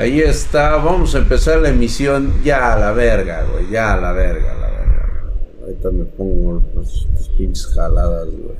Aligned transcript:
Ahí 0.00 0.18
está, 0.18 0.76
vamos 0.76 1.14
a 1.14 1.18
empezar 1.18 1.60
la 1.60 1.68
emisión 1.68 2.32
ya 2.42 2.72
a 2.72 2.78
la 2.78 2.92
verga, 2.92 3.44
güey, 3.52 3.68
ya 3.70 3.92
a 3.92 4.00
la 4.00 4.12
verga, 4.12 4.54
la 4.58 4.70
verga. 4.70 5.30
Ahorita 5.60 5.90
me 5.90 6.04
pongo 6.06 6.62
las 6.74 7.28
pinches 7.36 7.66
jaladas, 7.66 8.28
güey. 8.28 8.56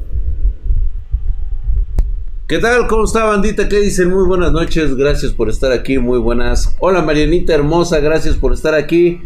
¿Qué 2.46 2.58
tal? 2.58 2.87
¿Cómo 2.88 3.04
está 3.04 3.24
bandita? 3.24 3.71
¿Qué 3.71 3.80
dicen? 3.80 4.11
Muy 4.11 4.26
buenas 4.26 4.53
noches, 4.53 4.95
gracias 4.96 5.32
por 5.32 5.48
estar 5.48 5.72
aquí, 5.72 5.98
muy 5.98 6.18
buenas. 6.18 6.76
Hola 6.79 7.00
Marianita 7.00 7.54
hermosa, 7.54 8.00
gracias 8.00 8.36
por 8.36 8.52
estar 8.52 8.75
aquí. 8.75 9.22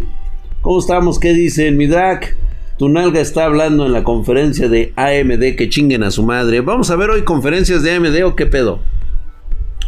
¿Cómo 0.60 0.78
estamos? 0.78 1.18
¿Qué 1.18 1.32
dicen? 1.32 1.76
Mi 1.76 1.88
Dak, 1.88 2.36
tu 2.78 2.88
nalga 2.88 3.20
está 3.20 3.46
hablando 3.46 3.86
en 3.86 3.92
la 3.92 4.04
conferencia 4.04 4.68
de 4.68 4.92
AMD, 4.94 5.56
que 5.56 5.68
chinguen 5.68 6.04
a 6.04 6.12
su 6.12 6.22
madre. 6.22 6.60
Vamos 6.60 6.92
a 6.92 6.96
ver 6.96 7.10
hoy 7.10 7.24
conferencias 7.24 7.82
de 7.82 7.90
AMD 7.90 8.22
o 8.24 8.36
qué 8.36 8.46
pedo 8.46 8.94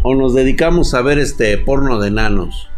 o 0.08 0.14
nos 0.14 0.34
dedicamos 0.34 0.94
a 0.94 1.02
ver 1.02 1.18
este 1.18 1.58
porno 1.58 1.98
de 1.98 2.12
nanos. 2.12 2.68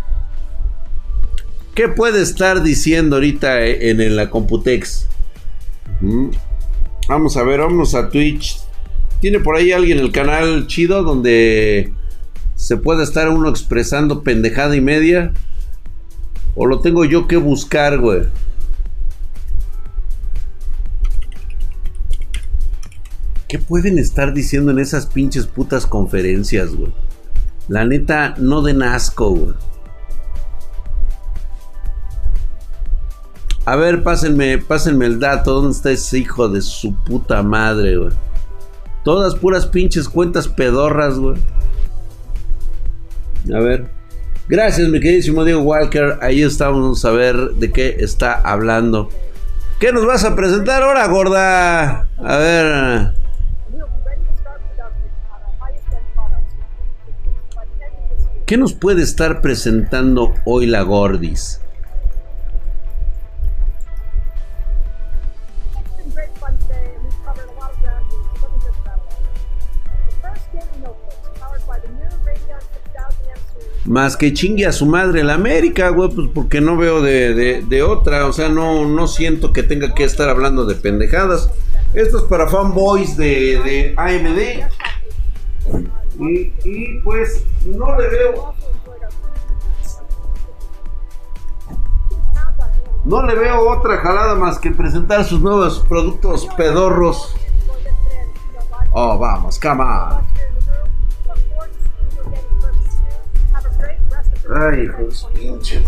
¿Qué 1.75 1.87
puede 1.87 2.23
estar 2.23 2.63
diciendo 2.63 3.17
ahorita 3.17 3.67
en, 3.67 4.17
la 4.17 4.31
Computex? 4.31 5.07
Vamos 7.07 7.37
a 7.37 7.43
ver, 7.43 7.61
vamos 7.61 7.95
a 7.95 8.09
Twitch. 8.09 8.59
¿Tiene 9.21 9.41
por 9.41 9.57
ahí 9.57 9.73
alguien 9.73 9.99
el 9.99 10.11
canal 10.11 10.69
chido 10.69 11.03
donde 11.03 11.93
se 12.55 12.79
puede 12.79 13.05
estar 13.05 13.29
uno 13.29 13.51
expresando 13.51 14.23
pendejada 14.23 14.75
y 14.75 14.81
media? 14.81 15.35
¿O 16.55 16.65
lo 16.65 16.81
tengo 16.81 17.05
yo 17.05 17.29
que 17.29 17.37
buscar, 17.37 17.99
güey? 17.99 18.23
¿Qué 23.49 23.59
pueden 23.59 23.99
estar 23.99 24.33
diciendo 24.33 24.71
en 24.71 24.79
esas 24.79 25.05
pinches 25.05 25.47
putas 25.47 25.85
conferencias, 25.85 26.75
güey? 26.75 26.91
La 27.69 27.85
neta, 27.85 28.35
no 28.39 28.63
den 28.63 28.83
asco, 28.83 29.31
güey. 29.31 29.55
A 33.67 33.77
ver, 33.77 34.03
pásenme, 34.03 34.57
pásenme 34.57 35.05
el 35.05 35.21
dato. 35.21 35.53
¿Dónde 35.53 35.73
está 35.73 35.91
ese 35.91 36.19
hijo 36.21 36.49
de 36.49 36.63
su 36.63 36.95
puta 37.05 37.43
madre, 37.43 37.99
güey? 37.99 38.13
Todas 39.05 39.35
puras 39.35 39.67
pinches 39.67 40.09
cuentas 40.09 40.49
pedorras, 40.49 41.19
güey. 41.19 41.37
A 43.55 43.59
ver. 43.59 43.91
Gracias, 44.49 44.89
mi 44.89 45.01
queridísimo 45.01 45.45
Diego 45.45 45.61
Walker. 45.61 46.19
Ahí 46.23 46.43
estamos 46.43 47.05
a 47.05 47.11
ver 47.11 47.37
de 47.37 47.71
qué 47.71 47.97
está 47.99 48.33
hablando. 48.33 49.11
¿Qué 49.79 49.93
nos 49.93 50.07
vas 50.07 50.25
a 50.25 50.35
presentar 50.35 50.83
ahora, 50.83 51.07
gorda? 51.07 52.09
A 52.17 52.37
ver. 52.39 53.13
¿Qué 58.49 58.57
nos 58.57 58.73
puede 58.73 59.03
estar 59.03 59.43
presentando 59.43 60.33
hoy 60.47 60.65
la 60.65 60.81
Gordis? 60.81 61.61
Más 73.85 74.17
que 74.17 74.33
chingue 74.33 74.65
a 74.65 74.73
su 74.73 74.87
madre 74.87 75.23
la 75.23 75.35
América, 75.35 75.91
güey, 75.91 76.09
pues 76.09 76.29
porque 76.35 76.63
no 76.63 76.79
veo 76.79 77.03
de, 77.03 77.83
otra. 77.87 78.25
O 78.25 78.33
sea, 78.33 78.49
no, 78.49 78.87
no 78.87 79.09
siento 79.09 79.53
que 79.53 79.63
tenga 79.63 79.93
que 79.93 80.05
estar 80.05 80.31
hablando 80.31 80.65
de 80.65 80.75
pendejadas. 80.75 81.51
Esto 81.93 82.21
es 82.21 82.25
para 82.25 82.49
fanboys 82.49 83.15
de, 83.19 83.61
de 83.63 83.95
AMD. 83.99 84.88
Y, 86.19 86.99
pues 87.01 87.45
no 87.65 87.97
le 87.97 88.09
veo. 88.09 88.55
No 93.05 93.23
le 93.23 93.35
veo 93.35 93.71
otra 93.71 93.99
jalada 93.99 94.35
más 94.35 94.59
que 94.59 94.71
presentar 94.71 95.25
sus 95.25 95.41
nuevos 95.41 95.85
productos 95.89 96.47
pedorros. 96.57 97.35
Oh, 98.91 99.19
vamos, 99.19 99.59
cama. 99.59 100.23
Ay, 104.55 104.85
hijos, 104.85 105.29
pinche. 105.35 105.85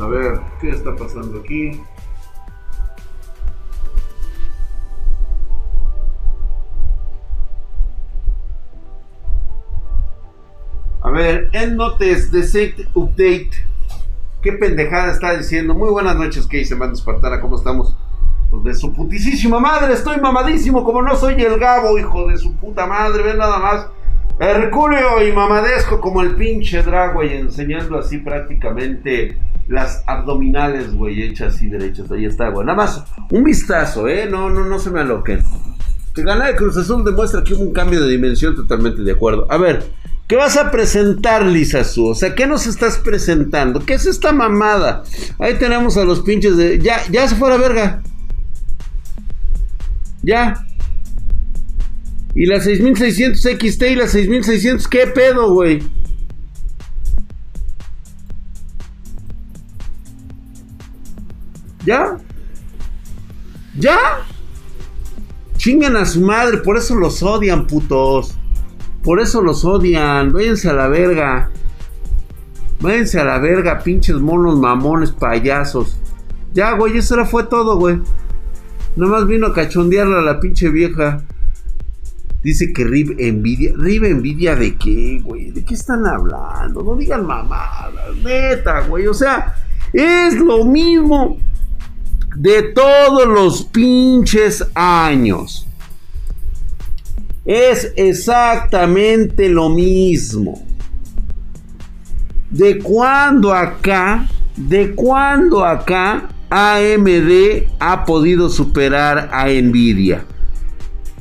A 0.00 0.06
ver, 0.06 0.40
¿qué 0.60 0.70
está 0.70 0.96
pasando 0.96 1.40
aquí? 1.40 1.82
Ver, 11.32 11.50
de 12.30 12.42
Set 12.42 12.88
Update. 12.94 13.50
¿Qué 14.42 14.52
pendejada 14.52 15.12
está 15.12 15.36
diciendo? 15.36 15.74
Muy 15.74 15.90
buenas 15.90 16.16
noches, 16.16 16.46
¿qué 16.46 16.58
dice 16.58 16.74
Mando 16.74 16.94
Espartana? 16.94 17.40
¿Cómo 17.40 17.56
estamos? 17.56 17.96
Pues 18.50 18.64
de 18.64 18.74
su 18.74 18.92
putísima 18.92 19.60
madre, 19.60 19.92
estoy 19.92 20.18
mamadísimo 20.20 20.82
como 20.82 21.02
no 21.02 21.14
soy 21.14 21.34
el 21.42 21.58
Gabo, 21.58 21.98
hijo 21.98 22.26
de 22.28 22.38
su 22.38 22.56
puta 22.56 22.86
madre, 22.86 23.22
ven 23.22 23.38
nada 23.38 23.58
más. 23.58 23.86
Herculeo 24.38 25.22
y 25.22 25.32
mamadesco 25.32 26.00
como 26.00 26.22
el 26.22 26.34
pinche 26.34 26.82
drag, 26.82 27.12
güey, 27.12 27.36
enseñando 27.36 27.98
así 27.98 28.18
prácticamente 28.18 29.38
las 29.68 30.02
abdominales, 30.06 30.94
güey, 30.94 31.22
hechas 31.22 31.60
y 31.60 31.68
derechas. 31.68 32.10
Ahí 32.10 32.24
está, 32.24 32.48
güey. 32.48 32.66
Nada 32.66 32.76
más 32.76 33.04
un 33.30 33.44
vistazo, 33.44 34.08
¿eh? 34.08 34.26
No, 34.28 34.48
no, 34.48 34.64
no 34.64 34.78
se 34.78 34.90
me 34.90 35.00
aloquen. 35.00 35.42
Que 36.14 36.22
ganar 36.22 36.48
de 36.48 36.56
Cruz 36.56 36.76
Azul 36.78 37.04
demuestra 37.04 37.44
que 37.44 37.52
hubo 37.52 37.62
un 37.62 37.72
cambio 37.72 38.00
de 38.00 38.10
dimensión 38.10 38.56
totalmente 38.56 39.02
de 39.02 39.12
acuerdo. 39.12 39.46
A 39.50 39.58
ver, 39.58 39.84
¿Qué 40.30 40.36
vas 40.36 40.56
a 40.56 40.70
presentar, 40.70 41.44
Lisa 41.44 41.82
Su? 41.82 42.06
O 42.06 42.14
sea, 42.14 42.36
¿qué 42.36 42.46
nos 42.46 42.68
estás 42.68 42.98
presentando? 42.98 43.84
¿Qué 43.84 43.94
es 43.94 44.06
esta 44.06 44.32
mamada? 44.32 45.02
Ahí 45.40 45.58
tenemos 45.58 45.96
a 45.96 46.04
los 46.04 46.20
pinches 46.20 46.56
de. 46.56 46.78
Ya, 46.78 47.00
ya 47.10 47.26
se 47.26 47.34
fue 47.34 47.50
la 47.50 47.56
verga. 47.56 48.00
Ya. 50.22 50.64
Y 52.36 52.46
la 52.46 52.60
6600 52.60 53.42
XT 53.42 53.82
y 53.82 53.96
la 53.96 54.06
6600, 54.06 54.86
¿qué 54.86 55.08
pedo, 55.08 55.52
güey? 55.52 55.82
¿Ya? 61.84 62.18
¿Ya? 63.76 63.98
Chingan 65.56 65.96
a 65.96 66.06
su 66.06 66.20
madre, 66.20 66.58
por 66.58 66.76
eso 66.76 66.94
los 66.94 67.20
odian, 67.20 67.66
putos. 67.66 68.36
Por 69.02 69.20
eso 69.20 69.42
los 69.42 69.64
odian. 69.64 70.32
Váyanse 70.32 70.70
a 70.70 70.72
la 70.72 70.88
verga. 70.88 71.50
Váyanse 72.80 73.20
a 73.20 73.24
la 73.24 73.38
verga, 73.38 73.80
pinches 73.80 74.16
monos, 74.16 74.58
mamones, 74.58 75.10
payasos. 75.10 75.98
Ya, 76.52 76.72
güey, 76.72 76.96
eso 76.98 77.14
era 77.14 77.26
fue 77.26 77.44
todo, 77.44 77.76
güey. 77.78 78.00
Nomás 78.96 79.26
vino 79.26 79.48
a 79.48 79.54
cachondearla 79.54 80.18
a 80.18 80.22
la 80.22 80.40
pinche 80.40 80.68
vieja. 80.70 81.22
Dice 82.42 82.72
que 82.72 82.84
Rib 82.84 83.16
envidia. 83.18 83.72
¿Rib 83.76 84.04
envidia 84.04 84.56
de 84.56 84.76
qué, 84.76 85.20
güey? 85.22 85.50
¿De 85.50 85.64
qué 85.64 85.74
están 85.74 86.06
hablando? 86.06 86.82
No 86.82 86.96
digan 86.96 87.26
mamadas, 87.26 88.16
neta, 88.24 88.80
güey. 88.80 89.06
O 89.06 89.14
sea, 89.14 89.54
es 89.92 90.34
lo 90.34 90.64
mismo 90.64 91.38
de 92.36 92.62
todos 92.62 93.28
los 93.28 93.64
pinches 93.64 94.66
años. 94.74 95.66
Es 97.44 97.92
exactamente 97.96 99.48
lo 99.48 99.70
mismo. 99.70 100.62
¿De 102.50 102.78
cuándo 102.78 103.54
acá? 103.54 104.28
¿De 104.56 104.94
cuándo 104.94 105.64
acá 105.64 106.28
AMD 106.50 107.68
ha 107.78 108.04
podido 108.04 108.50
superar 108.50 109.30
a 109.32 109.46
Nvidia? 109.48 110.24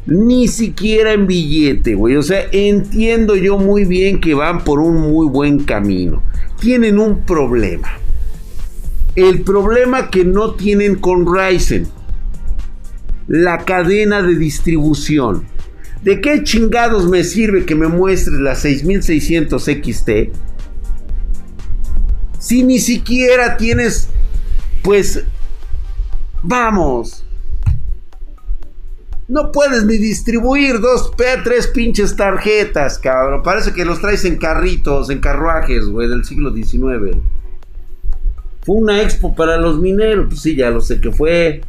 Ni 0.05 0.47
siquiera 0.47 1.13
en 1.13 1.27
billete, 1.27 1.93
güey. 1.93 2.15
O 2.15 2.23
sea, 2.23 2.47
entiendo 2.51 3.35
yo 3.35 3.57
muy 3.57 3.85
bien 3.85 4.19
que 4.19 4.33
van 4.33 4.63
por 4.63 4.79
un 4.79 4.97
muy 4.97 5.27
buen 5.27 5.63
camino. 5.63 6.23
Tienen 6.59 6.99
un 6.99 7.21
problema. 7.21 7.89
El 9.15 9.41
problema 9.43 10.09
que 10.09 10.25
no 10.25 10.55
tienen 10.55 10.95
con 10.95 11.25
Ryzen. 11.31 11.87
La 13.27 13.59
cadena 13.59 14.21
de 14.21 14.35
distribución. 14.35 15.45
¿De 16.03 16.21
qué 16.21 16.43
chingados 16.43 17.09
me 17.09 17.23
sirve 17.23 17.65
que 17.65 17.75
me 17.75 17.87
muestres 17.87 18.39
la 18.39 18.55
6600 18.55 19.63
XT? 19.63 20.09
Si 22.39 22.63
ni 22.63 22.79
siquiera 22.79 23.57
tienes, 23.57 24.07
pues, 24.81 25.25
vamos. 26.41 27.25
No 29.27 29.51
puedes 29.51 29.83
ni 29.85 29.97
distribuir 29.97 30.79
dos, 30.79 31.11
tres 31.43 31.67
pinches 31.67 32.15
tarjetas, 32.15 32.97
cabrón. 32.97 33.43
Parece 33.43 33.73
que 33.73 33.85
los 33.85 33.99
traes 33.99 34.25
en 34.25 34.37
carritos, 34.37 35.09
en 35.09 35.19
carruajes, 35.19 35.85
güey, 35.85 36.07
del 36.07 36.23
siglo 36.25 36.51
XIX. 36.51 37.17
Fue 38.61 38.75
una 38.75 39.01
expo 39.01 39.35
para 39.35 39.57
los 39.57 39.79
mineros, 39.79 40.27
pues 40.29 40.41
sí, 40.41 40.55
ya 40.55 40.69
lo 40.71 40.81
sé 40.81 40.99
que 41.01 41.11
fue. 41.11 41.61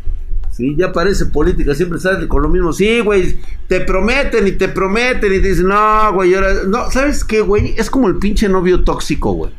Sí, 0.61 0.77
ya 0.77 0.93
parece 0.93 1.25
política, 1.25 1.75
siempre 1.75 1.99
sale 1.99 2.29
con 2.29 2.43
lo 2.43 2.51
mismo. 2.51 2.71
Sí, 2.75 3.01
güey, 3.01 3.39
te 3.67 3.81
prometen 3.81 4.47
y 4.47 4.53
te 4.53 4.69
prometen 4.69 5.33
y 5.33 5.41
te 5.41 5.49
dicen, 5.49 5.69
no, 5.69 6.13
güey, 6.13 6.35
ahora... 6.35 6.53
No, 6.69 6.91
¿sabes 6.91 7.25
qué, 7.25 7.41
güey? 7.41 7.75
Es 7.79 7.89
como 7.89 8.09
el 8.09 8.19
pinche 8.19 8.47
novio 8.47 8.85
tóxico, 8.85 9.33
güey. 9.33 9.53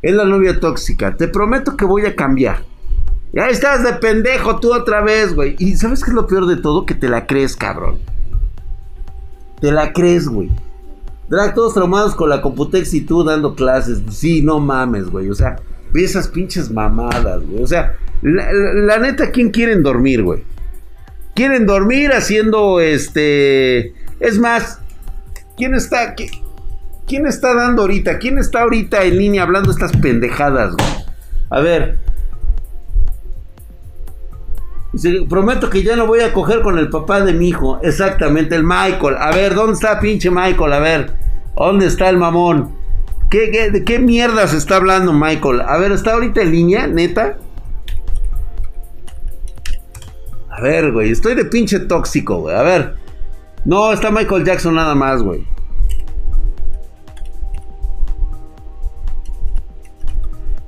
Es 0.00 0.14
la 0.14 0.24
novia 0.24 0.58
tóxica. 0.58 1.14
Te 1.14 1.28
prometo 1.28 1.76
que 1.76 1.84
voy 1.84 2.06
a 2.06 2.16
cambiar. 2.16 2.64
Ya 3.34 3.48
estás 3.48 3.84
de 3.84 3.92
pendejo 3.92 4.60
tú 4.60 4.72
otra 4.72 5.02
vez, 5.02 5.34
güey. 5.34 5.56
Y 5.58 5.76
¿sabes 5.76 6.02
qué 6.02 6.08
es 6.08 6.14
lo 6.14 6.26
peor 6.26 6.46
de 6.46 6.56
todo? 6.56 6.86
Que 6.86 6.94
te 6.94 7.10
la 7.10 7.26
crees, 7.26 7.54
cabrón. 7.54 7.98
Te 9.60 9.72
la 9.72 9.92
crees, 9.92 10.26
güey. 10.26 10.50
Drag, 11.28 11.54
todos 11.54 11.74
traumados 11.74 12.14
con 12.14 12.30
la 12.30 12.40
Computex 12.40 12.94
y 12.94 13.02
tú 13.02 13.24
dando 13.24 13.54
clases. 13.54 14.00
Sí, 14.08 14.40
no 14.40 14.58
mames, 14.58 15.10
güey. 15.10 15.28
O 15.28 15.34
sea, 15.34 15.56
ve 15.92 16.02
esas 16.02 16.28
pinches 16.28 16.70
mamadas, 16.70 17.46
güey. 17.46 17.62
O 17.62 17.66
sea, 17.66 17.98
la, 18.24 18.98
neta, 18.98 19.30
¿quién 19.30 19.50
quieren 19.50 19.82
dormir, 19.82 20.22
güey? 20.22 20.44
Quieren 21.34 21.66
dormir 21.66 22.10
haciendo 22.12 22.80
este. 22.80 23.92
Es 24.18 24.38
más, 24.38 24.80
¿quién 25.58 25.74
está. 25.74 26.14
¿Quién 27.06 27.26
está 27.26 27.54
dando 27.54 27.82
ahorita? 27.82 28.18
¿Quién 28.18 28.38
está 28.38 28.62
ahorita 28.62 29.04
en 29.04 29.18
línea 29.18 29.42
hablando 29.42 29.70
estas 29.70 29.94
pendejadas, 29.98 30.74
güey? 30.74 30.88
A 31.50 31.60
ver, 31.60 31.98
prometo 35.28 35.68
que 35.68 35.82
ya 35.82 35.94
no 35.96 36.06
voy 36.06 36.20
a 36.20 36.32
coger 36.32 36.62
con 36.62 36.78
el 36.78 36.88
papá 36.88 37.20
de 37.20 37.34
mi 37.34 37.48
hijo. 37.48 37.78
Exactamente, 37.82 38.54
el 38.54 38.64
Michael. 38.64 39.16
A 39.18 39.32
ver, 39.32 39.54
¿dónde 39.54 39.74
está 39.74 40.00
pinche 40.00 40.30
Michael? 40.30 40.72
A 40.72 40.78
ver, 40.78 41.12
¿dónde 41.56 41.86
está 41.86 42.08
el 42.08 42.16
mamón? 42.16 42.74
¿Qué, 43.28 43.70
de 43.70 43.84
qué 43.84 43.98
mierda 43.98 44.46
se 44.46 44.56
está 44.56 44.76
hablando 44.76 45.12
Michael? 45.12 45.60
A 45.60 45.76
ver, 45.76 45.92
¿está 45.92 46.14
ahorita 46.14 46.40
en 46.40 46.52
línea, 46.52 46.86
neta? 46.86 47.36
A 50.56 50.60
ver, 50.60 50.92
güey, 50.92 51.10
estoy 51.10 51.34
de 51.34 51.44
pinche 51.46 51.80
tóxico, 51.80 52.42
güey. 52.42 52.54
A 52.54 52.62
ver. 52.62 52.94
No, 53.64 53.92
está 53.92 54.12
Michael 54.12 54.44
Jackson 54.44 54.76
nada 54.76 54.94
más, 54.94 55.20
güey. 55.20 55.44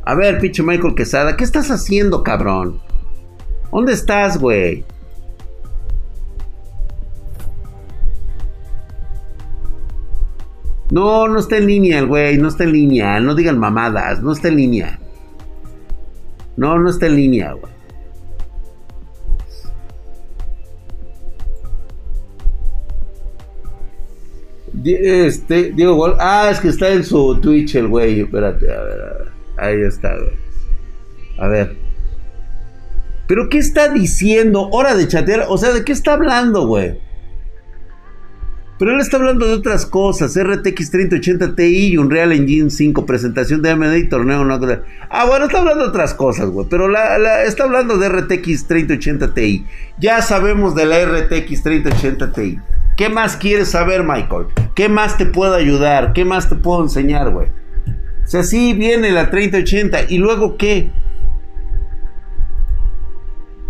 A 0.05 0.15
ver, 0.17 0.41
pinche 0.41 0.65
Michael 0.65 0.97
Quesada, 0.97 1.37
¿qué 1.37 1.45
estás 1.45 1.71
haciendo, 1.71 2.25
cabrón? 2.25 2.81
¿Dónde 3.71 3.93
estás, 3.93 4.39
güey? 4.39 4.85
No, 10.91 11.29
no 11.29 11.39
está 11.39 11.59
en 11.59 11.67
línea 11.67 12.01
el 12.01 12.07
güey, 12.07 12.39
no 12.39 12.49
está 12.49 12.65
en 12.65 12.73
línea. 12.73 13.21
No 13.21 13.37
digan 13.37 13.59
mamadas, 13.59 14.21
no 14.21 14.33
está 14.33 14.49
en 14.49 14.57
línea. 14.57 14.99
No, 16.57 16.77
no 16.77 16.91
está 16.91 17.07
en 17.07 17.17
línea, 17.17 17.53
güey. 17.53 17.76
Este, 24.85 25.73
Diego 25.73 26.15
Ah, 26.19 26.49
es 26.51 26.61
que 26.61 26.69
está 26.69 26.91
en 26.91 27.05
su 27.05 27.41
Twitch 27.41 27.77
el 27.77 27.89
güey. 27.89 28.21
Espérate, 28.21 28.73
a 28.73 28.83
ver, 28.83 29.01
a 29.01 29.19
ver. 29.19 29.29
Ahí 29.57 29.81
está, 29.83 30.15
güey. 30.15 30.37
A 31.39 31.49
ver. 31.49 31.77
¿Pero 33.27 33.49
qué 33.49 33.59
está 33.59 33.89
diciendo? 33.89 34.69
Hora 34.71 34.95
de 34.95 35.09
chatear. 35.09 35.47
O 35.49 35.59
sea, 35.59 35.73
¿de 35.73 35.85
qué 35.85 35.93
está 35.93 36.13
hablando, 36.13 36.67
güey? 36.67 36.99
Pero 38.79 38.93
él 38.93 39.01
está 39.01 39.17
hablando 39.17 39.47
de 39.47 39.55
otras 39.55 39.87
cosas. 39.87 40.37
RTX 40.37 40.91
3080 40.91 41.57
Ti 41.57 41.63
y 41.63 41.97
Unreal 41.97 42.33
Engine 42.33 42.71
5. 42.71 43.07
Presentación 43.07 43.63
de 43.63 43.71
AMD 43.71 43.95
y 43.95 44.09
torneo. 44.09 44.45
No, 44.45 44.61
ah, 45.09 45.25
bueno, 45.27 45.47
está 45.47 45.59
hablando 45.59 45.85
de 45.85 45.89
otras 45.89 46.13
cosas, 46.13 46.51
güey. 46.51 46.67
Pero 46.69 46.89
la, 46.89 47.45
está 47.45 47.65
hablando 47.65 47.97
de 47.97 48.09
RTX 48.09 48.67
3080 48.67 49.35
Ti. 49.35 49.67
Ya 49.99 50.21
sabemos 50.21 50.75
de 50.75 50.85
la 50.85 51.05
RTX 51.05 51.63
3080 51.63 52.33
Ti. 52.33 52.59
¿Qué 52.97 53.11
más 53.11 53.37
quieres 53.37 53.71
saber, 53.71 54.03
Michael? 54.03 54.47
¿Qué 54.75 54.89
más 54.89 55.19
te 55.19 55.27
puedo 55.27 55.55
ayudar? 55.55 56.15
¿Qué 56.15 56.25
más 56.25 56.49
te 56.49 56.57
puedo 56.57 56.83
enseñar, 56.83 57.31
güey? 57.31 57.49
O 58.25 58.29
sea, 58.29 58.43
sí 58.43 58.73
viene 58.73 59.11
la 59.11 59.31
3080. 59.31 60.05
¿Y 60.09 60.19
luego 60.19 60.57
qué? 60.57 60.91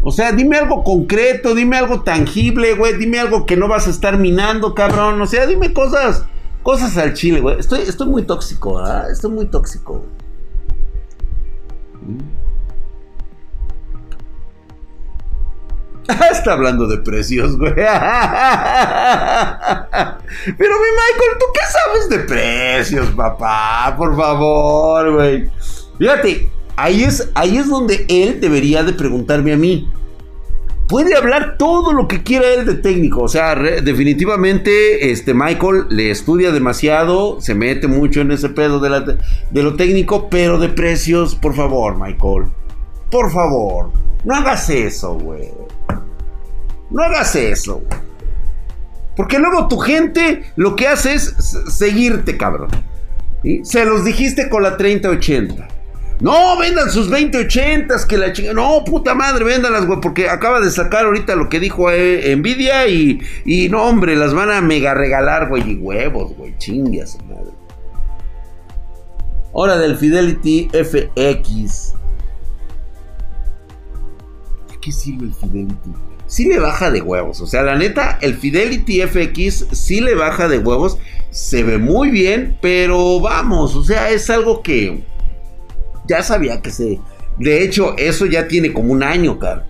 O 0.04 0.12
sea, 0.12 0.30
dime 0.30 0.56
algo 0.56 0.84
concreto, 0.84 1.56
dime 1.56 1.76
algo 1.76 2.02
tangible, 2.02 2.74
güey. 2.74 2.96
Dime 2.96 3.18
algo 3.18 3.44
que 3.44 3.56
no 3.56 3.66
vas 3.66 3.88
a 3.88 3.90
estar 3.90 4.16
minando, 4.16 4.74
cabrón. 4.74 5.20
O 5.20 5.26
sea, 5.26 5.44
dime 5.46 5.72
cosas, 5.72 6.24
cosas 6.62 6.96
al 6.96 7.14
chile, 7.14 7.40
güey. 7.40 7.58
Estoy, 7.58 7.80
estoy 7.80 8.06
muy 8.06 8.22
tóxico, 8.22 8.78
¿ah? 8.78 9.06
Estoy 9.10 9.32
muy 9.32 9.46
tóxico. 9.46 10.06
Está 16.32 16.52
hablando 16.52 16.86
de 16.86 16.98
precios, 16.98 17.56
güey. 17.58 17.74
Pero 17.74 17.86
mi 20.56 20.88
Michael, 20.96 21.38
¿tú 21.38 21.46
qué 21.52 21.60
sabes 21.70 22.08
de 22.08 22.18
precios, 22.20 23.08
papá? 23.10 23.94
Por 23.96 24.16
favor, 24.16 25.14
güey. 25.14 25.50
Fíjate, 25.98 26.50
ahí 26.76 27.04
es, 27.04 27.30
ahí 27.34 27.56
es 27.56 27.68
donde 27.68 28.06
él 28.08 28.40
debería 28.40 28.82
de 28.82 28.92
preguntarme 28.92 29.52
a 29.52 29.56
mí 29.56 29.90
puede 30.88 31.16
hablar 31.16 31.56
todo 31.58 31.92
lo 31.92 32.08
que 32.08 32.22
quiera 32.22 32.48
él 32.48 32.66
de 32.66 32.74
técnico. 32.74 33.22
O 33.22 33.28
sea, 33.28 33.54
definitivamente 33.54 35.10
este 35.10 35.34
Michael 35.34 35.86
le 35.90 36.10
estudia 36.10 36.52
demasiado, 36.52 37.40
se 37.40 37.54
mete 37.54 37.86
mucho 37.86 38.20
en 38.20 38.32
ese 38.32 38.48
pedo 38.48 38.80
de, 38.80 39.16
de 39.50 39.62
lo 39.62 39.76
técnico, 39.76 40.28
pero 40.30 40.58
de 40.58 40.68
precios, 40.68 41.34
por 41.34 41.54
favor, 41.54 41.96
Michael. 41.96 42.44
Por 43.10 43.30
favor, 43.30 43.90
no 44.24 44.34
hagas 44.34 44.68
eso, 44.70 45.14
güey. 45.14 45.50
No 46.90 47.02
hagas 47.02 47.34
eso. 47.34 47.82
Porque 49.16 49.38
luego 49.38 49.68
tu 49.68 49.78
gente 49.78 50.44
lo 50.56 50.76
que 50.76 50.88
hace 50.88 51.14
es 51.14 51.34
seguirte, 51.68 52.36
cabrón. 52.36 52.68
Se 53.62 53.84
los 53.84 54.04
dijiste 54.04 54.48
con 54.48 54.62
la 54.62 54.76
3080. 54.76 55.68
No, 56.20 56.56
vendan 56.58 56.90
sus 56.90 57.10
2080s, 57.10 58.06
que 58.06 58.16
la 58.16 58.32
chinga. 58.32 58.54
No, 58.54 58.82
puta 58.84 59.14
madre, 59.14 59.44
véndanlas, 59.44 59.86
güey, 59.86 60.00
porque 60.00 60.28
acaba 60.30 60.60
de 60.60 60.70
sacar 60.70 61.04
ahorita 61.04 61.36
lo 61.36 61.48
que 61.48 61.60
dijo 61.60 61.90
eh, 61.90 62.34
Nvidia 62.36 62.88
y, 62.88 63.20
y 63.44 63.68
no, 63.68 63.82
hombre, 63.82 64.16
las 64.16 64.32
van 64.32 64.50
a 64.50 64.62
mega 64.62 64.94
regalar, 64.94 65.48
güey, 65.48 65.72
y 65.72 65.76
huevos, 65.76 66.34
güey, 66.36 66.56
chingas, 66.56 67.18
madre. 67.28 67.52
Hora 69.52 69.76
del 69.76 69.96
Fidelity 69.96 70.68
FX. 70.72 71.94
¿De 74.70 74.80
qué 74.80 74.92
sirve 74.92 75.26
el 75.26 75.34
Fidelity? 75.34 76.05
Sí 76.26 76.46
le 76.46 76.58
baja 76.58 76.90
de 76.90 77.02
huevos, 77.02 77.40
o 77.40 77.46
sea, 77.46 77.62
la 77.62 77.76
neta, 77.76 78.18
el 78.20 78.34
Fidelity 78.34 79.02
FX 79.02 79.66
sí 79.72 80.00
le 80.00 80.14
baja 80.14 80.48
de 80.48 80.58
huevos, 80.58 80.98
se 81.30 81.62
ve 81.62 81.78
muy 81.78 82.10
bien, 82.10 82.58
pero 82.60 83.20
vamos, 83.20 83.76
o 83.76 83.84
sea, 83.84 84.10
es 84.10 84.28
algo 84.30 84.62
que 84.62 85.04
ya 86.06 86.22
sabía 86.22 86.60
que 86.60 86.70
se... 86.70 87.00
De 87.38 87.62
hecho, 87.62 87.94
eso 87.98 88.26
ya 88.26 88.48
tiene 88.48 88.72
como 88.72 88.92
un 88.92 89.02
año, 89.02 89.38
cara. 89.38 89.66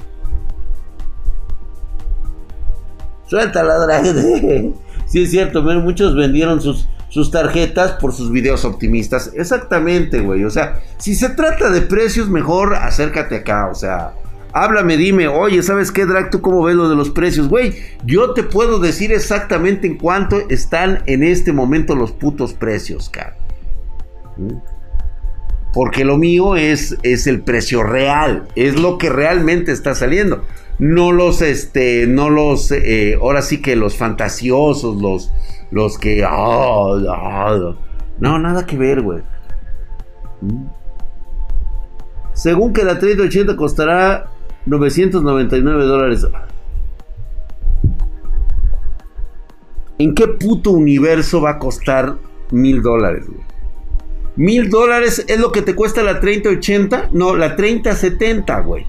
Suelta 3.27 3.65
la 3.65 4.05
sí, 5.07 5.23
es 5.23 5.31
cierto, 5.31 5.63
muchos 5.63 6.15
vendieron 6.15 6.61
sus, 6.61 6.87
sus 7.09 7.31
tarjetas 7.31 7.93
por 7.93 8.13
sus 8.13 8.31
videos 8.31 8.65
optimistas. 8.65 9.33
Exactamente, 9.35 10.21
güey. 10.21 10.45
O 10.45 10.51
sea, 10.51 10.81
si 10.99 11.17
se 11.17 11.31
trata 11.31 11.71
de 11.71 11.83
precios, 11.83 12.29
mejor 12.29 12.77
acércate 12.77 13.37
acá. 13.37 13.69
O 13.69 13.75
sea, 13.75 14.13
háblame, 14.63 14.97
dime, 14.97 15.29
oye, 15.29 15.63
¿sabes 15.63 15.93
qué, 15.93 16.07
Drag? 16.07 16.31
¿Tú 16.31 16.41
cómo 16.41 16.63
ves 16.63 16.77
lo 16.77 16.89
de 16.89 16.97
los 16.97 17.11
precios? 17.11 17.49
Güey, 17.49 17.75
yo 18.05 18.33
te 18.33 18.43
puedo 18.43 18.79
decir 18.79 19.13
exactamente 19.13 19.87
en 19.87 19.97
cuánto 19.97 20.49
están 20.49 21.03
en 21.07 21.23
este 21.23 21.53
momento 21.53 21.95
los 21.95 22.13
putos 22.13 22.55
precios, 22.55 23.09
cara. 23.11 23.37
¿Mm? 24.37 24.57
porque 25.77 26.07
lo 26.07 26.17
mío 26.17 26.57
es, 26.57 26.97
es 27.03 27.27
el 27.27 27.43
precio 27.43 27.83
real, 27.83 28.49
es 28.57 28.81
lo 28.81 28.97
que 28.97 29.11
realmente 29.11 29.73
está 29.73 29.95
saliendo. 29.95 30.43
No 30.79 31.13
los, 31.13 31.43
este, 31.43 32.07
no 32.07 32.31
los, 32.31 32.73
eh, 32.73 33.19
ahora 33.21 33.43
sí 33.43 33.61
que 33.61 33.77
los 33.77 33.95
fantasiosos, 33.95 34.97
los, 34.97 35.31
los 35.71 35.99
que, 35.99 36.25
ah, 36.25 36.95
ah, 37.11 37.75
no, 38.19 38.39
nada 38.39 38.65
que 38.65 38.79
ver, 38.79 39.03
güey. 39.03 39.19
Mm. 40.41 40.65
Según 42.33 42.73
que 42.73 42.83
la 42.83 42.99
3080 42.99 43.55
costará 43.57 44.31
999 44.67 45.85
dólares. 45.85 46.27
¿En 49.99 50.15
qué 50.15 50.29
puto 50.29 50.73
universo 50.73 51.41
va 51.41 51.51
a 51.51 51.59
costar 51.59 52.17
mil 52.51 52.83
dólares? 52.83 53.27
Mil 54.37 54.69
dólares 54.69 55.25
es 55.27 55.41
lo 55.41 55.51
que 55.51 55.63
te 55.63 55.75
cuesta 55.75 56.03
la 56.03 56.21
3080. 56.21 57.11
No, 57.13 57.35
la 57.35 57.57
3070, 57.57 58.61
güey. 58.61 58.87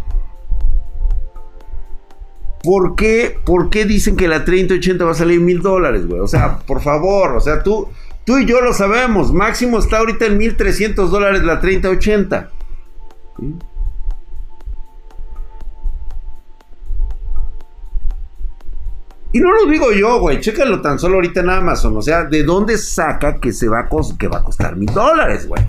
¿Por 2.61 2.95
qué, 2.95 3.39
¿Por 3.45 3.69
qué 3.69 3.85
dicen 3.85 4.17
que 4.17 4.27
la 4.27 4.43
3080 4.43 5.05
va 5.05 5.11
a 5.11 5.15
salir 5.15 5.39
mil 5.39 5.61
dólares, 5.61 6.05
güey? 6.05 6.19
O 6.19 6.27
sea, 6.27 6.59
por 6.59 6.81
favor, 6.81 7.37
o 7.37 7.39
sea, 7.39 7.63
tú, 7.63 7.87
tú 8.25 8.37
y 8.37 8.45
yo 8.45 8.59
lo 8.59 8.73
sabemos. 8.73 9.31
Máximo 9.31 9.79
está 9.79 9.99
ahorita 9.99 10.25
en 10.25 10.37
1300 10.37 11.09
dólares 11.09 11.43
la 11.43 11.61
3080. 11.61 12.51
Y 19.33 19.39
no 19.39 19.51
lo 19.51 19.65
digo 19.65 19.91
yo, 19.91 20.19
güey. 20.19 20.39
Chécalo 20.39 20.81
tan 20.81 20.99
solo 20.99 21.15
ahorita 21.15 21.41
en 21.41 21.49
Amazon. 21.49 21.97
O 21.97 22.01
sea, 22.01 22.23
¿de 22.23 22.43
dónde 22.43 22.77
saca 22.77 23.35
que, 23.39 23.51
se 23.51 23.67
va, 23.67 23.81
a 23.81 23.89
que 24.17 24.27
va 24.27 24.39
a 24.39 24.43
costar 24.43 24.75
mil 24.75 24.91
dólares, 24.93 25.47
güey? 25.47 25.63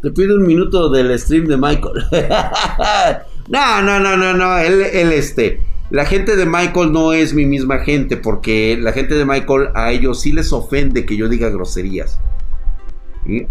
Te 0.00 0.10
pido 0.10 0.36
un 0.36 0.46
minuto 0.46 0.88
del 0.88 1.16
stream 1.18 1.46
de 1.46 1.56
Michael. 1.56 2.06
no, 3.48 3.82
no, 3.82 4.00
no, 4.00 4.16
no, 4.16 4.32
no. 4.32 4.58
Él, 4.58 5.12
este. 5.12 5.60
La 5.90 6.06
gente 6.06 6.34
de 6.34 6.46
Michael 6.46 6.90
no 6.90 7.12
es 7.12 7.34
mi 7.34 7.44
misma 7.44 7.80
gente. 7.80 8.16
Porque 8.16 8.78
la 8.80 8.92
gente 8.92 9.14
de 9.14 9.26
Michael 9.26 9.68
a 9.74 9.92
ellos 9.92 10.22
sí 10.22 10.32
les 10.32 10.52
ofende 10.52 11.04
que 11.04 11.16
yo 11.16 11.28
diga 11.28 11.50
groserías. 11.50 12.18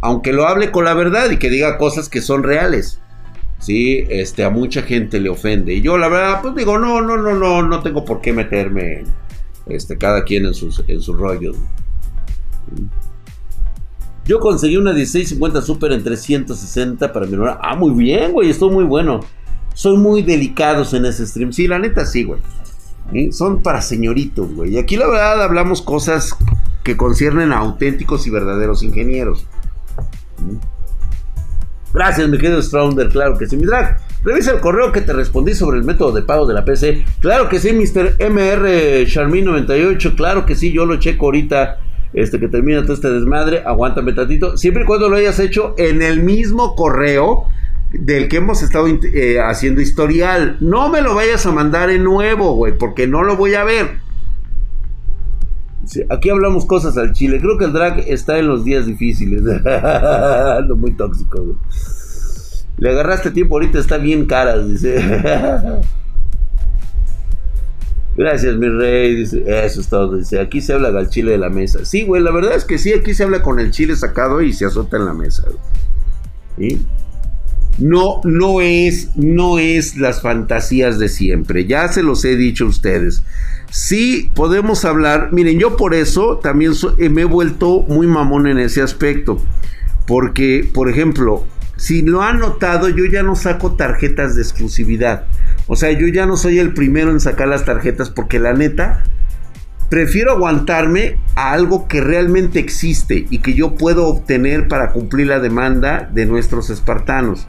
Aunque 0.01 0.33
lo 0.33 0.47
hable 0.47 0.71
con 0.71 0.83
la 0.83 0.95
verdad 0.95 1.29
y 1.29 1.37
que 1.37 1.49
diga 1.49 1.77
cosas 1.77 2.09
que 2.09 2.19
son 2.19 2.43
reales. 2.43 2.99
Sí, 3.61 4.03
este, 4.09 4.43
a 4.43 4.49
mucha 4.49 4.81
gente 4.81 5.19
le 5.19 5.29
ofende. 5.29 5.73
Y 5.73 5.81
yo 5.81 5.97
la 5.97 6.09
verdad, 6.09 6.41
pues 6.41 6.55
digo, 6.55 6.79
no, 6.79 6.99
no, 6.99 7.15
no, 7.15 7.35
no, 7.35 7.61
no 7.61 7.79
tengo 7.81 8.03
por 8.03 8.19
qué 8.19 8.33
meterme, 8.33 9.03
este, 9.67 9.97
cada 9.99 10.23
quien 10.23 10.47
en 10.47 10.55
sus, 10.55 10.83
en 10.87 10.99
sus 10.99 11.15
rollos. 11.15 11.55
Yo 14.25 14.39
conseguí 14.39 14.77
una 14.77 14.93
1650 14.93 15.61
Super 15.61 15.91
en 15.91 16.03
360 16.03 17.13
para 17.13 17.27
mi. 17.27 17.37
Ah, 17.61 17.75
muy 17.75 17.91
bien, 17.91 18.31
güey, 18.31 18.49
estoy 18.49 18.71
muy 18.71 18.83
bueno. 18.83 19.19
Son 19.75 20.01
muy 20.01 20.23
delicados 20.23 20.93
en 20.95 21.05
ese 21.05 21.27
stream. 21.27 21.53
Sí, 21.53 21.67
la 21.67 21.77
neta 21.77 22.05
sí, 22.05 22.23
güey. 22.23 22.41
Son 23.31 23.61
para 23.61 23.81
señoritos, 23.81 24.53
güey. 24.55 24.73
Y 24.73 24.77
aquí 24.79 24.97
la 24.97 25.07
verdad 25.07 25.43
hablamos 25.43 25.83
cosas 25.83 26.35
que 26.83 26.97
conciernen 26.97 27.51
a 27.51 27.59
auténticos 27.59 28.25
y 28.25 28.31
verdaderos 28.31 28.81
ingenieros. 28.81 29.45
Gracias, 31.93 32.29
mi 32.29 32.37
querido 32.37 32.61
Strounder. 32.61 33.09
Claro 33.09 33.37
que 33.37 33.47
sí, 33.47 33.57
mi 33.57 33.65
drag. 33.65 33.97
Revisa 34.23 34.51
el 34.51 34.59
correo 34.59 34.91
que 34.91 35.01
te 35.01 35.13
respondí 35.13 35.53
sobre 35.53 35.79
el 35.79 35.83
método 35.83 36.11
de 36.11 36.21
pago 36.21 36.45
de 36.45 36.53
la 36.53 36.63
PC. 36.63 37.03
Claro 37.19 37.49
que 37.49 37.59
sí, 37.59 37.73
Mr. 37.73 38.17
MR 38.19 39.05
Charmin98. 39.05 40.15
Claro 40.15 40.45
que 40.45 40.55
sí, 40.55 40.71
yo 40.71 40.85
lo 40.85 40.97
checo 40.97 41.25
ahorita 41.25 41.79
este, 42.13 42.39
que 42.39 42.47
termina 42.47 42.81
todo 42.83 42.93
este 42.93 43.09
desmadre, 43.09 43.63
aguántame 43.65 44.13
tantito, 44.13 44.57
siempre 44.57 44.83
y 44.83 44.85
cuando 44.85 45.07
lo 45.07 45.15
hayas 45.15 45.39
hecho 45.39 45.75
en 45.77 46.01
el 46.01 46.21
mismo 46.23 46.75
correo 46.75 47.45
del 47.93 48.27
que 48.27 48.37
hemos 48.37 48.61
estado 48.63 48.87
eh, 48.87 49.39
haciendo 49.39 49.81
historial. 49.81 50.57
No 50.59 50.89
me 50.89 51.01
lo 51.01 51.15
vayas 51.15 51.45
a 51.45 51.51
mandar 51.51 51.89
en 51.89 52.03
nuevo, 52.03 52.55
güey, 52.55 52.77
porque 52.77 53.07
no 53.07 53.23
lo 53.23 53.35
voy 53.35 53.55
a 53.55 53.63
ver. 53.63 53.99
Aquí 56.09 56.29
hablamos 56.29 56.65
cosas 56.65 56.97
al 56.97 57.13
chile. 57.13 57.39
Creo 57.39 57.57
que 57.57 57.65
el 57.65 57.73
drag 57.73 57.99
está 58.07 58.37
en 58.37 58.47
los 58.47 58.63
días 58.63 58.85
difíciles. 58.85 59.41
lo 60.67 60.75
muy 60.75 60.93
tóxico, 60.95 61.43
güey. 61.43 61.57
Le 62.77 62.89
agarraste 62.89 63.31
tiempo, 63.31 63.55
ahorita 63.55 63.79
está 63.79 63.97
bien 63.97 64.25
caras, 64.25 64.67
dice. 64.67 64.95
Gracias, 68.17 68.55
mi 68.57 68.67
rey. 68.67 69.23
Eso 69.23 69.81
es 69.81 69.87
todo. 69.87 70.17
Dice, 70.17 70.39
aquí 70.39 70.61
se 70.61 70.73
habla 70.73 70.91
del 70.91 71.09
chile 71.09 71.31
de 71.31 71.37
la 71.37 71.49
mesa. 71.49 71.85
Sí, 71.85 72.03
güey, 72.03 72.21
la 72.21 72.31
verdad 72.31 72.55
es 72.55 72.65
que 72.65 72.77
sí, 72.77 72.91
aquí 72.93 73.13
se 73.13 73.23
habla 73.23 73.41
con 73.41 73.59
el 73.59 73.71
chile 73.71 73.95
sacado 73.95 74.41
y 74.41 74.53
se 74.53 74.65
azota 74.65 74.97
en 74.97 75.05
la 75.05 75.13
mesa. 75.13 75.43
No, 77.77 78.21
no 78.23 78.61
es, 78.61 79.15
no 79.15 79.57
es 79.57 79.97
las 79.97 80.21
fantasías 80.21 80.99
de 80.99 81.09
siempre. 81.09 81.65
Ya 81.65 81.87
se 81.87 82.03
los 82.03 82.23
he 82.25 82.35
dicho 82.35 82.65
a 82.65 82.69
ustedes. 82.69 83.23
Sí 83.71 84.29
podemos 84.35 84.85
hablar. 84.85 85.29
Miren, 85.31 85.57
yo 85.57 85.77
por 85.77 85.93
eso 85.93 86.37
también 86.37 86.73
eh, 86.97 87.09
me 87.09 87.21
he 87.21 87.25
vuelto 87.25 87.83
muy 87.87 88.07
mamón 88.07 88.47
en 88.47 88.59
ese 88.59 88.81
aspecto. 88.81 89.41
Porque, 90.05 90.69
por 90.73 90.89
ejemplo, 90.89 91.45
si 91.77 92.01
lo 92.03 92.21
han 92.21 92.39
notado, 92.39 92.89
yo 92.89 93.05
ya 93.05 93.23
no 93.23 93.35
saco 93.35 93.75
tarjetas 93.75 94.35
de 94.35 94.41
exclusividad. 94.41 95.25
O 95.67 95.75
sea, 95.75 95.91
yo 95.91 96.07
ya 96.07 96.25
no 96.25 96.37
soy 96.37 96.59
el 96.59 96.73
primero 96.73 97.11
en 97.11 97.19
sacar 97.19 97.47
las 97.47 97.65
tarjetas 97.65 98.09
porque 98.09 98.39
la 98.39 98.53
neta, 98.53 99.03
prefiero 99.89 100.31
aguantarme 100.31 101.17
a 101.35 101.53
algo 101.53 101.87
que 101.87 102.01
realmente 102.01 102.59
existe 102.59 103.25
y 103.29 103.39
que 103.39 103.53
yo 103.53 103.75
puedo 103.75 104.07
obtener 104.07 104.67
para 104.67 104.91
cumplir 104.91 105.27
la 105.27 105.39
demanda 105.39 106.09
de 106.13 106.25
nuestros 106.25 106.69
espartanos. 106.69 107.47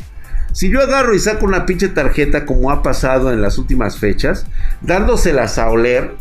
Si 0.52 0.70
yo 0.70 0.82
agarro 0.82 1.14
y 1.14 1.18
saco 1.18 1.46
una 1.46 1.66
pinche 1.66 1.88
tarjeta 1.88 2.44
como 2.44 2.70
ha 2.70 2.82
pasado 2.82 3.32
en 3.32 3.40
las 3.40 3.58
últimas 3.58 3.98
fechas, 3.98 4.46
dándoselas 4.82 5.58
a 5.58 5.70
oler, 5.70 6.12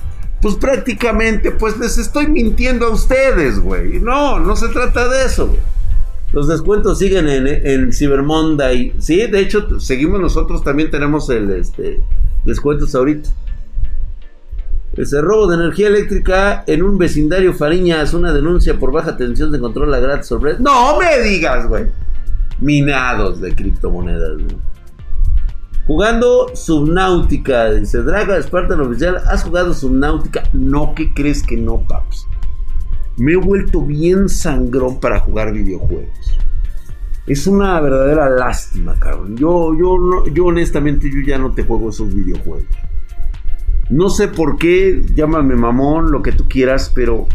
pues 0.42 0.56
prácticamente 0.56 1.52
pues 1.52 1.78
les 1.78 1.98
estoy 1.98 2.28
mintiendo 2.28 2.88
a 2.88 2.90
ustedes, 2.90 3.60
güey. 3.60 4.00
No, 4.00 4.40
no 4.40 4.56
se 4.56 4.70
trata 4.70 5.08
de 5.10 5.26
eso, 5.26 5.48
güey. 5.48 5.60
Los 6.34 6.48
descuentos 6.48 6.98
siguen 6.98 7.28
en, 7.28 7.46
en 7.46 7.92
Cyber 7.92 8.24
Monday. 8.24 8.94
Sí, 9.00 9.28
de 9.28 9.40
hecho, 9.40 9.80
seguimos 9.82 10.22
nosotros 10.22 10.64
también 10.64 10.90
tenemos 10.90 11.30
el 11.30 11.50
este, 11.52 12.02
descuentos 12.46 12.96
ahorita. 12.96 13.30
Ese 14.96 15.22
robo 15.22 15.48
de 15.48 15.56
energía 15.56 15.88
eléctrica 15.88 16.64
en 16.68 16.84
un 16.84 16.98
vecindario 16.98 17.54
Fariñas, 17.54 18.14
una 18.14 18.34
denuncia 18.34 18.78
por 18.78 18.92
baja 18.92 19.18
tensión 19.18 19.52
de 19.52 19.60
control 19.60 19.94
a 19.94 20.00
gratis 20.00 20.28
sobre. 20.28 20.58
¡No 20.60 20.98
me 20.98 21.20
digas, 21.22 21.68
güey! 21.68 21.86
Minados 22.62 23.42
de 23.42 23.54
criptomonedas, 23.54 24.42
Jugando 25.88 26.56
Subnautica, 26.56 27.72
dice 27.72 28.04
Draga 28.04 28.42
Spartan 28.42 28.80
Oficial. 28.80 29.18
¿Has 29.28 29.44
jugado 29.44 29.74
Subnautica? 29.74 30.44
No, 30.54 30.94
¿qué 30.96 31.14
crees 31.14 31.44
que 31.44 31.58
no, 31.58 31.80
paps? 31.88 32.28
me 33.18 33.34
he 33.34 33.36
vuelto 33.36 33.86
bien 33.86 34.30
sangrón 34.30 35.00
para 35.00 35.20
jugar 35.20 35.54
videojuegos. 35.54 36.40
Es 37.28 37.46
una 37.46 37.80
verdadera 37.80 38.30
lástima, 38.30 38.98
cabrón. 38.98 39.38
Yo, 39.38 39.78
yo, 39.78 40.26
yo 40.34 40.46
honestamente, 40.46 41.10
yo 41.10 41.22
ya 41.22 41.38
no 41.38 41.52
te 41.52 41.64
juego 41.64 41.92
esos 41.92 42.14
videojuegos. 42.14 42.68
No 43.90 44.10
sé 44.10 44.28
por 44.28 44.58
qué, 44.58 45.04
llámame 45.14 45.56
mamón, 45.56 46.12
lo 46.12 46.24
que 46.24 46.32
tú 46.32 46.48
quieras, 46.48 46.92
pero 46.96 47.28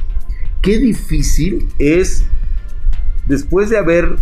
qué 0.61 0.78
difícil 0.78 1.68
es, 1.78 2.26
después 3.26 3.71
de 3.71 3.78
haber 3.78 4.16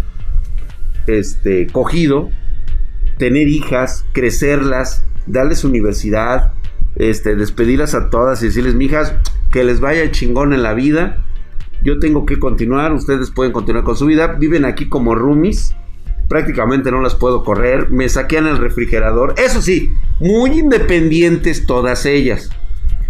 este, 1.06 1.66
cogido, 1.66 2.30
tener 3.18 3.48
hijas, 3.48 4.04
crecerlas, 4.12 5.04
darles 5.26 5.64
universidad, 5.64 6.52
este, 6.96 7.36
despedirlas 7.36 7.94
a 7.94 8.10
todas 8.10 8.42
y 8.42 8.46
decirles, 8.46 8.74
mijas, 8.74 9.14
que 9.50 9.64
les 9.64 9.80
vaya 9.80 10.10
chingón 10.10 10.52
en 10.52 10.62
la 10.62 10.74
vida. 10.74 11.24
Yo 11.82 11.98
tengo 11.98 12.26
que 12.26 12.38
continuar, 12.38 12.92
ustedes 12.92 13.30
pueden 13.30 13.52
continuar 13.52 13.84
con 13.84 13.96
su 13.96 14.06
vida, 14.06 14.28
viven 14.38 14.64
aquí 14.64 14.88
como 14.88 15.14
roomies, 15.14 15.74
prácticamente 16.28 16.90
no 16.90 17.00
las 17.00 17.14
puedo 17.14 17.44
correr, 17.44 17.90
me 17.90 18.08
saquean 18.08 18.46
el 18.46 18.58
refrigerador, 18.58 19.34
eso 19.36 19.60
sí, 19.60 19.92
muy 20.18 20.58
independientes 20.58 21.66
todas 21.66 22.06
ellas. 22.06 22.50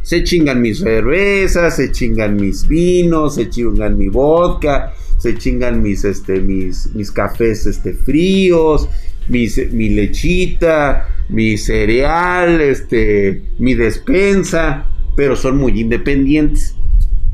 Se 0.05 0.23
chingan 0.23 0.61
mis 0.61 0.81
cervezas, 0.81 1.77
se 1.77 1.91
chingan 1.91 2.37
mis 2.37 2.69
vinos, 2.69 3.37
se 3.37 3.49
chingan 3.49 3.97
mi 3.97 4.09
vodka, 4.09 4.93
se 5.17 5.39
chingan 5.39 5.83
mis, 5.83 6.05
este, 6.05 6.41
mis, 6.41 6.95
mis 6.95 7.11
cafés 7.11 7.65
este, 7.65 7.95
fríos, 7.95 8.87
mis, 9.29 9.73
mi 9.73 9.89
lechita, 9.89 11.09
mi 11.31 11.57
cereal, 11.57 12.61
este, 12.61 13.45
mi 13.59 13.73
despensa, 13.75 14.91
pero 15.17 15.37
son 15.37 15.57
muy 15.57 15.81
independientes. 15.81 16.77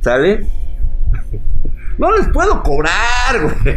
¿Sale? 0.01 0.47
No 1.99 2.17
les 2.17 2.29
puedo 2.29 2.63
cobrar, 2.63 3.53
güey. 3.65 3.77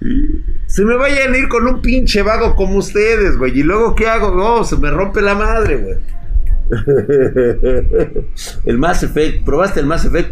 Se 0.72 0.86
me 0.86 0.96
vayan 0.96 1.34
a 1.34 1.36
ir 1.36 1.48
con 1.50 1.66
un 1.66 1.82
pinche 1.82 2.22
vago 2.22 2.56
como 2.56 2.78
ustedes, 2.78 3.36
güey. 3.36 3.58
¿Y 3.58 3.62
luego 3.62 3.94
qué 3.94 4.06
hago? 4.06 4.34
No, 4.34 4.64
se 4.64 4.78
me 4.78 4.90
rompe 4.90 5.20
la 5.20 5.34
madre, 5.34 5.76
güey. 5.76 5.96
el 8.64 8.78
Mass 8.78 9.02
Effect. 9.02 9.44
¿Probaste 9.44 9.80
el 9.80 9.86
Mass 9.86 10.06
Effect? 10.06 10.30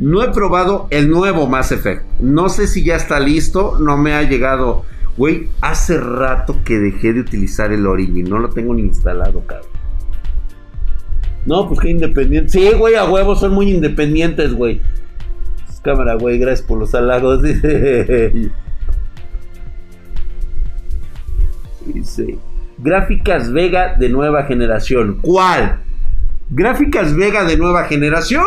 No 0.00 0.24
he 0.24 0.32
probado 0.32 0.88
el 0.90 1.08
nuevo 1.08 1.46
Mass 1.46 1.70
Effect. 1.70 2.02
No 2.18 2.48
sé 2.48 2.66
si 2.66 2.82
ya 2.82 2.96
está 2.96 3.20
listo. 3.20 3.78
No 3.78 3.96
me 3.96 4.12
ha 4.14 4.24
llegado. 4.24 4.82
Güey, 5.16 5.50
hace 5.60 6.00
rato 6.00 6.56
que 6.64 6.80
dejé 6.80 7.12
de 7.12 7.20
utilizar 7.20 7.70
el 7.70 7.86
Origin. 7.86 8.28
No 8.28 8.40
lo 8.40 8.48
tengo 8.48 8.74
ni 8.74 8.82
instalado, 8.82 9.46
cabrón. 9.46 9.70
No, 11.46 11.68
pues 11.68 11.78
qué 11.78 11.90
independiente. 11.90 12.50
Sí, 12.50 12.72
güey, 12.76 12.96
a 12.96 13.04
huevos 13.04 13.38
son 13.38 13.52
muy 13.52 13.70
independientes, 13.70 14.52
güey. 14.52 14.80
Cámara, 15.84 16.16
güey, 16.16 16.40
gracias 16.40 16.66
por 16.66 16.76
los 16.80 16.92
halagos. 16.92 17.40
Gráficas 22.78 23.52
Vega 23.52 23.94
de 23.94 24.08
nueva 24.08 24.44
generación. 24.44 25.18
¿Cuál? 25.22 25.80
Gráficas 26.50 27.14
Vega 27.14 27.44
de 27.44 27.56
nueva 27.56 27.84
generación. 27.84 28.46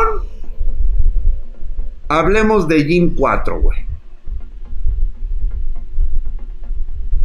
Hablemos 2.07 2.67
de 2.67 2.85
Gin 2.85 3.15
4, 3.15 3.61
güey. 3.61 3.77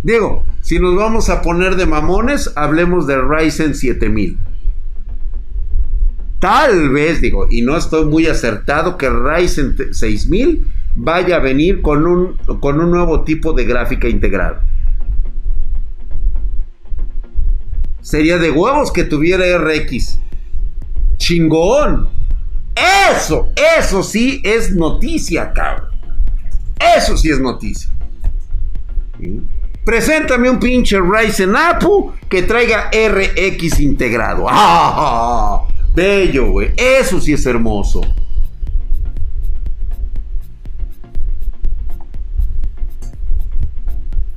Diego, 0.03 0.45
si 0.61 0.79
nos 0.79 0.97
vamos 0.97 1.31
a 1.31 1.41
poner 1.41 1.77
de 1.77 1.87
mamones, 1.87 2.53
hablemos 2.57 3.07
de 3.07 3.17
Ryzen 3.23 3.75
7000 3.75 4.39
tal 6.45 6.91
vez, 6.91 7.23
digo, 7.23 7.47
y 7.51 7.63
no 7.63 7.75
estoy 7.75 8.05
muy 8.05 8.27
acertado, 8.27 8.99
que 8.99 9.09
Ryzen 9.09 9.95
6000 9.95 10.67
vaya 10.95 11.37
a 11.37 11.39
venir 11.39 11.81
con 11.81 12.07
un, 12.07 12.37
con 12.61 12.81
un 12.81 12.91
nuevo 12.91 13.23
tipo 13.25 13.55
de 13.55 13.65
gráfica 13.65 14.11
integrada. 14.11 14.63
Sería 18.05 18.39
de 18.39 18.51
huevos 18.51 18.93
que 18.93 19.03
tuviera 19.05 19.45
RX. 19.59 20.21
Chingón. 21.17 22.11
Eso, 23.11 23.49
eso 23.79 24.03
sí 24.03 24.43
es 24.45 24.73
noticia, 24.73 25.53
cabrón. 25.53 25.89
Eso 26.97 27.17
sí 27.17 27.31
es 27.31 27.41
noticia. 27.41 27.91
Preséntame 29.85 30.51
un 30.51 30.61
pinche 30.61 31.01
Ryzen 31.01 31.57
Apple 31.57 32.13
que 32.29 32.43
traiga 32.43 32.91
RX 32.91 33.81
integrado. 33.81 34.45
¡Ah! 34.49 35.67
Bello, 35.95 36.51
güey. 36.51 36.73
Eso 36.77 37.21
sí 37.21 37.33
es 37.33 37.47
hermoso. 37.47 38.03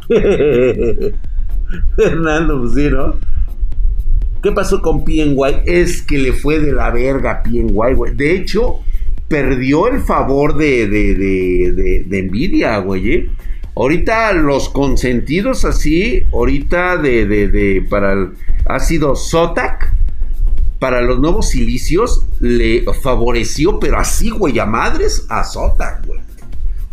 Fernando, 1.97 2.61
pues 2.61 2.73
sí, 2.75 2.89
¿no? 2.89 3.26
¿Qué 4.41 4.51
pasó 4.51 4.81
con 4.81 5.03
PNY? 5.03 5.63
Es 5.65 6.01
que 6.01 6.17
le 6.17 6.33
fue 6.33 6.59
de 6.59 6.71
la 6.71 6.91
verga 6.91 7.31
a 7.31 7.43
PNY, 7.43 7.93
güey. 7.95 8.15
De 8.15 8.35
hecho, 8.35 8.79
perdió 9.27 9.87
el 9.87 10.01
favor 10.01 10.55
de, 10.57 10.87
de, 10.87 11.15
de, 11.15 12.03
de, 12.05 12.23
Nvidia, 12.23 12.77
güey. 12.79 13.13
¿eh? 13.13 13.29
Ahorita 13.75 14.33
los 14.33 14.69
consentidos 14.69 15.65
así, 15.65 16.23
ahorita 16.31 16.97
de, 16.97 17.85
para 17.89 18.13
el, 18.13 18.29
ha 18.65 18.79
sido 18.79 19.15
Zotac, 19.15 19.93
para 20.79 21.01
los 21.01 21.19
nuevos 21.19 21.49
silicios, 21.49 22.25
le 22.39 22.85
favoreció, 23.01 23.79
pero 23.79 23.97
así, 23.97 24.29
güey, 24.29 24.59
a 24.59 24.65
madres, 24.65 25.25
a 25.29 25.43
Zotac, 25.43 26.05
güey. 26.05 26.19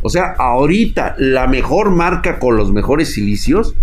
O 0.03 0.11
sea, 0.11 0.35
ahorita 0.39 1.17
la 1.19 1.47
mejor 1.47 1.91
marca 1.91 2.39
con 2.39 2.57
los 2.57 2.73
mejores 2.73 3.13
silicios 3.13 3.75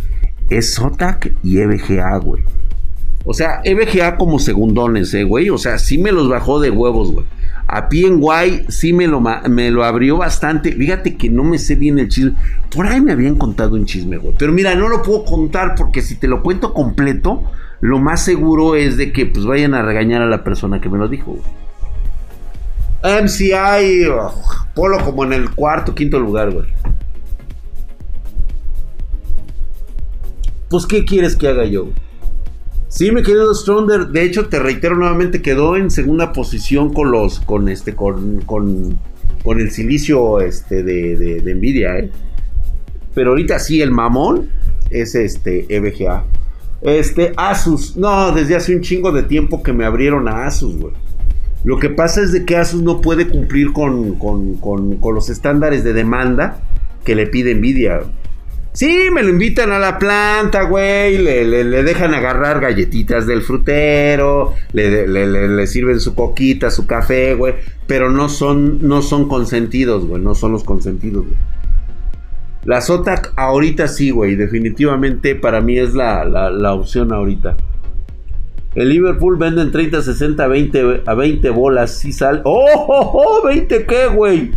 es 0.49 0.75
Zotac 0.75 1.33
y 1.43 1.59
EVGA, 1.59 2.17
güey. 2.17 2.43
O 3.23 3.33
sea, 3.33 3.61
EVGA 3.63 4.17
como 4.17 4.39
segundones, 4.39 5.13
eh, 5.13 5.23
güey. 5.23 5.49
O 5.49 5.57
sea, 5.57 5.77
sí 5.77 5.97
me 5.97 6.11
los 6.11 6.27
bajó 6.27 6.59
de 6.59 6.69
huevos, 6.69 7.11
güey. 7.11 7.25
A 7.67 7.87
PNY 7.87 8.65
sí 8.69 8.91
me 8.91 9.07
lo, 9.07 9.21
me 9.21 9.71
lo 9.71 9.83
abrió 9.83 10.17
bastante. 10.17 10.73
Fíjate 10.73 11.15
que 11.15 11.29
no 11.29 11.43
me 11.43 11.57
sé 11.57 11.75
bien 11.75 11.99
el 11.99 12.09
chisme. 12.09 12.33
Por 12.75 12.87
ahí 12.87 12.99
me 12.99 13.11
habían 13.11 13.35
contado 13.35 13.75
un 13.75 13.85
chisme, 13.85 14.17
güey. 14.17 14.35
Pero 14.37 14.51
mira, 14.51 14.75
no 14.75 14.89
lo 14.89 15.01
puedo 15.01 15.23
contar 15.23 15.75
porque 15.75 16.01
si 16.01 16.15
te 16.15 16.27
lo 16.27 16.41
cuento 16.41 16.73
completo, 16.73 17.43
lo 17.79 17.99
más 17.99 18.23
seguro 18.25 18.75
es 18.75 18.97
de 18.97 19.11
que 19.11 19.25
pues 19.25 19.45
vayan 19.45 19.73
a 19.73 19.83
regañar 19.83 20.21
a 20.21 20.27
la 20.27 20.43
persona 20.43 20.81
que 20.81 20.89
me 20.89 20.97
lo 20.97 21.07
dijo, 21.07 21.31
güey. 21.31 23.21
MCI, 23.23 24.07
polo 24.75 25.03
como 25.03 25.23
en 25.23 25.33
el 25.33 25.49
cuarto, 25.51 25.95
quinto 25.95 26.19
lugar, 26.19 26.51
güey. 26.51 26.67
Pues, 30.69 30.85
¿qué 30.85 31.03
quieres 31.03 31.35
que 31.35 31.47
haga 31.47 31.65
yo? 31.65 31.89
Sí, 32.91 33.09
mi 33.09 33.23
querido 33.23 33.55
Stronger, 33.55 34.07
de 34.07 34.21
hecho 34.21 34.49
te 34.49 34.59
reitero 34.59 34.97
nuevamente, 34.97 35.41
quedó 35.41 35.77
en 35.77 35.89
segunda 35.89 36.33
posición 36.33 36.93
con 36.93 37.09
los, 37.09 37.39
con 37.39 37.69
este, 37.69 37.95
con, 37.95 38.41
con, 38.41 38.99
con 39.45 39.61
el 39.61 39.71
silicio 39.71 40.41
este 40.41 40.83
de, 40.83 41.15
de, 41.15 41.55
Nvidia, 41.55 41.99
¿eh? 41.99 42.11
Pero 43.15 43.29
ahorita 43.29 43.59
sí, 43.59 43.81
el 43.81 43.91
mamón 43.91 44.49
es 44.89 45.15
este 45.15 45.73
EVGA. 45.73 46.25
Este, 46.81 47.31
Asus, 47.37 47.95
no, 47.95 48.33
desde 48.33 48.57
hace 48.57 48.75
un 48.75 48.81
chingo 48.81 49.13
de 49.13 49.23
tiempo 49.23 49.63
que 49.63 49.71
me 49.71 49.85
abrieron 49.85 50.27
a 50.27 50.45
Asus, 50.45 50.75
güey. 50.75 50.93
Lo 51.63 51.79
que 51.79 51.89
pasa 51.89 52.21
es 52.21 52.33
de 52.33 52.43
que 52.43 52.57
Asus 52.57 52.81
no 52.81 52.99
puede 52.99 53.29
cumplir 53.29 53.71
con, 53.71 54.15
con, 54.15 54.55
con, 54.55 54.97
con 54.97 55.15
los 55.15 55.29
estándares 55.29 55.85
de 55.85 55.93
demanda 55.93 56.59
que 57.05 57.15
le 57.15 57.25
pide 57.25 57.55
Nvidia. 57.55 58.01
Sí, 58.73 59.09
me 59.11 59.21
lo 59.21 59.29
invitan 59.29 59.71
a 59.73 59.79
la 59.79 59.99
planta, 59.99 60.63
güey. 60.63 61.17
Le, 61.17 61.83
dejan 61.83 62.13
agarrar 62.13 62.61
galletitas 62.61 63.27
del 63.27 63.41
frutero. 63.41 64.53
Le, 64.71 65.67
sirven 65.67 65.99
su 65.99 66.15
coquita, 66.15 66.71
su 66.71 66.87
café, 66.87 67.35
güey. 67.35 67.55
Pero 67.85 68.09
no 68.09 68.29
son, 68.29 68.87
no 68.87 69.01
son 69.01 69.27
consentidos, 69.27 70.05
güey. 70.05 70.21
No 70.21 70.35
son 70.35 70.53
los 70.53 70.63
consentidos, 70.63 71.25
güey. 71.25 71.37
La 72.63 72.79
Zotac 72.79 73.33
ahorita 73.35 73.89
sí, 73.89 74.11
güey. 74.11 74.35
Definitivamente 74.35 75.35
para 75.35 75.59
mí 75.59 75.77
es 75.77 75.93
la, 75.93 76.23
la, 76.23 76.73
opción 76.73 77.11
ahorita. 77.11 77.57
El 78.73 78.87
Liverpool 78.87 79.35
vende 79.35 79.63
en 79.63 79.71
30, 79.71 80.01
60, 80.01 80.47
20, 80.47 81.03
a 81.05 81.13
20 81.13 81.49
bolas. 81.49 81.97
Sí 81.97 82.13
sale. 82.13 82.39
¡Oh, 82.45 82.65
oh, 82.87 83.11
oh! 83.13 83.47
¿20 83.49 83.85
qué, 83.85 84.07
güey? 84.07 84.51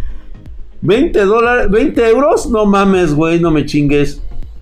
20 0.84 1.18
dólares, 1.24 1.70
20 1.70 2.08
euros, 2.08 2.50
no 2.50 2.66
mames, 2.66 3.14
güey, 3.14 3.40
no 3.40 3.50
me 3.50 3.64
chingues. 3.64 4.20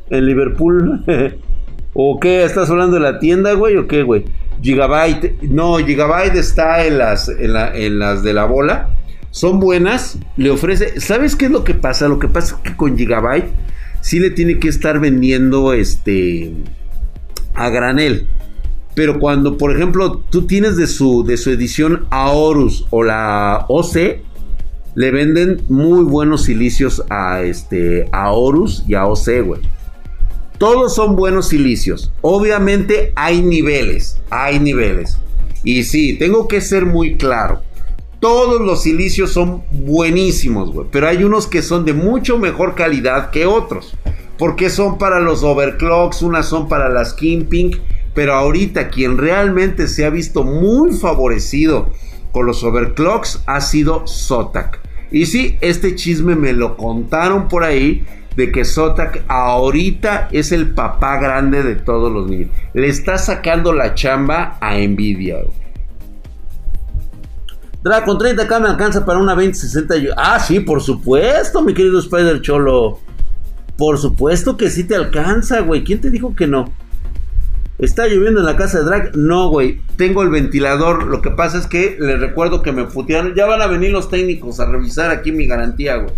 En 0.09 0.25
Liverpool. 0.27 1.03
¿O 1.95 2.21
qué? 2.21 2.45
¿Estás 2.45 2.71
hablando 2.71 2.95
de 2.97 3.03
la 3.03 3.19
tienda, 3.19 3.55
güey? 3.55 3.77
¿O 3.77 3.89
qué, 3.89 4.03
güey? 4.03 4.25
Gigabyte. 4.63 5.43
No, 5.43 5.79
Gigabyte 5.79 6.37
está 6.37 6.87
en 6.87 6.99
las, 6.99 7.29
en, 7.29 7.99
las 7.99 8.23
de 8.23 8.33
la 8.33 8.45
bola. 8.45 8.91
Son 9.31 9.59
buenas. 9.59 10.19
Le 10.37 10.51
ofrece. 10.51 11.01
¿Sabes 11.01 11.35
qué 11.35 11.47
es 11.47 11.51
lo 11.51 11.65
que 11.65 11.75
pasa? 11.75 12.07
Lo 12.09 12.21
que 12.21 12.29
pasa 12.29 12.55
es 12.57 12.71
que 12.71 12.77
con 12.77 12.97
Gigabyte 12.97 13.51
sí 14.01 14.21
le 14.21 14.31
tiene 14.31 14.61
que 14.61 14.69
estar 14.69 15.01
vendiendo 15.01 15.73
este. 15.73 16.53
a 17.55 17.69
granel. 17.69 18.29
Pero 18.95 19.19
cuando, 19.19 19.59
por 19.59 19.75
ejemplo, 19.75 20.23
tú 20.31 20.47
tienes 20.47 20.77
de 20.77 20.87
su, 20.87 21.25
de 21.25 21.37
su 21.37 21.51
edición 21.51 22.07
Aorus 22.11 22.87
o 22.91 23.03
la 23.03 23.65
OC, 23.69 23.97
le 24.95 25.11
venden 25.11 25.63
muy 25.69 26.05
buenos 26.05 26.45
silicios 26.45 27.03
a, 27.09 27.43
este, 27.43 28.09
a 28.13 28.33
Horus 28.33 28.85
y 28.87 28.95
a 28.95 29.07
OC, 29.07 29.45
güey. 29.45 29.61
Todos 30.59 30.95
son 30.95 31.17
buenos 31.17 31.49
silicios. 31.49 32.13
Obviamente 32.21 33.13
hay 33.17 33.43
niveles, 33.43 34.21
hay 34.31 34.61
niveles. 34.61 35.19
Y 35.65 35.85
sí, 35.85 36.17
tengo 36.19 36.47
que 36.47 36.61
ser 36.61 36.87
muy 36.87 37.17
claro. 37.17 37.63
Todos 38.21 38.61
los 38.61 38.83
silicios 38.83 39.33
son 39.33 39.65
buenísimos, 39.73 40.73
güey. 40.73 40.87
Pero 40.93 41.09
hay 41.09 41.25
unos 41.25 41.49
que 41.49 41.63
son 41.63 41.85
de 41.85 41.95
mucho 41.95 42.39
mejor 42.39 42.75
calidad 42.75 43.31
que 43.31 43.47
otros. 43.47 43.97
Porque 44.39 44.71
son 44.71 44.99
para 44.99 45.19
los 45.19 45.43
overclocks, 45.43 46.23
unas 46.23 46.47
son 46.47 46.69
para 46.69 46.89
las 46.89 47.15
Kimping. 47.15 47.81
Pero 48.15 48.35
ahorita 48.35 48.89
quien 48.89 49.19
realmente 49.19 49.89
se 49.89 50.05
ha 50.05 50.11
visto 50.11 50.45
muy 50.45 50.93
favorecido 50.93 51.91
con 52.33 52.47
los 52.47 52.65
overclocks 52.65 53.43
ha 53.47 53.61
sido 53.61 54.07
Zotac. 54.07 54.81
Y 55.11 55.27
sí, 55.27 55.59
este 55.61 55.95
chisme 55.95 56.35
me 56.35 56.53
lo 56.53 56.77
contaron 56.77 57.49
por 57.49 57.65
ahí 57.65 58.05
de 58.35 58.51
que 58.51 58.65
Zotac 58.65 59.25
ahorita 59.29 60.29
es 60.33 60.53
el 60.53 60.71
papá 60.71 61.19
grande 61.19 61.63
de 61.63 61.77
todos 61.77 62.11
los 62.11 62.29
niños. 62.29 62.51
Le 62.73 62.89
está 62.89 63.19
sacando 63.19 63.73
la 63.73 63.95
chamba 63.95 64.57
a 64.61 64.75
Nvidia. 64.77 65.37
Dragon 67.83 68.17
con 68.17 68.27
30k 68.27 68.61
me 68.61 68.69
alcanza 68.69 69.05
para 69.05 69.19
una 69.19 69.35
2060. 69.35 69.95
Ah, 70.17 70.39
sí, 70.39 70.61
por 70.61 70.81
supuesto, 70.81 71.63
mi 71.63 71.75
querido 71.75 71.99
Spider 71.99 72.41
Cholo. 72.41 73.01
Por 73.77 73.99
supuesto 73.99 74.57
que 74.57 74.71
sí 74.71 74.85
te 74.85 74.95
alcanza, 74.95 75.61
güey. 75.61 75.83
¿Quién 75.83 76.01
te 76.01 76.11
dijo 76.11 76.35
que 76.35 76.47
no? 76.47 76.73
¿Está 77.83 78.07
lloviendo 78.07 78.39
en 78.39 78.47
la 78.47 78.55
casa 78.55 78.79
de 78.79 78.85
Drag? 78.85 79.17
No, 79.17 79.49
güey. 79.49 79.81
Tengo 79.97 80.23
el 80.23 80.31
ventilador. 80.31 81.09
Lo 81.09 81.21
que 81.21 81.33
pasa 81.33 81.59
es 81.59 81.67
que 81.67 81.97
les 81.99 82.21
recuerdo 82.21 82.63
que 82.63 82.71
me 82.71 82.85
putearon. 82.85 83.35
Ya 83.35 83.45
van 83.45 83.61
a 83.61 83.67
venir 83.67 83.91
los 83.91 84.09
técnicos 84.09 84.61
a 84.61 84.67
revisar 84.67 85.11
aquí 85.11 85.33
mi 85.33 85.49
garantía, 85.49 85.97
güey. 85.97 86.15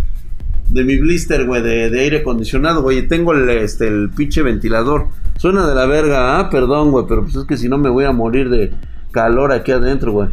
De 0.68 0.84
mi 0.84 0.98
blister, 0.98 1.46
güey, 1.46 1.62
de, 1.62 1.98
aire 1.98 2.18
acondicionado, 2.18 2.82
güey. 2.82 3.08
Tengo 3.08 3.32
el, 3.32 3.48
este, 3.48 3.88
el 3.88 4.10
pinche 4.10 4.42
ventilador. 4.42 5.08
Suena 5.38 5.66
de 5.66 5.74
la 5.74 5.86
verga, 5.86 6.38
ah, 6.38 6.50
perdón, 6.50 6.90
güey. 6.90 7.06
Pero 7.08 7.22
pues 7.22 7.34
es 7.34 7.44
que 7.46 7.56
si 7.56 7.70
no 7.70 7.78
me 7.78 7.88
voy 7.88 8.04
a 8.04 8.12
morir 8.12 8.50
de 8.50 8.70
calor 9.10 9.50
aquí 9.50 9.72
adentro, 9.72 10.12
güey. 10.12 10.28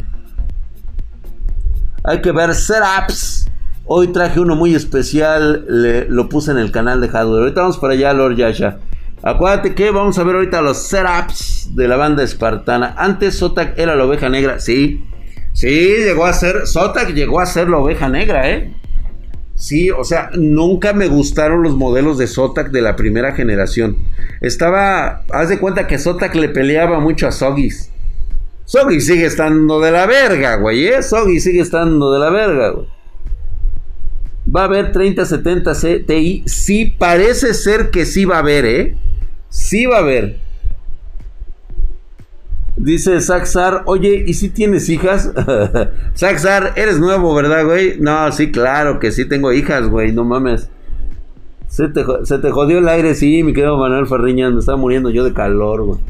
Hay 2.04 2.20
que 2.20 2.32
ver 2.32 2.54
setups. 2.54 3.50
Hoy 3.86 4.08
traje 4.08 4.38
uno 4.38 4.54
muy 4.54 4.74
especial. 4.74 5.64
lo 6.10 6.28
puse 6.28 6.50
en 6.50 6.58
el 6.58 6.70
canal 6.70 7.00
de 7.00 7.08
Hardware. 7.08 7.40
Ahorita 7.40 7.62
vamos 7.62 7.78
para 7.78 7.94
allá, 7.94 8.12
Lord 8.12 8.36
Yasha. 8.36 8.80
Acuérdate 9.22 9.74
que 9.74 9.90
vamos 9.92 10.18
a 10.18 10.24
ver 10.24 10.34
ahorita 10.34 10.62
los 10.62 10.78
setups 10.78 11.70
de 11.76 11.86
la 11.86 11.96
banda 11.96 12.24
espartana. 12.24 12.94
Antes 12.98 13.38
Zotac 13.38 13.78
era 13.78 13.94
la 13.94 14.04
oveja 14.04 14.28
negra, 14.28 14.58
sí. 14.58 15.04
Sí, 15.52 15.68
llegó 15.68 16.26
a 16.26 16.32
ser. 16.32 16.66
Zotac 16.66 17.12
llegó 17.14 17.40
a 17.40 17.46
ser 17.46 17.68
la 17.68 17.78
oveja 17.78 18.08
negra, 18.08 18.50
¿eh? 18.50 18.74
Sí, 19.54 19.92
o 19.92 20.02
sea, 20.02 20.30
nunca 20.34 20.92
me 20.92 21.06
gustaron 21.06 21.62
los 21.62 21.76
modelos 21.76 22.18
de 22.18 22.26
Zotac 22.26 22.72
de 22.72 22.82
la 22.82 22.96
primera 22.96 23.32
generación. 23.32 23.96
Estaba. 24.40 25.24
Haz 25.30 25.50
de 25.50 25.60
cuenta 25.60 25.86
que 25.86 25.98
Zotac 25.98 26.34
le 26.34 26.48
peleaba 26.48 26.98
mucho 26.98 27.28
a 27.28 27.32
Sogis. 27.32 27.92
Sogis 28.64 29.06
sigue 29.06 29.26
estando 29.26 29.80
de 29.80 29.92
la 29.92 30.06
verga, 30.06 30.56
güey, 30.56 30.86
¿eh? 30.86 31.02
Sogis 31.02 31.44
sigue 31.44 31.60
estando 31.60 32.12
de 32.12 32.18
la 32.18 32.30
verga, 32.30 32.70
güey. 32.70 32.88
Va 34.54 34.62
a 34.62 34.64
haber 34.64 34.90
3070 34.90 35.72
Ti. 36.06 36.42
Sí, 36.46 36.96
parece 36.98 37.54
ser 37.54 37.90
que 37.90 38.04
sí 38.04 38.24
va 38.24 38.36
a 38.36 38.40
haber, 38.40 38.64
¿eh? 38.64 38.96
Sí 39.52 39.84
va 39.84 39.96
a 39.96 40.00
haber. 40.00 40.38
Dice 42.78 43.20
Saxar, 43.20 43.82
oye, 43.84 44.24
¿y 44.26 44.32
si 44.32 44.48
tienes 44.48 44.88
hijas? 44.88 45.30
Saxar, 46.14 46.72
eres 46.76 46.98
nuevo, 46.98 47.34
¿verdad, 47.34 47.66
güey? 47.66 48.00
No, 48.00 48.32
sí, 48.32 48.50
claro 48.50 48.98
que 48.98 49.12
sí 49.12 49.26
tengo 49.26 49.52
hijas, 49.52 49.88
güey, 49.88 50.10
no 50.10 50.24
mames. 50.24 50.70
Se 51.68 51.88
te, 51.88 52.02
jodió 52.50 52.78
el 52.78 52.88
aire, 52.88 53.14
sí, 53.14 53.42
mi 53.42 53.52
querido 53.52 53.76
Manuel 53.76 54.06
Farriña, 54.06 54.50
me 54.50 54.60
estaba 54.60 54.78
muriendo 54.78 55.10
yo 55.10 55.22
de 55.22 55.34
calor, 55.34 55.84
güey. 55.84 56.00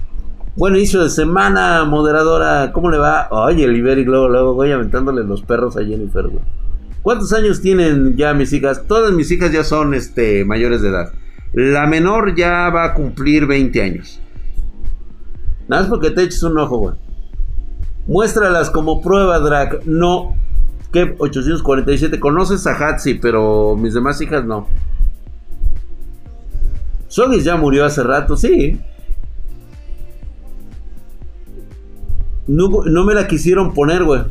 Buen 0.55 0.77
inicio 0.77 1.03
de 1.03 1.11
semana, 1.11 1.85
moderadora. 1.85 2.71
¿Cómo 2.73 2.93
le 2.93 2.99
va? 2.99 3.27
Oye, 3.33 3.65
el 3.65 3.77
Iberic, 3.77 4.07
luego, 4.07 4.29
luego 4.29 4.55
voy 4.55 4.71
aventándole 4.71 5.25
los 5.25 5.43
perros 5.43 5.77
a 5.77 5.85
Jennifer, 5.85 6.29
güey. 6.29 6.45
¿Cuántos 7.03 7.33
años 7.33 7.61
tienen 7.61 8.17
ya 8.17 8.35
mis 8.35 8.53
hijas? 8.53 8.87
Todas 8.87 9.13
mis 9.13 9.33
hijas 9.33 9.51
ya 9.51 9.65
son 9.65 9.95
este, 9.95 10.45
mayores 10.45 10.81
de 10.81 10.91
edad. 10.91 11.13
La 11.53 11.87
menor 11.87 12.35
ya 12.35 12.71
va 12.71 12.85
a 12.85 12.95
cumplir 12.95 13.47
20 13.47 13.83
años. 13.83 14.21
Nada 15.69 15.83
más 15.83 15.91
porque 15.91 16.11
te 16.11 16.23
eches 16.23 16.43
un 16.43 16.59
ojo, 16.59 16.79
güey. 16.79 16.95
Muéstralas 18.07 18.71
como 18.71 19.01
prueba, 19.01 19.39
Drag. 19.39 19.87
No. 19.87 20.35
¿Qué? 20.93 21.15
847. 21.19 22.19
Conoces 22.21 22.67
a 22.67 22.73
Hatsi, 22.73 23.15
pero 23.15 23.77
mis 23.77 23.95
demás 23.95 24.21
hijas 24.21 24.45
no. 24.45 24.67
Sogis 27.09 27.45
ya 27.45 27.57
murió 27.57 27.85
hace 27.85 28.03
rato, 28.03 28.37
sí. 28.37 28.81
No, 32.47 32.69
no 32.87 33.05
me 33.05 33.15
la 33.15 33.27
quisieron 33.29 33.73
poner, 33.75 34.05
güey. 34.05 34.23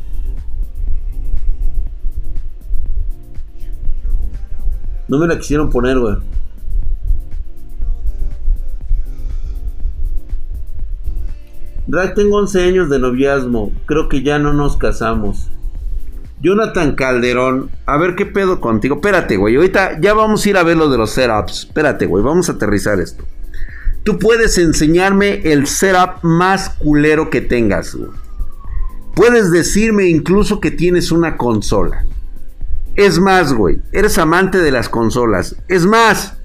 No 5.08 5.18
me 5.20 5.28
la 5.28 5.38
quisieron 5.38 5.70
poner, 5.70 6.00
güey. 6.00 6.31
Drag, 11.88 12.14
tengo 12.14 12.38
11 12.38 12.64
años 12.64 12.90
de 12.90 13.00
noviazgo. 13.00 13.72
Creo 13.86 14.08
que 14.08 14.22
ya 14.22 14.40
no 14.40 14.54
nos 14.54 14.78
casamos. 14.78 15.50
Jonathan 16.42 16.96
Calderón, 16.96 17.70
a 17.86 17.98
ver 17.98 18.16
qué 18.16 18.26
pedo 18.26 18.60
contigo. 18.60 18.96
Espérate, 18.96 19.38
güey. 19.38 19.56
Ahorita 19.56 20.00
ya 20.00 20.14
vamos 20.14 20.46
a 20.46 20.50
ir 20.50 20.58
a 20.58 20.64
ver 20.64 20.78
lo 20.78 20.90
de 20.90 20.98
los 20.98 21.12
setups. 21.12 21.66
Espérate, 21.68 22.06
güey. 22.06 22.24
Vamos 22.24 22.50
a 22.50 22.54
aterrizar 22.54 23.00
esto. 23.00 23.24
Tú 24.04 24.18
puedes 24.18 24.58
enseñarme 24.58 25.42
el 25.44 25.68
setup 25.68 26.24
más 26.24 26.70
culero 26.70 27.30
que 27.30 27.42
tengas, 27.42 27.96
güey. 27.96 28.10
Puedes 29.16 29.52
decirme 29.52 30.08
incluso 30.08 30.60
que 30.60 30.72
tienes 30.72 31.12
una 31.12 31.38
consola. 31.38 32.06
Es 32.96 33.20
más, 33.20 33.54
güey. 33.54 33.82
Eres 33.92 34.18
amante 34.18 34.60
de 34.60 34.72
las 34.72 34.90
consolas. 34.90 35.56
Es 35.68 35.86
más. 35.86 36.38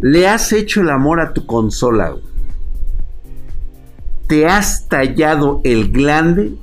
Le 0.00 0.28
has 0.28 0.52
hecho 0.52 0.80
el 0.80 0.90
amor 0.90 1.20
a 1.20 1.32
tu 1.32 1.46
consola, 1.46 2.10
güey 2.10 2.25
te 4.26 4.46
has 4.46 4.88
tallado 4.88 5.60
el 5.64 5.90
glande 5.90 6.56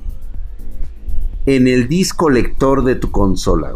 en 1.46 1.68
el 1.68 1.88
disco 1.88 2.30
lector 2.30 2.84
de 2.84 2.94
tu 2.94 3.10
consola. 3.10 3.74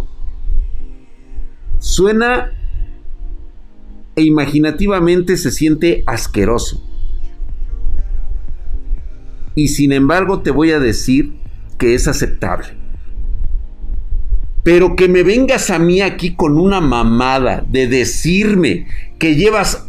Suena 1.79 2.53
e 4.17 4.23
imaginativamente 4.23 5.37
se 5.37 5.51
siente 5.51 6.03
asqueroso. 6.07 6.83
Y 9.55 9.69
sin 9.69 9.93
embargo 9.93 10.41
te 10.43 10.51
voy 10.51 10.73
a 10.73 10.81
decir 10.81 11.35
que 11.79 11.95
es 11.95 12.09
aceptable. 12.09 12.78
Pero 14.69 14.97
que 14.97 15.09
me 15.09 15.23
vengas 15.23 15.71
a 15.71 15.79
mí 15.79 16.03
aquí 16.03 16.35
con 16.35 16.59
una 16.59 16.83
mamada 16.83 17.65
de 17.67 17.87
decirme 17.87 18.87
que 19.19 19.35
llevas 19.35 19.87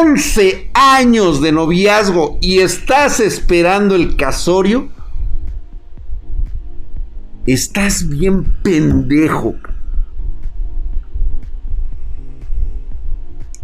11 0.00 0.70
años 0.72 1.42
de 1.42 1.52
noviazgo 1.52 2.38
y 2.40 2.60
estás 2.60 3.20
esperando 3.20 3.94
el 3.94 4.16
casorio, 4.16 4.88
estás 7.44 8.08
bien 8.08 8.44
pendejo. 8.62 9.54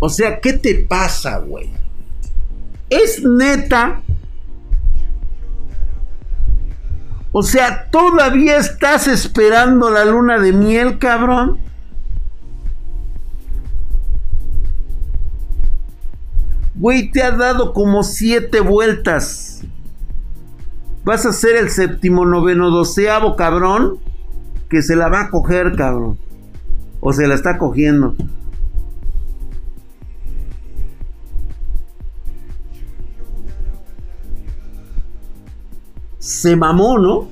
O 0.00 0.11
sea, 0.11 0.38
¿qué 0.38 0.52
te 0.52 0.74
pasa, 0.74 1.38
güey? 1.38 1.70
Es 2.90 3.24
neta. 3.24 4.02
O 7.40 7.44
sea, 7.44 7.88
¿todavía 7.92 8.57
estás 8.57 9.07
esperando 9.07 9.90
la 9.90 10.05
luna 10.05 10.40
de 10.40 10.53
miel, 10.53 10.98
cabrón? 10.98 11.61
Güey, 16.74 17.12
te 17.12 17.22
ha 17.22 17.31
dado 17.31 17.72
como 17.72 18.03
siete 18.03 18.59
vueltas. 18.59 19.62
Vas 21.05 21.27
a 21.27 21.33
ser 21.33 21.55
el 21.55 21.70
séptimo, 21.70 22.27
noveno, 22.27 22.70
doceavo, 22.70 23.37
cabrón. 23.37 24.01
Que 24.68 24.83
se 24.83 24.96
la 24.96 25.09
va 25.09 25.20
a 25.20 25.31
coger, 25.31 25.77
cabrón. 25.77 26.18
O 26.98 27.12
se 27.12 27.29
la 27.29 27.37
está 27.37 27.57
cogiendo. 27.57 28.16
Se 36.18 36.57
mamó, 36.57 36.98
¿no? 36.98 37.28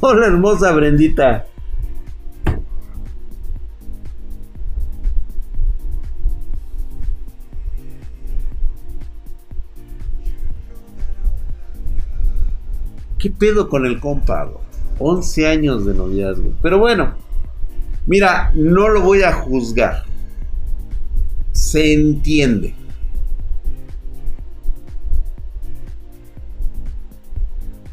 Hola, 0.00 0.26
hermosa 0.26 0.72
Brendita. 0.72 1.46
¿Qué 13.18 13.30
pedo 13.30 13.68
con 13.68 13.86
el 13.86 14.00
compa? 14.00 14.50
11 14.98 15.46
años 15.46 15.86
de 15.86 15.94
noviazgo. 15.94 16.52
Pero 16.60 16.78
bueno, 16.78 17.14
mira, 18.06 18.52
no 18.54 18.88
lo 18.88 19.02
voy 19.02 19.22
a 19.22 19.32
juzgar. 19.32 20.04
Se 21.52 21.92
entiende. 21.92 22.74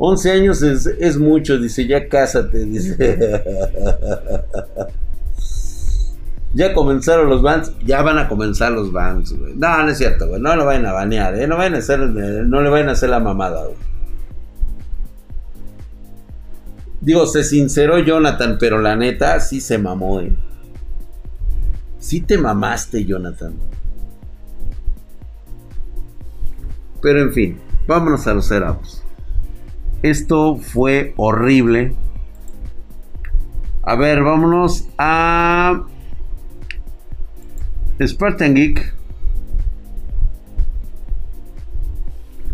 Once 0.01 0.31
años 0.31 0.61
es, 0.61 1.17
mucho, 1.17 1.59
dice, 1.59 1.85
ya 1.85 2.07
cásate, 2.07 2.63
dice. 2.63 2.95
ya 6.53 6.73
comenzaron 6.73 7.29
los 7.29 7.41
bands, 7.41 7.73
ya 7.85 8.01
van 8.01 8.17
a 8.17 8.29
comenzar 8.29 8.71
los 8.71 8.93
bands, 8.93 9.37
güey. 9.37 9.55
No, 9.57 9.83
no 9.83 9.89
es 9.89 9.97
cierto, 9.97 10.29
güey. 10.29 10.41
No 10.41 10.55
lo 10.55 10.65
vayan 10.65 10.85
a 10.85 10.93
banear, 10.93 11.35
¿eh? 11.35 11.47
No, 11.47 11.57
vayan 11.57 11.75
a 11.75 11.79
hacer, 11.79 11.99
no 11.99 12.61
le 12.61 12.69
vayan 12.69 12.87
a 12.87 12.93
hacer 12.93 13.09
la 13.09 13.19
mamada, 13.19 13.65
güey. 13.65 13.75
Digo, 17.01 17.27
se 17.27 17.43
sinceró 17.43 17.99
Jonathan, 17.99 18.55
pero 18.57 18.79
la 18.79 18.95
neta 18.95 19.37
sí 19.41 19.59
se 19.59 19.77
mamó, 19.77 20.21
eh. 20.21 20.33
Sí 21.99 22.21
te 22.21 22.37
mamaste, 22.37 23.03
Jonathan. 23.03 23.53
Pero 27.01 27.21
en 27.21 27.33
fin, 27.33 27.59
vámonos 27.85 28.25
a 28.27 28.33
los 28.33 28.47
setups. 28.47 28.98
Esto 30.01 30.55
fue 30.55 31.13
horrible. 31.17 31.93
A 33.83 33.95
ver, 33.95 34.23
vámonos 34.23 34.87
a 34.97 35.83
Spartan 37.99 38.55
Geek. 38.55 38.93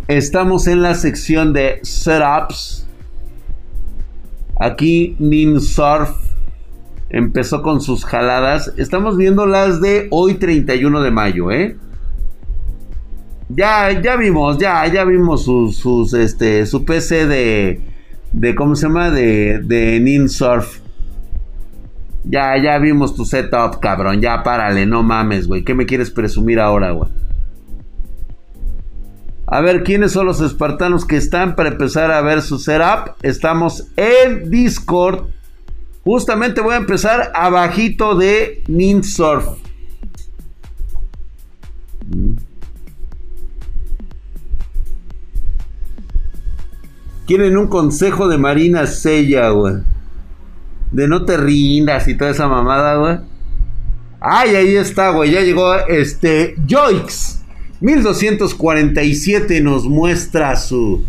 Estamos 0.08 0.68
en 0.68 0.82
la 0.82 0.96
sección 0.96 1.54
de 1.54 1.80
setups. 1.84 2.88
Aquí 4.60 5.16
Ninsurf 5.20 6.16
empezó 7.10 7.62
con 7.62 7.82
sus 7.82 8.06
jaladas. 8.06 8.74
Estamos 8.78 9.18
viendo 9.18 9.46
las 9.46 9.82
de 9.82 10.08
hoy 10.10 10.36
31 10.36 11.02
de 11.02 11.12
mayo, 11.12 11.52
¿eh? 11.52 11.78
Ya, 13.50 14.02
ya 14.02 14.16
vimos, 14.16 14.58
ya, 14.58 14.88
ya 14.88 15.06
vimos 15.06 15.44
sus, 15.46 16.14
este, 16.14 16.66
su 16.66 16.84
PC 16.84 17.28
de, 17.28 17.82
de, 18.32 18.56
¿cómo 18.56 18.76
se 18.76 18.88
llama? 18.88 19.12
De, 19.12 19.60
de 19.60 20.00
Ninsurf. 20.00 20.80
Ya, 22.24 22.58
ya 22.58 22.80
vimos 22.80 23.16
tu 23.16 23.24
setup, 23.24 23.80
cabrón. 23.80 24.20
Ya 24.20 24.42
párale, 24.42 24.88
no 24.88 25.04
mames, 25.04 25.48
güey. 25.48 25.64
¿Qué 25.64 25.76
me 25.76 25.86
quieres 25.86 26.10
presumir 26.10 26.60
ahora, 26.60 26.92
güey? 26.92 27.12
A 29.48 29.62
ver, 29.62 29.84
¿quiénes 29.84 30.12
son 30.12 30.26
los 30.26 30.42
espartanos 30.42 31.06
que 31.06 31.18
están 31.18 31.56
para 31.56 31.70
empezar 31.70 32.12
a 32.12 32.22
ver 32.22 32.42
su 32.42 32.58
setup? 32.58 33.16
Estamos 33.22 33.88
en 33.96 34.50
Discord. 34.50 35.28
Justamente 36.04 36.62
voy 36.62 36.74
a 36.74 36.78
empezar 36.78 37.32
abajito 37.36 38.16
de 38.16 38.64
Ninsurf. 38.68 39.46
Quieren 47.26 47.58
un 47.58 47.68
consejo 47.68 48.28
de 48.28 48.38
Marina 48.38 48.86
Sella, 48.86 49.50
güey. 49.50 49.76
De 50.92 51.08
no 51.08 51.26
te 51.26 51.38
rindas 51.38 52.08
y 52.08 52.16
toda 52.16 52.32
esa 52.32 52.48
mamada, 52.48 52.96
güey. 52.96 53.18
Ay, 54.20 54.56
ahí 54.56 54.76
está, 54.76 55.10
güey. 55.10 55.32
Ya 55.32 55.42
llegó 55.42 55.74
este 55.88 56.56
Joix. 56.70 57.44
1247 57.82 59.62
nos 59.62 59.86
muestra 59.86 60.56
su, 60.56 61.04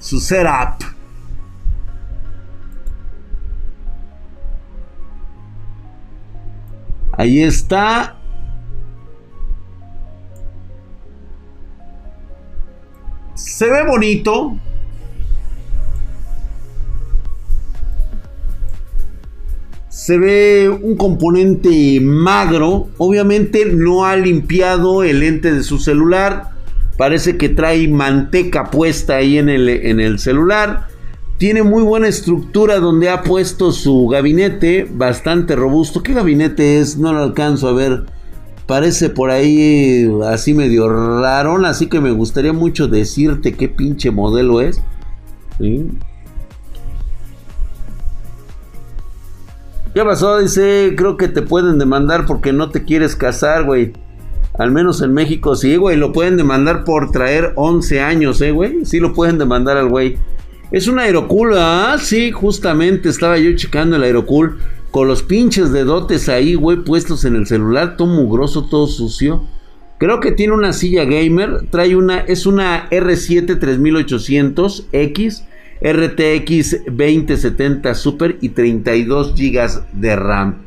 su 0.00 0.20
setup. 0.20 0.84
Ahí 7.12 7.42
está. 7.42 8.18
se 13.58 13.68
ve 13.68 13.84
bonito. 13.84 14.56
Se 19.98 20.16
ve 20.16 20.70
un 20.70 20.96
componente 20.96 21.98
magro. 22.00 22.86
Obviamente 22.98 23.64
no 23.64 24.04
ha 24.04 24.14
limpiado 24.14 25.02
el 25.02 25.18
lente 25.18 25.52
de 25.52 25.64
su 25.64 25.80
celular. 25.80 26.50
Parece 26.96 27.36
que 27.36 27.48
trae 27.48 27.88
manteca 27.88 28.70
puesta 28.70 29.16
ahí 29.16 29.38
en 29.38 29.48
el, 29.48 29.68
en 29.68 29.98
el 29.98 30.20
celular. 30.20 30.86
Tiene 31.36 31.64
muy 31.64 31.82
buena 31.82 32.06
estructura 32.06 32.78
donde 32.78 33.10
ha 33.10 33.24
puesto 33.24 33.72
su 33.72 34.06
gabinete, 34.06 34.86
bastante 34.88 35.56
robusto. 35.56 36.00
¿Qué 36.00 36.14
gabinete 36.14 36.78
es? 36.78 36.96
No 36.96 37.12
lo 37.12 37.24
alcanzo 37.24 37.66
a 37.66 37.72
ver. 37.72 38.04
Parece 38.66 39.10
por 39.10 39.30
ahí 39.30 40.08
así 40.26 40.54
medio 40.54 40.88
raro, 40.88 41.56
así 41.66 41.88
que 41.88 42.00
me 42.00 42.12
gustaría 42.12 42.52
mucho 42.52 42.86
decirte 42.86 43.54
qué 43.54 43.68
pinche 43.68 44.12
modelo 44.12 44.60
es. 44.60 44.80
¿Qué 49.94 50.04
pasó? 50.04 50.38
Dice, 50.38 50.94
creo 50.96 51.16
que 51.16 51.28
te 51.28 51.42
pueden 51.42 51.78
demandar 51.78 52.26
porque 52.26 52.52
no 52.52 52.70
te 52.70 52.84
quieres 52.84 53.16
casar, 53.16 53.64
güey. 53.64 53.92
Al 54.58 54.70
menos 54.70 55.02
en 55.02 55.14
México 55.14 55.56
sí, 55.56 55.76
güey. 55.76 55.96
Lo 55.96 56.12
pueden 56.12 56.36
demandar 56.36 56.84
por 56.84 57.10
traer 57.10 57.52
11 57.56 58.00
años, 58.00 58.40
eh, 58.40 58.50
güey. 58.50 58.84
Sí 58.84 59.00
lo 59.00 59.14
pueden 59.14 59.38
demandar 59.38 59.76
al 59.76 59.88
güey. 59.88 60.18
Es 60.70 60.86
un 60.86 60.98
aerocool, 60.98 61.54
ah, 61.56 61.96
sí, 61.98 62.30
justamente 62.30 63.08
estaba 63.08 63.38
yo 63.38 63.56
checando 63.56 63.96
el 63.96 64.02
aerocool 64.02 64.58
con 64.90 65.08
los 65.08 65.22
pinches 65.22 65.72
dedotes 65.72 66.28
ahí, 66.28 66.54
güey, 66.54 66.78
puestos 66.78 67.24
en 67.24 67.36
el 67.36 67.46
celular, 67.46 67.96
todo 67.96 68.08
mugroso, 68.08 68.66
todo 68.66 68.86
sucio. 68.86 69.44
Creo 69.98 70.20
que 70.20 70.32
tiene 70.32 70.52
una 70.52 70.74
silla 70.74 71.04
gamer, 71.04 71.68
trae 71.70 71.96
una, 71.96 72.20
es 72.20 72.44
una 72.44 72.88
R7 72.90 73.58
3800X, 73.58 75.44
RTX 75.80 76.84
2070 76.86 77.94
Super 77.94 78.38
y 78.40 78.50
32 78.50 79.34
GB 79.34 79.84
de 79.92 80.16
RAM. 80.16 80.62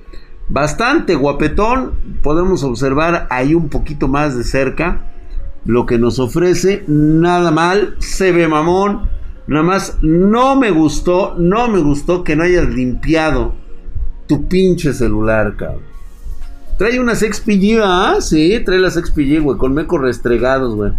Bastante 0.47 1.15
guapetón, 1.15 1.93
podemos 2.21 2.63
observar 2.63 3.28
ahí 3.30 3.54
un 3.54 3.69
poquito 3.69 4.08
más 4.08 4.38
de 4.38 4.43
cerca 4.43 5.08
lo 5.65 5.86
que 5.86 5.97
nos 5.97 6.19
ofrece, 6.19 6.84
nada 6.88 7.52
mal, 7.52 7.95
se 8.00 8.32
ve 8.32 8.47
mamón 8.47 9.10
Nada 9.47 9.63
más 9.63 9.97
no 10.02 10.56
me 10.56 10.71
gustó, 10.71 11.36
no 11.38 11.67
me 11.67 11.80
gustó 11.80 12.24
que 12.24 12.36
no 12.36 12.43
hayas 12.43 12.69
limpiado 12.69 13.54
tu 14.28 14.47
pinche 14.47 14.93
celular, 14.93 15.56
cabrón. 15.58 15.82
Trae 16.78 17.00
unas 17.00 17.19
XPG, 17.19 17.82
¿ah? 17.84 18.15
Sí, 18.21 18.62
trae 18.63 18.80
las 18.80 18.93
XPG, 18.93 19.41
güey, 19.41 19.58
con 19.58 19.74
mecos 19.74 20.00
restregados, 20.00 20.76
güey. 20.76 20.93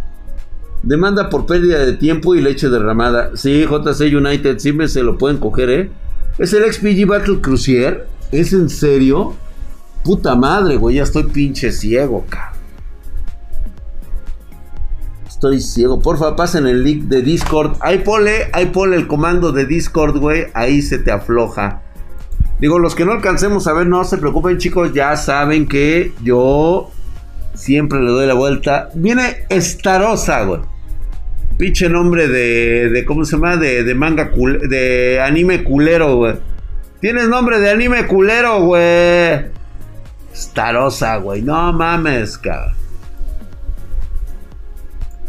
Demanda 0.82 1.28
por 1.28 1.46
pérdida 1.46 1.84
de 1.84 1.92
tiempo 1.94 2.34
y 2.34 2.40
leche 2.40 2.68
derramada. 2.68 3.36
Sí, 3.36 3.64
JC 3.64 4.14
United, 4.14 4.58
sí 4.58 4.72
me 4.72 4.88
se 4.88 5.02
lo 5.02 5.18
pueden 5.18 5.38
coger, 5.38 5.70
¿eh? 5.70 5.90
Es 6.38 6.52
el 6.52 6.70
XPG 6.72 7.06
Battle 7.06 7.40
Cruiser. 7.40 8.06
¿Es 8.30 8.52
en 8.52 8.68
serio? 8.68 9.34
Puta 10.04 10.34
madre, 10.34 10.76
güey, 10.76 10.96
ya 10.96 11.02
estoy 11.02 11.24
pinche 11.24 11.70
ciego, 11.70 12.24
cabrón 12.28 12.52
estoy 15.42 15.60
ciego. 15.60 16.00
Porfa, 16.00 16.36
pasen 16.36 16.68
el 16.68 16.84
link 16.84 17.04
de 17.04 17.20
Discord. 17.20 17.76
Ahí 17.80 17.98
pole, 17.98 18.48
ahí 18.52 18.66
pole 18.66 18.94
el 18.94 19.08
comando 19.08 19.50
de 19.50 19.66
Discord, 19.66 20.16
güey. 20.18 20.46
Ahí 20.54 20.82
se 20.82 20.98
te 20.98 21.10
afloja. 21.10 21.82
Digo, 22.60 22.78
los 22.78 22.94
que 22.94 23.04
no 23.04 23.10
alcancemos 23.10 23.66
a 23.66 23.72
ver, 23.72 23.88
no 23.88 24.04
se 24.04 24.18
preocupen, 24.18 24.58
chicos. 24.58 24.94
Ya 24.94 25.16
saben 25.16 25.66
que 25.66 26.12
yo 26.22 26.92
siempre 27.54 28.00
le 28.00 28.10
doy 28.10 28.26
la 28.28 28.34
vuelta. 28.34 28.90
Viene 28.94 29.46
Estarosa, 29.48 30.44
güey. 30.44 30.60
Pinche 31.58 31.88
nombre 31.88 32.28
de, 32.28 32.90
de 32.90 33.04
¿cómo 33.04 33.24
se 33.24 33.36
llama? 33.36 33.56
De, 33.56 33.84
de 33.84 33.94
manga, 33.94 34.30
de 34.68 35.20
anime 35.20 35.62
culero, 35.62 36.16
güey. 36.16 36.34
Tienes 37.00 37.28
nombre 37.28 37.60
de 37.60 37.70
anime 37.70 38.06
culero, 38.06 38.62
güey. 38.64 39.46
Starosa, 40.34 41.16
güey. 41.16 41.42
No 41.42 41.72
mames, 41.72 42.38
cabrón. 42.38 42.82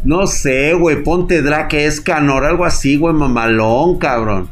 No 0.03 0.27
sé, 0.27 0.73
güey, 0.73 1.01
ponte 1.01 1.41
Drake 1.41 1.85
Escanor, 1.85 2.43
algo 2.43 2.65
así, 2.65 2.97
güey, 2.97 3.13
mamalón, 3.13 3.99
cabrón. 3.99 4.49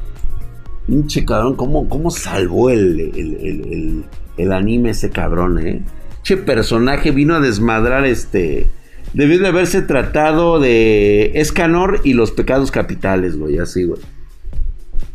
Pinche 0.87 1.25
cabrón, 1.25 1.55
¿cómo, 1.55 1.89
cómo 1.89 2.09
salvó 2.09 2.69
el, 2.69 4.05
el, 4.37 4.51
anime 4.53 4.91
ese 4.91 5.09
cabrón, 5.09 5.59
eh? 5.59 5.81
Che 6.23 6.37
personaje 6.37 7.11
vino 7.11 7.35
a 7.35 7.41
desmadrar 7.41 8.05
este. 8.05 8.67
Debió 9.13 9.39
de 9.39 9.47
haberse 9.47 9.81
tratado 9.81 10.59
de 10.59 11.31
Escanor 11.35 11.99
y 12.03 12.13
los 12.13 12.31
pecados 12.31 12.71
capitales, 12.71 13.37
güey, 13.37 13.57
así, 13.57 13.83
güey. 13.83 13.99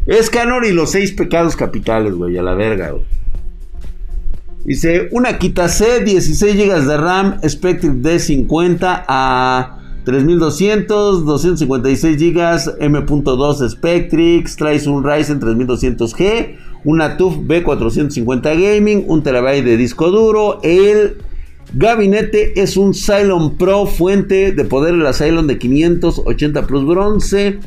Escanor 0.07 0.67
y 0.67 0.73
los 0.73 0.91
seis 0.91 1.13
pecados 1.13 1.57
capitales, 1.57 2.15
güey, 2.15 2.37
a 2.37 2.43
la 2.43 2.55
verga, 2.55 2.91
güey. 2.91 3.05
Dice, 4.65 5.09
una 5.13 5.39
C, 5.69 6.05
16 6.05 6.57
GB 6.57 6.87
de 6.87 6.97
RAM, 6.97 7.41
Spectre 7.49 7.91
D50 7.91 9.05
a 9.07 9.79
3200, 10.05 11.25
256 11.25 12.17
GB, 12.17 12.77
M.2 12.81 13.69
Spectrix, 13.71 14.57
traes 14.57 14.87
un 14.87 15.05
Ryzen 15.05 15.41
3200G, 15.41 16.57
una 16.85 17.17
TUF 17.17 17.37
B450 17.39 18.43
Gaming, 18.43 19.05
un 19.07 19.23
terabyte 19.23 19.65
de 19.65 19.77
disco 19.77 20.11
duro, 20.11 20.61
el 20.63 21.19
gabinete 21.73 22.61
es 22.61 22.77
un 22.77 22.95
Cylon 22.95 23.57
Pro, 23.57 23.87
fuente 23.87 24.53
de 24.53 24.65
poder 24.65 24.95
de 24.95 25.03
la 25.03 25.13
Cylon 25.13 25.47
de 25.47 25.59
580 25.59 26.67
plus 26.67 26.87
bronce. 26.87 27.59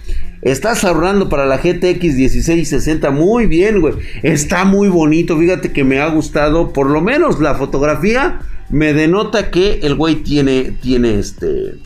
Estás 0.42 0.84
ahorrando 0.84 1.28
para 1.28 1.46
la 1.46 1.58
GTX 1.58 2.16
1660 2.16 3.12
muy 3.12 3.46
bien, 3.46 3.82
güey. 3.82 3.96
Está 4.24 4.66
muy 4.66 4.88
bonito, 4.90 5.38
fíjate 5.38 5.72
que 5.74 5.84
me 5.84 6.00
ha 6.00 6.08
gustado, 6.08 6.72
por 6.72 6.90
lo 6.90 7.02
menos 7.02 7.40
la 7.40 7.56
fotografía 7.56 8.40
me 8.70 8.94
denota 8.94 9.52
que 9.52 9.80
el 9.84 9.96
güey 9.96 10.16
tiene, 10.24 10.78
tiene 10.82 11.20
este 11.20 11.80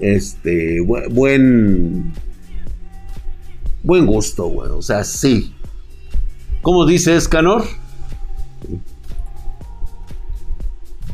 este, 0.00 0.80
buen, 0.80 2.12
buen 3.82 4.06
gusto, 4.06 4.46
güey. 4.46 4.70
O 4.70 4.82
sea, 4.82 5.04
sí. 5.04 5.54
¿Cómo 6.62 6.86
dices, 6.86 7.28
Canor? 7.28 7.64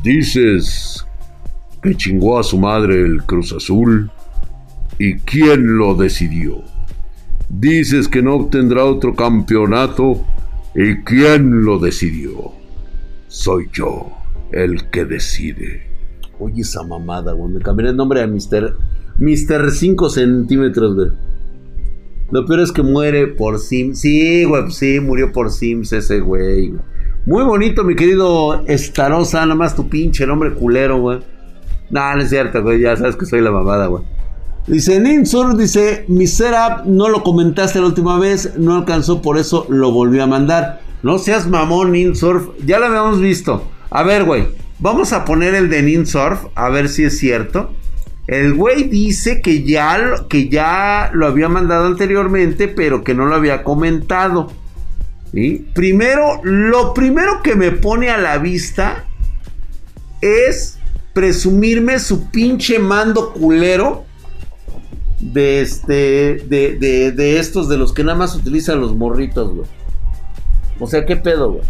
Dices 0.03 1.05
que 1.81 1.95
chingó 1.95 2.39
a 2.39 2.43
su 2.43 2.57
madre 2.57 3.01
el 3.01 3.23
Cruz 3.23 3.53
Azul. 3.53 4.09
¿Y 4.97 5.15
quién 5.19 5.77
lo 5.77 5.95
decidió? 5.95 6.63
Dices 7.49 8.07
que 8.07 8.21
no 8.21 8.35
obtendrá 8.35 8.85
otro 8.85 9.15
campeonato. 9.15 10.23
¿Y 10.75 11.03
quién 11.03 11.63
lo 11.63 11.79
decidió? 11.79 12.51
Soy 13.27 13.69
yo 13.73 14.11
el 14.51 14.89
que 14.89 15.05
decide. 15.05 15.83
Oye, 16.39 16.61
esa 16.61 16.83
mamada, 16.83 17.33
güey. 17.33 17.53
Me 17.53 17.59
cambié 17.59 17.89
el 17.89 17.95
nombre 17.95 18.21
a 18.21 18.27
Mr. 18.27 18.77
Mr. 19.17 19.71
5 19.71 20.09
centímetros, 20.09 20.95
güey. 20.95 21.09
Lo 22.31 22.45
peor 22.45 22.61
es 22.61 22.71
que 22.71 22.83
muere 22.83 23.27
por 23.27 23.59
Sims. 23.59 23.99
Sí, 23.99 24.45
güey, 24.45 24.71
sí, 24.71 24.99
murió 24.99 25.31
por 25.31 25.51
Sims 25.51 25.91
ese 25.91 26.19
güey. 26.19 26.73
Muy 27.29 27.43
bonito, 27.43 27.83
mi 27.83 27.95
querido 27.95 28.63
Estarosa. 28.65 29.41
Nada 29.41 29.53
más 29.53 29.75
tu 29.75 29.87
pinche 29.87 30.25
nombre 30.25 30.51
culero, 30.51 30.99
güey. 30.99 31.19
No, 31.91 32.15
no 32.15 32.21
es 32.21 32.29
cierto, 32.29 32.63
güey. 32.63 32.81
Ya 32.81 32.97
sabes 32.97 33.15
que 33.15 33.27
soy 33.27 33.41
la 33.41 33.51
mamada, 33.51 33.85
güey. 33.85 34.03
Dice 34.65 34.99
Ninsur, 34.99 35.55
dice, 35.55 36.05
mi 36.07 36.25
setup 36.25 36.85
no 36.85 37.07
lo 37.07 37.21
comentaste 37.21 37.79
la 37.79 37.85
última 37.85 38.17
vez, 38.17 38.55
no 38.57 38.75
alcanzó, 38.75 39.21
por 39.21 39.37
eso 39.37 39.67
lo 39.69 39.91
volví 39.91 40.19
a 40.19 40.25
mandar. 40.25 40.81
No 41.03 41.19
seas 41.19 41.47
mamón, 41.47 41.91
Ninsurf, 41.91 42.49
ya 42.65 42.79
lo 42.79 42.87
habíamos 42.87 43.21
visto. 43.21 43.63
A 43.91 44.01
ver, 44.01 44.23
güey, 44.23 44.47
Vamos 44.81 45.11
a 45.11 45.25
poner 45.25 45.55
el 45.55 45.69
de 45.69 45.81
Ninsurf 45.81 46.45
a 46.55 46.69
ver 46.69 46.87
si 46.87 47.03
es 47.03 47.19
cierto. 47.19 47.73
El 48.27 48.53
güey 48.53 48.85
dice 48.85 49.41
que 49.41 49.63
ya, 49.63 50.25
que 50.29 50.47
ya 50.47 51.11
lo 51.13 51.27
había 51.27 51.49
mandado 51.49 51.85
anteriormente, 51.85 52.69
pero 52.69 53.03
que 53.03 53.13
no 53.13 53.25
lo 53.25 53.35
había 53.35 53.63
comentado. 53.63 54.47
Primero, 55.31 56.41
lo 56.43 56.93
primero 56.93 57.41
que 57.43 57.55
me 57.55 57.71
pone 57.71 58.09
a 58.09 58.17
la 58.17 58.37
vista 58.39 59.05
es 60.21 60.79
presumirme 61.13 61.99
su 61.99 62.29
pinche 62.29 62.79
mando 62.79 63.33
culero 63.33 64.05
de 65.19 65.61
este, 65.61 66.43
de, 66.47 66.77
de, 66.79 67.11
de 67.11 67.39
estos, 67.39 67.69
de 67.69 67.77
los 67.77 67.93
que 67.93 68.03
nada 68.03 68.17
más 68.17 68.35
utilizan 68.35 68.79
los 68.79 68.95
morritos, 68.95 69.53
güey. 69.53 69.67
O 70.79 70.87
sea, 70.87 71.05
¿qué 71.05 71.15
pedo, 71.15 71.53
güey? 71.53 71.63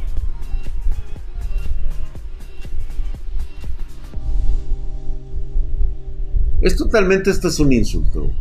Es 6.61 6.75
totalmente, 6.75 7.31
esto 7.31 7.47
es 7.47 7.59
un 7.59 7.73
insulto. 7.73 8.31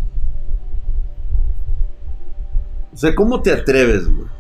O 2.93 2.97
sea, 2.97 3.15
¿cómo 3.15 3.41
te 3.43 3.53
atreves, 3.53 4.09
güey? 4.09 4.38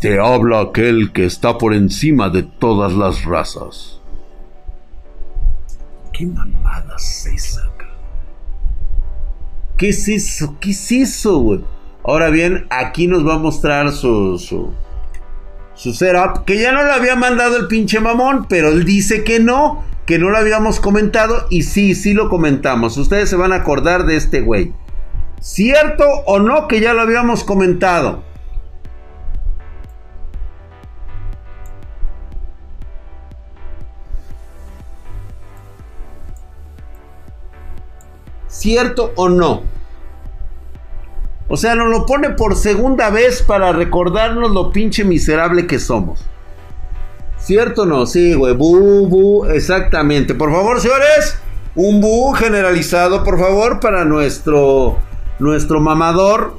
Te 0.00 0.18
habla 0.18 0.60
aquel 0.60 1.12
que 1.12 1.26
está 1.26 1.58
por 1.58 1.74
encima 1.74 2.30
de 2.30 2.42
todas 2.42 2.94
las 2.94 3.26
razas. 3.26 4.00
¿Qué 6.10 6.24
mamada 6.24 6.98
se 6.98 7.36
saca? 7.36 7.86
¿Qué 9.76 9.90
es 9.90 10.08
eso? 10.08 10.56
¿Qué 10.58 10.70
es 10.70 10.90
eso, 10.90 11.40
güey? 11.40 11.60
Ahora 12.02 12.30
bien, 12.30 12.66
aquí 12.70 13.08
nos 13.08 13.26
va 13.26 13.34
a 13.34 13.38
mostrar 13.38 13.92
su, 13.92 14.38
su, 14.38 14.72
su 15.74 15.92
setup, 15.92 16.46
que 16.46 16.58
ya 16.58 16.72
no 16.72 16.82
lo 16.82 16.94
había 16.94 17.14
mandado 17.14 17.58
el 17.58 17.66
pinche 17.66 18.00
mamón, 18.00 18.46
pero 18.48 18.68
él 18.68 18.86
dice 18.86 19.22
que 19.22 19.38
no, 19.38 19.84
que 20.06 20.18
no 20.18 20.30
lo 20.30 20.38
habíamos 20.38 20.80
comentado 20.80 21.46
y 21.50 21.64
sí, 21.64 21.94
sí 21.94 22.14
lo 22.14 22.30
comentamos. 22.30 22.96
Ustedes 22.96 23.28
se 23.28 23.36
van 23.36 23.52
a 23.52 23.56
acordar 23.56 24.06
de 24.06 24.16
este 24.16 24.40
güey. 24.40 24.72
¿Cierto 25.42 26.04
o 26.24 26.38
no 26.38 26.68
que 26.68 26.80
ya 26.80 26.94
lo 26.94 27.02
habíamos 27.02 27.44
comentado? 27.44 28.29
¿Cierto 38.50 39.12
o 39.14 39.28
no? 39.28 39.62
O 41.48 41.56
sea, 41.56 41.74
nos 41.74 41.88
lo 41.88 42.04
pone 42.04 42.30
por 42.30 42.56
segunda 42.56 43.08
vez 43.10 43.42
para 43.42 43.72
recordarnos 43.72 44.50
lo 44.50 44.72
pinche 44.72 45.04
miserable 45.04 45.66
que 45.66 45.78
somos. 45.78 46.24
¿Cierto 47.38 47.82
o 47.82 47.86
no? 47.86 48.06
Sí, 48.06 48.34
güey. 48.34 48.54
Bu, 48.54 49.08
bu, 49.08 49.46
exactamente. 49.46 50.34
Por 50.34 50.52
favor, 50.52 50.80
señores. 50.80 51.38
Un 51.76 52.00
bu 52.00 52.32
generalizado, 52.32 53.22
por 53.24 53.38
favor, 53.38 53.80
para 53.80 54.04
nuestro, 54.04 54.98
nuestro 55.38 55.80
mamador. 55.80 56.56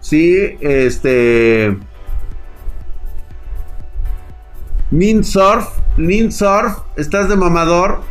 Sí, 0.00 0.56
este... 0.60 1.78
Ninsurf, 4.90 5.68
Ninsurf, 5.96 6.78
¿estás 6.96 7.28
de 7.28 7.36
mamador? 7.36 8.02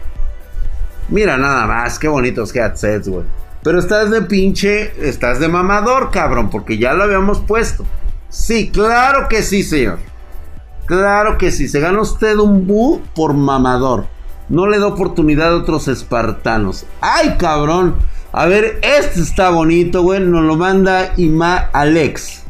Mira 1.12 1.38
nada 1.38 1.67
más, 1.67 2.00
qué 2.00 2.08
bonitos 2.08 2.56
headsets, 2.56 3.10
güey. 3.10 3.26
Pero 3.63 3.80
estás 3.80 4.10
de 4.10 4.21
pinche, 4.24 4.93
estás 5.08 5.39
de 5.39 5.50
mamador, 5.50 6.10
cabrón, 6.10 6.50
porque 6.50 6.78
ya 6.78 6.93
lo 6.93 7.04
habíamos 7.04 7.39
puesto. 7.41 7.86
Sí, 8.30 8.71
claro 8.71 9.28
que 9.30 9.43
sí, 9.43 9.62
señor. 9.62 10.00
Claro 10.86 11.38
que 11.38 11.52
sí, 11.52 11.67
se 11.67 11.80
gana 11.80 12.02
usted 12.02 12.38
un 12.38 12.65
bu 12.65 13.02
por 13.13 13.34
mamador. 13.34 14.08
No 14.50 14.67
le 14.67 14.80
da 14.80 14.88
oportunidad 14.88 15.54
a 15.54 15.58
otros 15.58 15.88
espartanos. 15.88 16.86
¡Ay, 17.02 17.36
cabrón! 17.38 17.95
A 18.32 18.45
ver, 18.45 18.80
este 18.82 19.19
está 19.19 19.50
bonito, 19.50 20.04
güey. 20.04 20.21
Nos 20.21 20.43
lo 20.43 20.56
manda 20.56 21.13
Ima 21.17 21.69
Alex. 21.74 22.43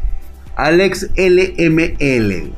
Alex 0.55 1.09
LML. 1.15 2.53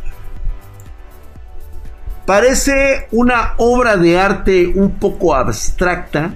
Parece 2.25 3.07
una 3.12 3.53
obra 3.57 3.97
de 3.97 4.17
arte 4.17 4.67
un 4.75 4.91
poco 4.91 5.36
abstracta, 5.36 6.36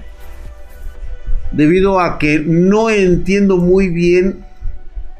debido 1.51 1.99
a 1.99 2.17
que 2.17 2.39
no 2.39 2.89
entiendo 2.89 3.57
muy 3.57 3.87
bien 3.87 4.45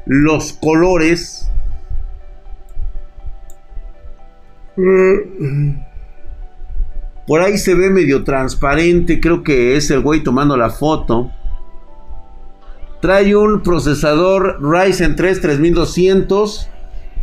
los 0.04 0.52
colores. 0.52 1.50
Por 7.26 7.40
ahí 7.40 7.58
se 7.58 7.74
ve 7.74 7.90
medio 7.90 8.24
transparente, 8.24 9.20
creo 9.20 9.42
que 9.42 9.76
es 9.76 9.90
el 9.90 10.00
güey 10.00 10.22
tomando 10.22 10.56
la 10.56 10.70
foto. 10.70 11.32
Trae 13.00 13.34
un 13.34 13.62
procesador 13.62 14.58
Ryzen 14.60 15.16
3 15.16 15.40
3200 15.40 16.70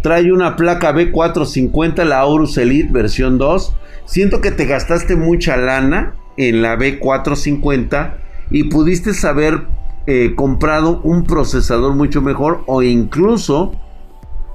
Trae 0.05 0.31
una 0.31 0.55
placa 0.55 0.93
B450, 0.93 2.03
la 2.03 2.19
Aorus 2.19 2.59
Elite 2.59 2.93
versión 2.93 3.39
2. 3.39 3.75
Siento 4.05 4.39
que 4.39 4.51
te 4.51 4.67
gastaste 4.67 5.15
mucha 5.15 5.57
lana 5.57 6.13
en 6.37 6.61
la 6.61 6.77
B450 6.77 8.13
y 8.51 8.65
pudiste 8.65 9.09
haber 9.27 9.63
eh, 10.05 10.35
comprado 10.35 11.01
un 11.01 11.23
procesador 11.23 11.95
mucho 11.95 12.21
mejor 12.21 12.61
o 12.67 12.83
incluso 12.83 13.81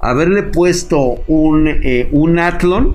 haberle 0.00 0.44
puesto 0.44 1.16
un, 1.26 1.66
eh, 1.66 2.08
un 2.12 2.38
Athlon 2.38 2.94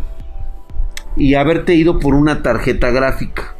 y 1.17 1.33
haberte 1.33 1.75
ido 1.75 1.99
por 1.99 2.15
una 2.15 2.41
tarjeta 2.41 2.89
gráfica. 2.89 3.53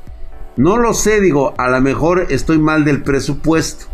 No 0.55 0.77
lo 0.77 0.93
sé, 0.93 1.19
digo, 1.19 1.53
a 1.58 1.67
lo 1.67 1.81
mejor 1.81 2.27
estoy 2.29 2.60
mal 2.60 2.86
del 2.86 3.03
presupuesto, 3.03 3.88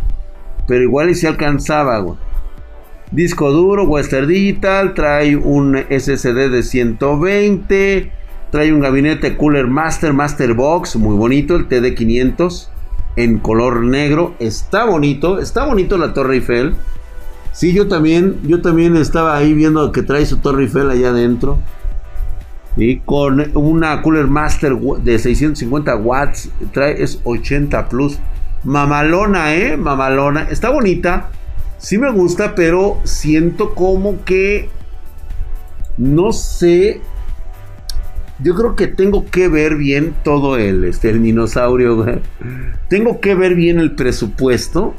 pero 0.67 0.83
igual 0.83 1.09
y 1.09 1.15
si 1.15 1.25
alcanzaba, 1.25 1.97
güey. 2.01 2.17
Disco 3.11 3.51
duro, 3.51 3.83
Western 3.83 4.25
Digital, 4.25 4.93
trae 4.93 5.35
un 5.35 5.75
SSD 5.75 6.49
de 6.49 6.63
120, 6.63 8.09
trae 8.51 8.71
un 8.71 8.79
gabinete 8.79 9.35
Cooler 9.35 9.67
Master, 9.67 10.13
Master 10.13 10.53
Box, 10.53 10.95
muy 10.95 11.17
bonito, 11.17 11.57
el 11.57 11.67
TD500 11.67 12.69
en 13.17 13.39
color 13.39 13.83
negro, 13.83 14.33
está 14.39 14.85
bonito, 14.85 15.39
está 15.39 15.65
bonito 15.65 15.97
la 15.97 16.13
Torre 16.13 16.35
Eiffel. 16.35 16.75
Sí, 17.51 17.73
yo 17.73 17.89
también, 17.89 18.39
yo 18.43 18.61
también 18.61 18.95
estaba 18.95 19.35
ahí 19.35 19.53
viendo 19.53 19.91
que 19.91 20.03
trae 20.03 20.25
su 20.25 20.37
Torre 20.37 20.63
Eiffel 20.63 20.89
allá 20.89 21.09
adentro. 21.09 21.59
Y 22.77 22.99
con 22.99 23.51
una 23.57 24.01
Cooler 24.01 24.27
Master 24.27 24.77
de 25.03 25.19
650 25.19 25.97
watts, 25.97 26.49
trae 26.71 27.03
es 27.03 27.19
80 27.25 27.89
plus. 27.89 28.19
Mamalona, 28.63 29.53
eh, 29.53 29.75
mamalona, 29.75 30.43
está 30.49 30.69
bonita. 30.69 31.29
Sí 31.81 31.97
me 31.97 32.11
gusta, 32.11 32.53
pero 32.53 32.99
siento 33.03 33.73
como 33.73 34.23
que... 34.23 34.69
No 35.97 36.31
sé. 36.31 37.01
Yo 38.39 38.53
creo 38.53 38.75
que 38.75 38.87
tengo 38.87 39.25
que 39.25 39.47
ver 39.47 39.75
bien 39.75 40.13
todo 40.23 40.57
el, 40.57 40.85
este, 40.85 41.09
el 41.09 41.23
dinosaurio. 41.23 42.05
Tengo 42.87 43.19
que 43.19 43.35
ver 43.35 43.55
bien 43.55 43.79
el 43.79 43.95
presupuesto. 43.95 44.93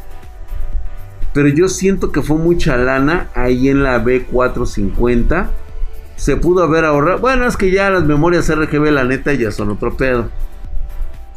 Pero 1.32 1.48
yo 1.48 1.68
siento 1.68 2.10
que 2.12 2.20
fue 2.20 2.36
mucha 2.36 2.76
lana 2.76 3.28
ahí 3.34 3.68
en 3.68 3.84
la 3.84 4.04
B450. 4.04 5.48
Se 6.16 6.36
pudo 6.36 6.64
haber 6.64 6.84
ahorrado. 6.84 7.20
Bueno, 7.20 7.46
es 7.46 7.56
que 7.56 7.70
ya 7.70 7.90
las 7.90 8.04
memorias 8.04 8.52
RGB, 8.54 8.90
la 8.90 9.04
neta, 9.04 9.32
ya 9.32 9.52
son 9.52 9.70
otro 9.70 9.96
pedo. 9.96 10.28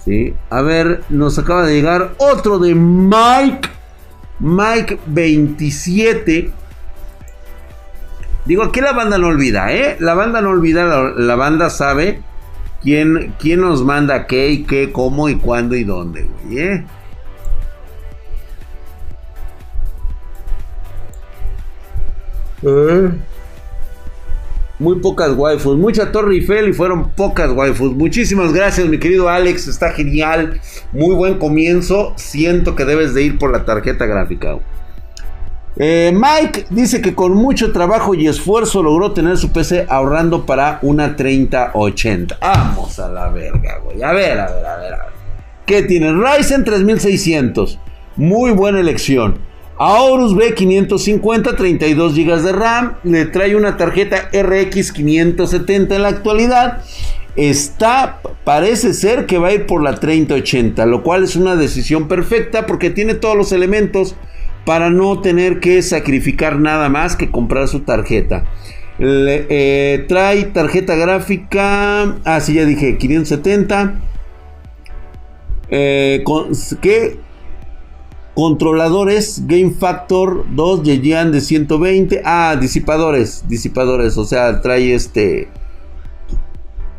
Sí. 0.03 0.33
A 0.49 0.61
ver, 0.61 1.03
nos 1.09 1.37
acaba 1.37 1.65
de 1.65 1.75
llegar 1.75 2.13
otro 2.17 2.59
de 2.59 2.75
Mike 2.75 3.74
Mike 4.39 4.99
27. 5.07 6.51
Digo, 8.45 8.63
aquí 8.63 8.81
la 8.81 8.93
banda 8.93 9.17
no 9.17 9.27
olvida, 9.27 9.71
¿eh? 9.73 9.97
La 9.99 10.13
banda 10.13 10.41
no 10.41 10.49
olvida, 10.49 10.85
la, 10.85 11.35
banda 11.35 11.69
sabe 11.69 12.21
quién, 12.81 13.33
quién, 13.39 13.61
nos 13.61 13.83
manda 13.83 14.27
qué 14.27 14.49
y 14.49 14.63
qué, 14.63 14.91
cómo 14.91 15.29
y 15.29 15.35
cuándo 15.35 15.75
y 15.75 15.83
dónde, 15.83 16.27
güey, 16.43 16.59
¿eh? 16.59 16.85
¿Eh? 22.61 23.11
Muy 24.77 24.99
pocas 24.99 25.31
waifus. 25.35 25.77
Mucha 25.77 26.11
Torre 26.11 26.35
Eiffel 26.35 26.69
y 26.69 26.73
fueron 26.73 27.09
pocas 27.11 27.51
waifus. 27.51 27.93
Muchísimas 27.93 28.53
gracias, 28.53 28.87
mi 28.87 28.99
querido 28.99 29.29
Alex. 29.29 29.67
Está 29.67 29.91
genial. 29.91 30.59
Muy 30.91 31.15
buen 31.15 31.37
comienzo. 31.37 32.13
Siento 32.17 32.75
que 32.75 32.85
debes 32.85 33.13
de 33.13 33.23
ir 33.23 33.37
por 33.37 33.51
la 33.51 33.63
tarjeta 33.63 34.05
gráfica. 34.05 34.57
Eh, 35.77 36.13
Mike 36.13 36.67
dice 36.69 37.01
que 37.01 37.15
con 37.15 37.33
mucho 37.33 37.73
trabajo 37.73 38.15
y 38.15 38.27
esfuerzo 38.27 38.81
logró 38.81 39.11
tener 39.11 39.37
su 39.37 39.51
PC 39.51 39.85
ahorrando 39.89 40.45
para 40.45 40.79
una 40.81 41.15
3080. 41.15 42.37
Vamos 42.41 42.97
a 42.99 43.09
la 43.09 43.29
verga, 43.29 43.79
güey. 43.79 44.01
A 44.01 44.13
ver, 44.13 44.39
a 44.39 44.51
ver, 44.51 44.65
a 44.65 44.77
ver, 44.77 44.93
a 44.93 44.97
ver. 45.05 45.13
¿Qué 45.65 45.83
tiene? 45.83 46.13
Ryzen 46.13 46.63
3600. 46.63 47.79
Muy 48.15 48.51
buena 48.51 48.79
elección. 48.79 49.39
Aorus 49.77 50.33
B550, 50.33 51.55
32 51.57 52.15
GB 52.15 52.41
de 52.41 52.51
RAM, 52.53 52.93
le 53.03 53.25
trae 53.25 53.55
una 53.55 53.75
tarjeta 53.75 54.29
RX 54.31 54.93
570 54.93 55.95
en 55.95 56.01
la 56.01 56.07
actualidad. 56.07 56.83
Está, 57.35 58.21
parece 58.45 58.93
ser 58.93 59.25
que 59.25 59.37
va 59.37 59.49
a 59.49 59.53
ir 59.53 59.65
por 59.65 59.83
la 59.83 59.95
3080, 59.95 60.85
lo 60.85 61.03
cual 61.03 61.23
es 61.25 61.35
una 61.35 61.57
decisión 61.57 62.07
perfecta 62.07 62.65
porque 62.65 62.89
tiene 62.89 63.15
todos 63.15 63.35
los 63.35 63.51
elementos 63.51 64.15
para 64.65 64.89
no 64.89 65.19
tener 65.19 65.59
que 65.59 65.81
sacrificar 65.81 66.57
nada 66.59 66.87
más 66.87 67.17
que 67.17 67.29
comprar 67.29 67.67
su 67.67 67.81
tarjeta. 67.81 68.45
Eh, 68.97 70.05
trae 70.07 70.45
tarjeta 70.45 70.95
gráfica, 70.95 72.15
ah, 72.23 72.39
sí, 72.39 72.53
ya 72.53 72.63
dije, 72.63 72.97
570. 72.97 73.95
Eh, 75.69 76.23
Controladores 78.35 79.43
Game 79.47 79.71
Factor 79.71 80.45
2 80.53 80.83
Yejian 80.83 81.31
de 81.31 81.39
120. 81.39 82.21
Ah, 82.25 82.57
disipadores, 82.59 83.45
disipadores, 83.47 84.17
o 84.17 84.25
sea, 84.25 84.61
trae 84.61 84.93
este 84.93 85.47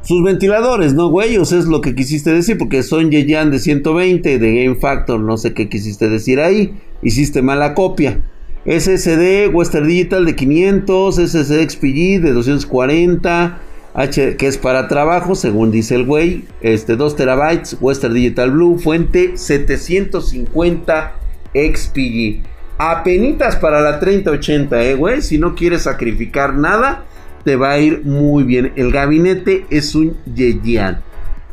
sus 0.01 0.23
ventiladores, 0.23 0.95
¿no, 0.95 1.11
güey? 1.11 1.37
O 1.37 1.45
sea, 1.45 1.59
es 1.59 1.67
lo 1.67 1.81
que 1.83 1.95
quisiste 1.95 2.33
decir, 2.33 2.57
porque 2.57 2.83
son 2.83 3.11
Yejian 3.11 3.51
de 3.51 3.59
120 3.59 4.39
de 4.39 4.65
Game 4.65 4.77
Factor, 4.77 5.21
no 5.21 5.37
sé 5.37 5.53
qué 5.53 5.69
quisiste 5.69 6.09
decir 6.09 6.41
ahí. 6.41 6.75
Hiciste 7.03 7.43
mala 7.43 7.75
copia. 7.75 8.23
SSD 8.65 9.49
Western 9.53 9.87
Digital 9.87 10.25
de 10.25 10.37
500, 10.37 11.17
SSD 11.17 11.69
XPG 11.71 12.23
de 12.23 12.33
240, 12.33 13.59
H, 13.95 14.37
que 14.37 14.47
es 14.47 14.57
para 14.57 14.89
trabajo, 14.89 15.35
según 15.35 15.71
dice 15.71 15.97
el 15.97 16.07
güey. 16.07 16.45
Este, 16.63 16.97
2 16.97 17.17
terabytes, 17.17 17.77
Western 17.81 18.15
Digital 18.15 18.53
Blue, 18.53 18.79
fuente 18.79 19.37
750 19.37 21.26
XPG. 21.55 22.43
Apenitas 22.79 23.57
para 23.57 23.81
la 23.81 23.99
3080, 23.99 24.83
eh, 24.83 24.95
güey. 24.95 25.23
Si 25.23 25.39
no 25.39 25.55
quieres 25.55 25.83
sacrificar 25.83 26.55
nada, 26.55 27.05
te 27.45 27.57
va 27.57 27.71
a 27.71 27.79
ir 27.79 28.05
muy 28.05 28.45
bien. 28.45 28.73
El 28.77 28.93
gabinete 28.93 29.67
es 29.71 29.95
un 29.95 30.17
Yeyan. 30.35 31.01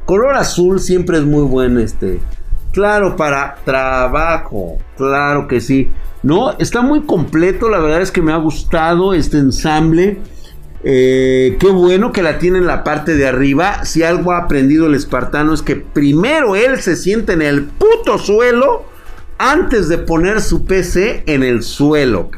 Color 0.05 0.35
azul 0.35 0.79
siempre 0.79 1.17
es 1.17 1.23
muy 1.23 1.43
bueno, 1.43 1.79
este. 1.79 2.19
Claro, 2.73 3.15
para 3.15 3.55
trabajo. 3.63 4.79
Claro 4.97 5.47
que 5.47 5.61
sí. 5.61 5.89
No, 6.23 6.57
está 6.57 6.81
muy 6.81 7.01
completo. 7.03 7.69
La 7.69 7.79
verdad 7.79 8.01
es 8.01 8.11
que 8.11 8.21
me 8.21 8.33
ha 8.33 8.37
gustado 8.37 9.13
este 9.13 9.37
ensamble. 9.37 10.19
Eh, 10.83 11.55
qué 11.59 11.69
bueno 11.69 12.11
que 12.11 12.23
la 12.23 12.39
tiene 12.39 12.57
en 12.57 12.67
la 12.67 12.83
parte 12.83 13.15
de 13.15 13.27
arriba. 13.27 13.85
Si 13.85 14.03
algo 14.03 14.33
ha 14.33 14.39
aprendido 14.39 14.87
el 14.87 14.95
espartano 14.95 15.53
es 15.53 15.61
que 15.61 15.77
primero 15.77 16.55
él 16.55 16.81
se 16.81 16.95
siente 16.95 17.33
en 17.33 17.41
el 17.41 17.63
puto 17.63 18.17
suelo 18.17 18.85
antes 19.51 19.89
de 19.89 19.97
poner 19.97 20.41
su 20.41 20.65
PC 20.65 21.23
en 21.25 21.43
el 21.43 21.63
suelo. 21.63 22.29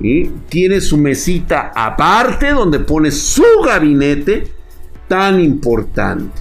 Y 0.00 0.28
tiene 0.48 0.80
su 0.80 0.96
mesita 0.96 1.72
aparte 1.74 2.50
donde 2.50 2.80
pone 2.80 3.10
su 3.10 3.44
gabinete 3.64 4.52
tan 5.06 5.40
importante. 5.40 6.40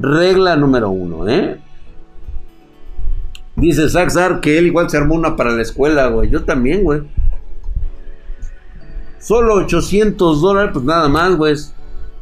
Regla 0.00 0.56
número 0.56 0.90
uno, 0.90 1.28
¿eh? 1.28 1.60
Dice 3.56 3.88
Saxar 3.88 4.40
que 4.40 4.58
él 4.58 4.66
igual 4.66 4.90
se 4.90 4.96
armó 4.96 5.14
una 5.14 5.36
para 5.36 5.52
la 5.52 5.62
escuela, 5.62 6.08
güey. 6.08 6.28
Yo 6.28 6.44
también, 6.44 6.82
güey. 6.82 7.02
Solo 9.20 9.54
800 9.54 10.42
dólares, 10.42 10.70
pues 10.72 10.84
nada 10.84 11.08
más, 11.08 11.36
güey. 11.36 11.54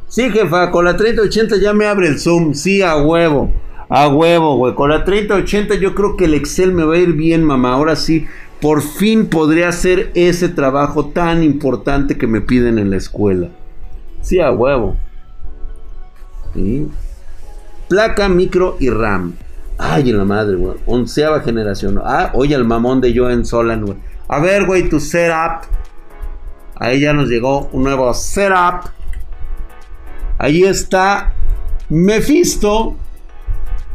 Sí, 0.07 0.29
jefa, 0.29 0.69
con 0.69 0.85
la 0.85 0.95
3080 0.95 1.57
ya 1.57 1.73
me 1.73 1.87
abre 1.87 2.07
el 2.07 2.19
Zoom. 2.19 2.53
Sí, 2.53 2.83
a 2.83 2.97
huevo. 2.97 3.51
A 3.95 4.07
huevo, 4.07 4.57
güey. 4.57 4.73
Con 4.73 4.89
la 4.89 5.05
3080 5.05 5.75
yo 5.75 5.93
creo 5.93 6.17
que 6.17 6.25
el 6.25 6.33
Excel 6.33 6.73
me 6.73 6.83
va 6.83 6.95
a 6.95 6.97
ir 6.97 7.13
bien, 7.13 7.43
mamá. 7.43 7.73
Ahora 7.73 7.95
sí, 7.95 8.25
por 8.59 8.81
fin 8.81 9.27
podré 9.27 9.65
hacer 9.65 10.09
ese 10.15 10.49
trabajo 10.49 11.09
tan 11.09 11.43
importante 11.43 12.17
que 12.17 12.25
me 12.25 12.41
piden 12.41 12.79
en 12.79 12.89
la 12.89 12.97
escuela. 12.97 13.49
Sí, 14.19 14.39
a 14.39 14.49
huevo. 14.51 14.97
Placa, 17.87 18.29
micro 18.29 18.77
y 18.79 18.89
RAM. 18.89 19.35
Ay, 19.77 20.09
en 20.09 20.17
la 20.17 20.25
madre, 20.25 20.55
güey. 20.55 20.75
Onceava 20.87 21.41
generación. 21.41 22.01
Ah, 22.03 22.31
oye, 22.33 22.55
el 22.55 22.65
mamón 22.65 22.99
de 22.99 23.15
Joen 23.15 23.45
Solan, 23.45 23.85
güey. 23.85 23.97
A 24.27 24.39
ver, 24.39 24.65
güey, 24.65 24.89
tu 24.89 24.99
setup. 24.99 25.67
Ahí 26.77 26.99
ya 26.99 27.13
nos 27.13 27.29
llegó 27.29 27.69
un 27.71 27.83
nuevo 27.83 28.11
setup. 28.15 28.89
Ahí 30.39 30.63
está 30.63 31.35
Mephisto. 31.89 32.97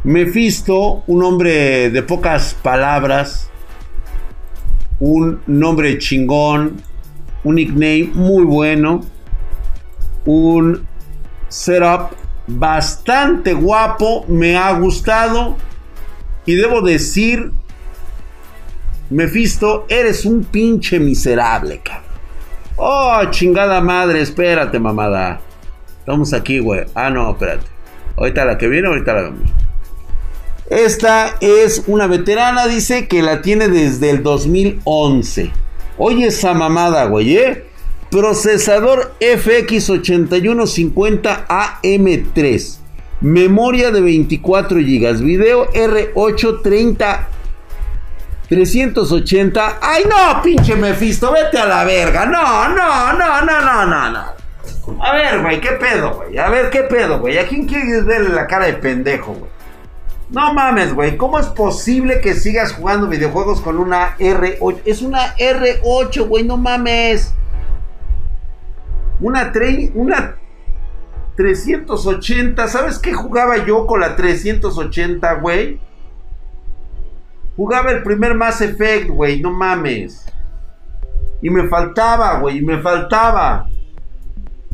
Mephisto, 0.03 1.03
un 1.07 1.23
hombre 1.23 1.89
de 1.89 2.03
pocas 2.03 2.53
palabras. 2.53 3.49
Un 4.99 5.41
nombre 5.47 5.97
chingón. 5.97 6.81
Un 7.43 7.55
nickname 7.55 8.11
muy 8.13 8.43
bueno. 8.43 9.01
Un 10.25 10.87
setup 11.49 12.11
bastante 12.47 13.53
guapo. 13.53 14.25
Me 14.27 14.55
ha 14.55 14.71
gustado. 14.73 15.57
Y 16.45 16.55
debo 16.55 16.81
decir, 16.81 17.51
Mephisto, 19.09 19.85
eres 19.89 20.25
un 20.25 20.43
pinche 20.43 20.99
miserable, 20.99 21.81
cabrón. 21.83 22.09
Oh, 22.77 23.21
chingada 23.29 23.81
madre, 23.81 24.21
espérate, 24.21 24.79
mamada. 24.79 25.41
Estamos 25.99 26.33
aquí, 26.33 26.59
güey. 26.59 26.85
Ah, 26.95 27.09
no, 27.09 27.31
espérate. 27.31 27.67
Ahorita 28.15 28.45
la 28.45 28.57
que 28.57 28.67
viene, 28.67 28.87
ahorita 28.87 29.13
la 29.13 29.21
vemos. 29.23 29.58
Esta 30.69 31.35
es 31.41 31.83
una 31.87 32.05
veterana, 32.05 32.67
dice 32.67 33.07
que 33.07 33.23
la 33.23 33.41
tiene 33.41 33.69
desde 33.69 34.11
el 34.11 34.21
2011. 34.21 35.51
Oye 35.97 36.27
esa 36.27 36.53
mamada, 36.53 37.05
güey, 37.05 37.37
¿eh? 37.37 37.65
Procesador 38.11 39.15
FX8150 39.19 41.47
AM3. 41.47 42.79
Memoria 43.21 43.91
de 43.91 44.01
24 44.01 44.77
GB. 44.77 45.23
Video 45.23 45.71
R830 45.71 47.27
380. 48.47 49.79
¡Ay, 49.81 50.03
no, 50.09 50.41
pinche 50.41 50.75
Mephisto! 50.75 51.31
Vete 51.31 51.57
a 51.57 51.65
la 51.65 51.83
verga. 51.83 52.25
No, 52.25 52.69
no, 52.69 53.13
no, 53.13 53.41
no, 53.41 53.61
no, 53.61 53.85
no, 53.85 54.11
no. 54.11 54.25
A 55.03 55.13
ver, 55.13 55.41
güey, 55.41 55.61
¿qué 55.61 55.73
pedo, 55.73 56.15
güey? 56.15 56.37
A 56.37 56.49
ver, 56.49 56.69
¿qué 56.71 56.83
pedo, 56.83 57.19
güey? 57.19 57.37
¿A 57.37 57.47
quién 57.47 57.67
quieres 57.67 58.05
verle 58.05 58.29
la 58.29 58.47
cara 58.47 58.65
de 58.65 58.73
pendejo, 58.73 59.33
güey? 59.33 59.51
No 60.31 60.53
mames, 60.53 60.93
güey. 60.93 61.17
¿Cómo 61.17 61.39
es 61.39 61.47
posible 61.47 62.21
que 62.21 62.35
sigas 62.35 62.73
jugando 62.73 63.07
videojuegos 63.07 63.61
con 63.61 63.77
una 63.77 64.15
R8? 64.17 64.81
Es 64.85 65.01
una 65.01 65.35
R8, 65.35 66.27
güey, 66.27 66.43
no 66.43 66.55
mames. 66.55 67.33
Una, 69.19 69.51
una 69.95 70.35
380. 71.35 72.67
¿Sabes 72.67 72.99
qué 72.99 73.13
jugaba 73.13 73.65
yo 73.65 73.87
con 73.87 74.01
la 74.01 74.15
380, 74.15 75.33
güey? 75.35 75.79
Jugaba 77.55 77.91
el 77.91 78.03
primer 78.03 78.35
Mass 78.35 78.61
Effect, 78.61 79.09
güey, 79.09 79.41
no 79.41 79.51
mames. 79.51 80.25
Y 81.41 81.49
me 81.49 81.67
faltaba, 81.67 82.39
güey, 82.39 82.59
y 82.59 82.61
me 82.61 82.79
faltaba. 82.79 83.67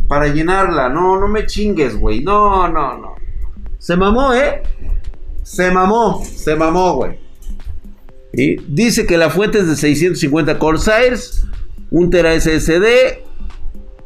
Para 0.07 0.27
llenarla. 0.27 0.89
No, 0.89 1.17
no 1.17 1.27
me 1.27 1.45
chingues, 1.45 1.97
güey. 1.97 2.21
No, 2.23 2.67
no, 2.67 2.97
no. 2.97 3.15
Se 3.79 3.95
mamó, 3.95 4.33
¿eh? 4.33 4.61
Se 5.45 5.69
mamó, 5.69 6.25
se 6.25 6.55
mamó, 6.55 6.95
güey. 6.95 7.19
Y 8.33 8.55
dice 8.67 9.05
que 9.05 9.17
la 9.17 9.29
fuente 9.29 9.59
es 9.59 9.67
de 9.67 9.75
650 9.75 10.57
Corsairs, 10.57 11.45
un 11.91 12.09
Tera 12.09 12.33
SSD. 12.33 13.23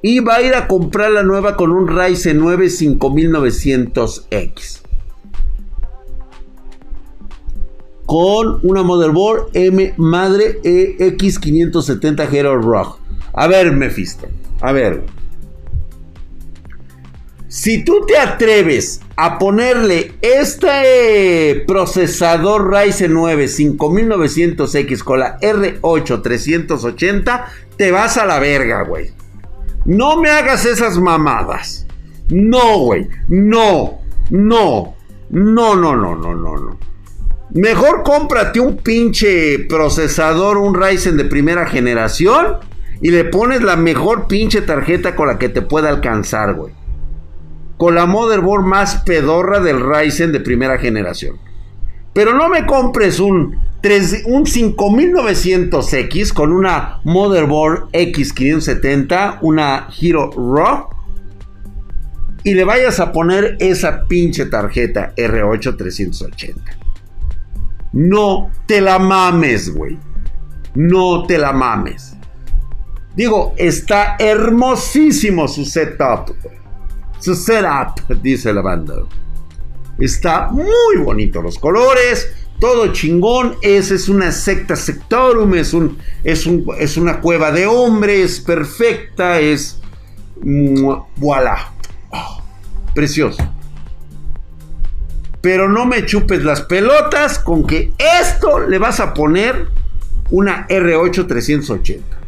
Y 0.01 0.19
va 0.19 0.35
a 0.35 0.41
ir 0.41 0.53
a 0.53 0.67
comprar 0.67 1.11
la 1.11 1.23
nueva 1.23 1.55
con 1.55 1.71
un 1.71 1.87
Ryzen 1.87 2.37
9 2.37 2.67
5900X. 2.67 4.81
con 8.09 8.59
una 8.63 8.81
motherboard 8.81 9.51
M 9.53 9.93
madre 9.97 10.59
EX570 10.63 12.33
Hero 12.33 12.59
Rock. 12.59 12.99
A 13.33 13.45
ver, 13.45 13.71
Mephisto. 13.71 14.27
A 14.61 14.71
ver. 14.71 15.03
Si 17.49 17.83
tú 17.83 18.05
te 18.05 18.15
atreves 18.15 19.01
a 19.15 19.39
ponerle 19.39 20.13
este 20.21 21.63
procesador 21.65 22.71
Ryzen 22.71 23.11
9 23.11 23.45
5900X 23.45 25.03
con 25.03 25.21
la 25.21 25.39
R8 25.39 26.21
380, 26.21 27.45
te 27.75 27.91
vas 27.91 28.17
a 28.17 28.27
la 28.27 28.37
verga, 28.37 28.83
güey. 28.83 29.09
No 29.85 30.21
me 30.21 30.29
hagas 30.29 30.63
esas 30.65 30.99
mamadas. 30.99 31.87
No, 32.29 32.81
güey. 32.81 33.07
No. 33.27 33.99
No. 34.29 34.95
No, 35.31 35.75
no, 35.75 35.95
no, 35.95 36.15
no, 36.15 36.35
no, 36.35 36.55
no. 36.55 36.79
Mejor 37.49 38.03
cómprate 38.03 38.59
un 38.59 38.77
pinche 38.77 39.57
procesador, 39.67 40.57
un 40.57 40.79
Ryzen 40.79 41.17
de 41.17 41.25
primera 41.25 41.65
generación 41.65 42.57
y 43.01 43.09
le 43.09 43.25
pones 43.25 43.63
la 43.63 43.75
mejor 43.75 44.27
pinche 44.27 44.61
tarjeta 44.61 45.15
con 45.15 45.29
la 45.29 45.39
que 45.39 45.49
te 45.49 45.63
pueda 45.63 45.89
alcanzar, 45.89 46.53
güey. 46.53 46.78
Con 47.79 47.95
la 47.95 48.05
motherboard 48.05 48.65
más 48.65 48.97
pedorra 48.97 49.59
del 49.61 49.79
Ryzen 49.79 50.31
de 50.33 50.41
primera 50.41 50.77
generación. 50.77 51.39
Pero 52.13 52.33
no 52.33 52.49
me 52.49 52.65
compres 52.65 53.21
un, 53.21 53.55
un 53.55 54.45
5900X 54.45 56.33
con 56.33 56.51
una 56.51 56.99
motherboard 57.05 57.89
X570, 57.93 59.37
una 59.41 59.87
Hero 59.97 60.29
Raw. 60.31 60.89
Y 62.43 62.53
le 62.53 62.65
vayas 62.65 62.99
a 62.99 63.13
poner 63.13 63.55
esa 63.61 64.03
pinche 64.07 64.47
tarjeta 64.47 65.15
R8 65.15 65.77
380. 65.77 66.77
No 67.93 68.51
te 68.65 68.81
la 68.81 68.99
mames, 68.99 69.73
güey. 69.73 69.97
No 70.75 71.23
te 71.25 71.37
la 71.37 71.53
mames. 71.53 72.17
Digo, 73.15 73.53
está 73.57 74.17
hermosísimo 74.19 75.47
su 75.47 75.63
setup. 75.63 76.35
Su 77.19 77.35
setup, 77.35 78.07
dice 78.21 78.53
la 78.53 78.61
banda. 78.61 78.95
Está 79.99 80.49
muy 80.49 80.97
bonito 81.03 81.41
los 81.41 81.59
colores, 81.59 82.29
todo 82.59 82.93
chingón. 82.93 83.55
Esa 83.61 83.95
es 83.95 84.07
una 84.07 84.31
secta 84.31 84.75
sectorum, 84.75 85.53
es, 85.55 85.73
un, 85.73 85.97
es, 86.23 86.45
un, 86.45 86.65
es 86.77 86.97
una 86.97 87.19
cueva 87.19 87.51
de 87.51 87.65
hombres 87.65 88.39
perfecta, 88.39 89.39
es. 89.39 89.79
Voilà. 90.41 91.73
Oh, 92.11 92.41
precioso. 92.93 93.43
Pero 95.41 95.69
no 95.69 95.85
me 95.85 96.05
chupes 96.05 96.43
las 96.43 96.61
pelotas 96.61 97.39
con 97.39 97.65
que 97.65 97.93
esto 97.97 98.59
le 98.59 98.77
vas 98.77 98.99
a 98.99 99.13
poner 99.13 99.67
una 100.31 100.67
R8 100.67 101.27
380. 101.27 102.18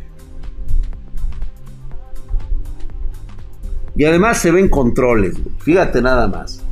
Y 3.96 4.06
además 4.06 4.38
se 4.38 4.52
ven 4.52 4.70
controles, 4.70 5.36
fíjate 5.60 6.02
nada 6.02 6.28
más. 6.28 6.64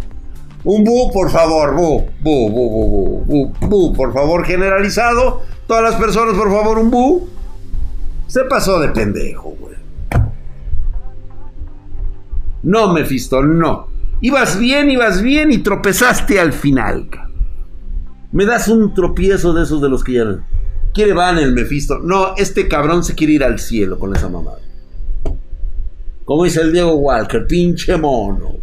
Un 0.64 0.84
bu, 0.84 1.12
por 1.12 1.30
favor, 1.30 1.76
bu, 1.76 2.06
bu, 2.22 2.50
bu, 2.50 2.70
bu, 2.70 3.26
bu, 3.26 3.68
bu, 3.68 3.94
por 3.94 4.14
favor, 4.14 4.46
generalizado. 4.46 5.42
Todas 5.68 5.84
las 5.84 5.96
personas, 5.96 6.36
por 6.36 6.52
favor, 6.52 6.80
un 6.80 6.92
bu. 6.92 7.30
Se 8.28 8.44
pasó 8.44 8.80
de 8.80 8.90
pendejo, 8.90 9.56
güey. 9.60 9.76
No, 12.64 12.94
Mephisto, 12.94 13.42
no. 13.42 13.88
Ibas 14.22 14.60
bien, 14.60 14.90
ibas 14.90 15.22
bien 15.22 15.52
y 15.52 15.60
tropezaste 15.60 16.40
al 16.40 16.52
final. 16.52 17.08
Me 18.32 18.46
das 18.46 18.68
un 18.68 18.94
tropiezo 18.94 19.54
de 19.54 19.64
esos 19.64 19.82
de 19.82 19.90
los 19.90 20.04
que 20.04 20.14
ya... 20.14 20.26
Quiere 20.94 21.14
van 21.14 21.38
el 21.38 21.54
Mephisto. 21.54 22.00
No, 22.00 22.36
este 22.36 22.68
cabrón 22.68 23.04
se 23.04 23.16
quiere 23.16 23.34
ir 23.34 23.44
al 23.44 23.60
cielo 23.60 23.98
con 23.98 24.16
esa 24.16 24.28
mamada. 24.28 24.60
Como 26.30 26.44
dice 26.44 26.62
el 26.62 26.72
Diego 26.72 26.94
Walker, 26.94 27.48
pinche 27.48 27.98
mono. 27.98 28.58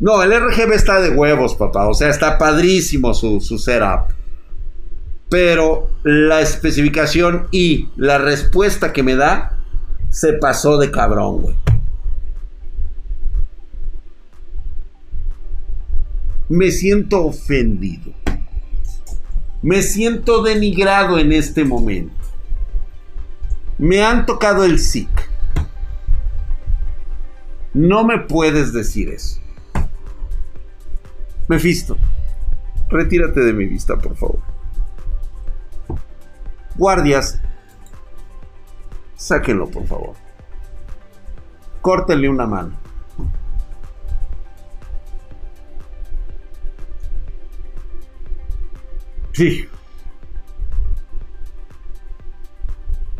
No, 0.00 0.20
el 0.20 0.32
RGB 0.32 0.72
está 0.72 1.00
de 1.00 1.10
huevos, 1.10 1.54
papá. 1.54 1.86
O 1.86 1.94
sea, 1.94 2.08
está 2.08 2.36
padrísimo 2.36 3.14
su, 3.14 3.38
setup. 3.40 4.12
Pero 5.28 5.88
la 6.02 6.40
especificación 6.40 7.46
y 7.52 7.90
la 7.94 8.18
respuesta 8.18 8.92
que 8.92 9.04
me 9.04 9.14
da 9.14 9.56
se 10.10 10.32
pasó 10.32 10.78
de 10.78 10.90
cabrón, 10.90 11.42
güey. 11.42 11.56
Me 16.48 16.72
siento 16.72 17.24
ofendido. 17.24 18.12
Me 19.62 19.80
siento 19.82 20.42
denigrado 20.42 21.20
en 21.20 21.30
este 21.30 21.62
momento. 21.64 22.16
Me 23.78 24.02
han 24.02 24.26
tocado 24.26 24.64
el 24.64 24.80
SIC. 24.80 25.21
No 27.74 28.04
me 28.04 28.18
puedes 28.18 28.72
decir 28.72 29.08
eso. 29.08 29.40
Mefisto, 31.48 31.96
retírate 32.88 33.40
de 33.40 33.52
mi 33.52 33.66
vista, 33.66 33.96
por 33.96 34.16
favor. 34.16 34.40
Guardias, 36.76 37.40
sáquenlo, 39.16 39.68
por 39.68 39.86
favor. 39.86 40.14
Córtenle 41.80 42.28
una 42.28 42.46
mano. 42.46 42.72
Sí. 49.32 49.66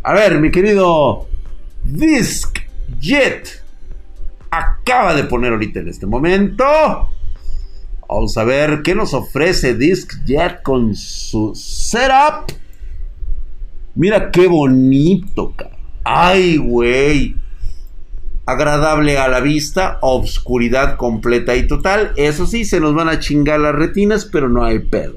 A 0.02 0.12
ver, 0.12 0.40
mi 0.40 0.50
querido 0.50 1.26
Disc 1.84 2.58
Jet 3.00 3.61
acaba 4.52 5.14
de 5.14 5.24
poner 5.24 5.52
ahorita 5.52 5.80
en 5.80 5.88
este 5.88 6.06
momento. 6.06 6.64
Vamos 8.08 8.36
a 8.36 8.44
ver 8.44 8.82
qué 8.82 8.94
nos 8.94 9.14
ofrece 9.14 9.76
Jet 10.26 10.62
con 10.62 10.94
su 10.94 11.54
setup. 11.54 12.52
Mira 13.94 14.30
qué 14.30 14.46
bonito, 14.46 15.54
cara. 15.56 15.78
Ay, 16.04 16.58
güey. 16.58 17.36
Agradable 18.44 19.16
a 19.18 19.28
la 19.28 19.40
vista, 19.40 19.98
obscuridad 20.02 20.96
completa 20.98 21.56
y 21.56 21.66
total. 21.66 22.12
Eso 22.16 22.44
sí, 22.46 22.66
se 22.66 22.80
nos 22.80 22.94
van 22.94 23.08
a 23.08 23.20
chingar 23.20 23.58
las 23.60 23.74
retinas, 23.74 24.26
pero 24.26 24.50
no 24.50 24.62
hay 24.64 24.80
pedo. 24.80 25.14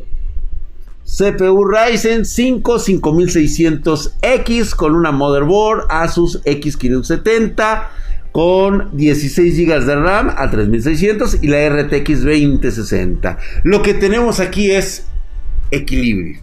CPU 1.04 1.66
Ryzen 1.66 2.24
5 2.24 2.80
5600X 2.80 4.76
con 4.76 4.96
una 4.96 5.12
motherboard 5.12 5.88
Asus 5.90 6.42
X570 6.46 7.88
con 8.36 8.98
16 8.98 9.58
GB 9.60 9.86
de 9.86 9.96
RAM 9.96 10.30
a 10.36 10.52
3600 10.52 11.42
y 11.42 11.48
la 11.48 11.70
RTX 11.70 12.22
2060. 12.26 13.38
Lo 13.64 13.82
que 13.82 13.94
tenemos 13.94 14.42
aquí 14.42 14.72
es 14.72 15.08
equilibrio. 15.72 16.42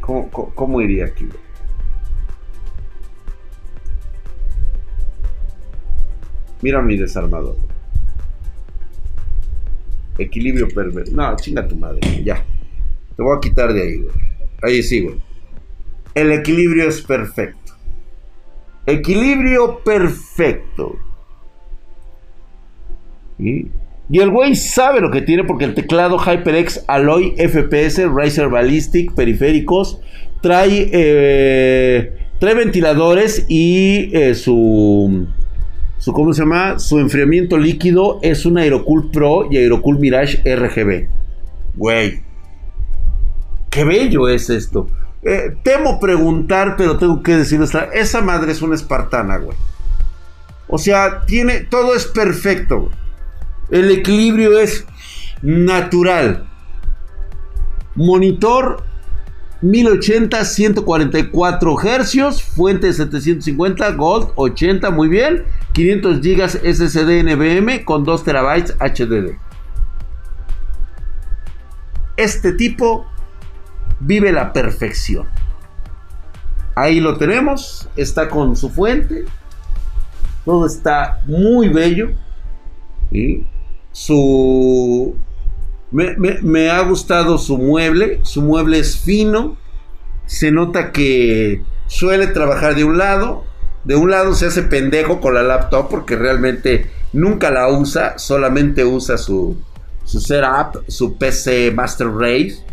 ¿Cómo, 0.00 0.80
iría 0.80 1.04
aquí? 1.04 1.28
Mira 6.62 6.80
mi 6.80 6.96
desarmador. 6.96 7.58
Equilibrio 10.16 10.66
perverso. 10.68 11.12
No, 11.14 11.36
chinga 11.36 11.68
tu 11.68 11.76
madre. 11.76 12.00
Ya. 12.24 12.42
Te 13.16 13.22
voy 13.22 13.36
a 13.36 13.40
quitar 13.40 13.74
de 13.74 13.82
ahí, 13.82 14.06
Ahí 14.62 14.82
sí, 14.82 15.02
güey. 15.02 15.25
El 16.16 16.32
equilibrio 16.32 16.88
es 16.88 17.02
perfecto. 17.02 17.74
Equilibrio 18.86 19.80
perfecto. 19.84 20.96
Y, 23.38 23.68
el 24.10 24.30
güey 24.30 24.56
sabe 24.56 25.02
lo 25.02 25.10
que 25.10 25.20
tiene 25.20 25.44
porque 25.44 25.66
el 25.66 25.74
teclado 25.74 26.18
HyperX 26.18 26.84
Alloy 26.88 27.34
FPS 27.36 28.08
Razer 28.10 28.48
Ballistic 28.48 29.12
periféricos 29.14 30.00
trae, 30.40 30.88
eh, 30.90 32.16
trae 32.38 32.54
ventiladores 32.54 33.44
y 33.50 34.08
eh, 34.16 34.34
su, 34.34 35.26
su 35.98 36.12
¿cómo 36.14 36.32
se 36.32 36.44
llama? 36.44 36.78
Su 36.78 36.98
enfriamiento 36.98 37.58
líquido 37.58 38.20
es 38.22 38.46
un 38.46 38.56
Aerocool 38.56 39.10
Pro 39.10 39.48
y 39.50 39.58
Aerocool 39.58 39.98
Mirage 39.98 40.40
RGB. 40.46 41.08
Güey, 41.74 42.22
qué 43.68 43.84
bello 43.84 44.30
es 44.30 44.48
esto. 44.48 44.88
Eh, 45.28 45.56
temo 45.64 45.98
preguntar, 45.98 46.76
pero 46.76 46.98
tengo 46.98 47.20
que 47.20 47.36
decirlo. 47.36 47.66
Esa 47.92 48.20
madre 48.20 48.52
es 48.52 48.62
una 48.62 48.76
espartana, 48.76 49.38
güey. 49.38 49.58
O 50.68 50.78
sea, 50.78 51.22
tiene. 51.26 51.62
Todo 51.62 51.96
es 51.96 52.06
perfecto. 52.06 52.90
El 53.68 53.90
equilibrio 53.90 54.56
es 54.56 54.86
natural. 55.42 56.46
Monitor 57.96 58.84
1080, 59.62 60.44
144 60.44 61.76
Hz. 61.76 62.42
Fuente 62.42 62.92
750, 62.92 63.90
Gold 63.94 64.28
80, 64.36 64.90
muy 64.90 65.08
bien. 65.08 65.42
500 65.72 66.20
GB 66.20 66.48
SSD 66.72 67.24
NVMe 67.24 67.84
con 67.84 68.04
2 68.04 68.22
TB 68.22 68.76
HDD. 68.78 69.36
Este 72.16 72.52
tipo 72.52 73.08
vive 74.00 74.32
la 74.32 74.52
perfección. 74.52 75.26
Ahí 76.74 77.00
lo 77.00 77.16
tenemos, 77.16 77.88
está 77.96 78.28
con 78.28 78.54
su 78.56 78.68
fuente, 78.68 79.24
todo 80.44 80.66
está 80.66 81.22
muy 81.26 81.68
bello. 81.68 82.10
Su 83.92 85.16
me, 85.90 86.70
ha 86.70 86.80
gustado 86.82 87.38
su 87.38 87.58
mueble, 87.58 88.20
su 88.22 88.42
mueble 88.42 88.78
es 88.78 88.98
fino, 88.98 89.56
se 90.26 90.50
nota 90.50 90.92
que 90.92 91.62
suele 91.86 92.26
trabajar 92.26 92.74
de 92.74 92.84
un 92.84 92.98
lado, 92.98 93.44
de 93.84 93.96
un 93.96 94.10
lado 94.10 94.34
se 94.34 94.46
hace 94.46 94.62
pendejo 94.62 95.20
con 95.20 95.34
la 95.34 95.42
laptop 95.42 95.88
porque 95.88 96.16
realmente 96.16 96.90
nunca 97.12 97.50
la 97.50 97.68
usa, 97.68 98.18
solamente 98.18 98.84
usa 98.84 99.16
su, 99.16 99.56
su 100.04 100.20
setup, 100.20 100.84
su 100.88 101.16
PC 101.16 101.72
Master 101.72 102.08
Race 102.08 102.66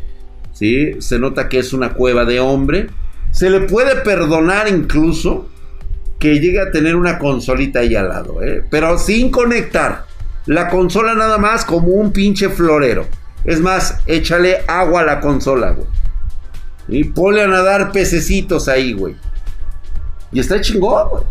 Se 0.99 1.19
nota 1.19 1.49
que 1.49 1.59
es 1.59 1.73
una 1.73 1.93
cueva 1.93 2.25
de 2.25 2.39
hombre. 2.39 2.87
Se 3.31 3.49
le 3.49 3.61
puede 3.61 3.97
perdonar 3.97 4.67
incluso 4.67 5.49
que 6.19 6.39
llegue 6.39 6.61
a 6.61 6.71
tener 6.71 6.95
una 6.95 7.19
consolita 7.19 7.79
ahí 7.79 7.95
al 7.95 8.07
lado, 8.07 8.41
¿eh? 8.41 8.63
pero 8.69 8.97
sin 8.97 9.29
conectar. 9.29 10.05
La 10.45 10.69
consola 10.69 11.15
nada 11.15 11.37
más 11.37 11.65
como 11.65 11.87
un 11.89 12.11
pinche 12.11 12.49
florero. 12.49 13.07
Es 13.43 13.59
más, 13.59 13.99
échale 14.05 14.63
agua 14.67 15.01
a 15.01 15.05
la 15.05 15.19
consola, 15.19 15.71
güey. 15.71 15.87
Y 16.87 17.03
ponle 17.05 17.43
a 17.43 17.47
nadar 17.47 17.91
pececitos 17.91 18.67
ahí, 18.67 18.93
güey. 18.93 19.15
Y 20.31 20.39
está 20.39 20.61
chingón, 20.61 21.09
güey. 21.09 21.23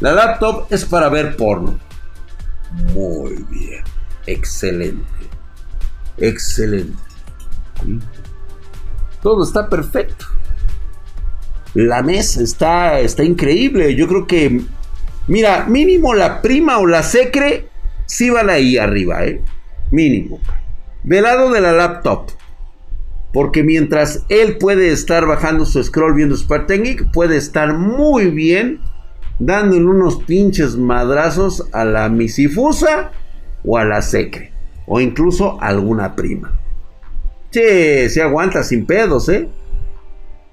La 0.00 0.12
laptop 0.12 0.66
es 0.70 0.84
para 0.84 1.08
ver 1.08 1.36
porno. 1.36 1.78
Muy 2.94 3.44
bien. 3.50 3.84
Excelente. 4.26 5.04
Excelente. 6.18 6.96
Todo 9.22 9.44
está 9.44 9.68
perfecto. 9.68 10.26
La 11.74 12.02
mesa 12.02 12.42
está, 12.42 13.00
está 13.00 13.24
increíble. 13.24 13.94
Yo 13.96 14.06
creo 14.06 14.26
que, 14.26 14.60
mira, 15.26 15.66
mínimo 15.66 16.14
la 16.14 16.40
prima 16.40 16.78
o 16.78 16.86
la 16.86 17.02
secre 17.02 17.68
sí 18.06 18.30
van 18.30 18.50
ahí 18.50 18.78
arriba, 18.78 19.24
¿eh? 19.24 19.42
Mínimo. 19.90 20.40
Del 21.02 21.24
lado 21.24 21.50
de 21.50 21.60
la 21.60 21.72
laptop. 21.72 22.30
Porque 23.32 23.64
mientras 23.64 24.24
él 24.28 24.58
puede 24.58 24.92
estar 24.92 25.26
bajando 25.26 25.66
su 25.66 25.82
scroll 25.82 26.14
viendo 26.14 26.36
Spartanic, 26.36 27.10
puede 27.10 27.36
estar 27.36 27.76
muy 27.76 28.30
bien 28.30 28.80
dándole 29.40 29.86
unos 29.86 30.22
pinches 30.22 30.76
madrazos 30.76 31.66
a 31.72 31.84
la 31.84 32.08
misifusa 32.08 33.10
o 33.64 33.76
a 33.76 33.84
la 33.84 34.02
secre 34.02 34.53
o 34.86 35.00
incluso 35.00 35.60
alguna 35.60 36.14
prima. 36.14 36.52
Sí, 37.50 38.08
se 38.08 38.22
aguanta 38.22 38.62
sin 38.62 38.84
pedos, 38.84 39.28
¿eh? 39.28 39.48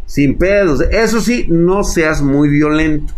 Sin 0.06 0.38
pedos. 0.38 0.82
Eso 0.82 1.20
sí, 1.20 1.46
no 1.50 1.84
seas 1.84 2.22
muy 2.22 2.50
violento. 2.50 3.14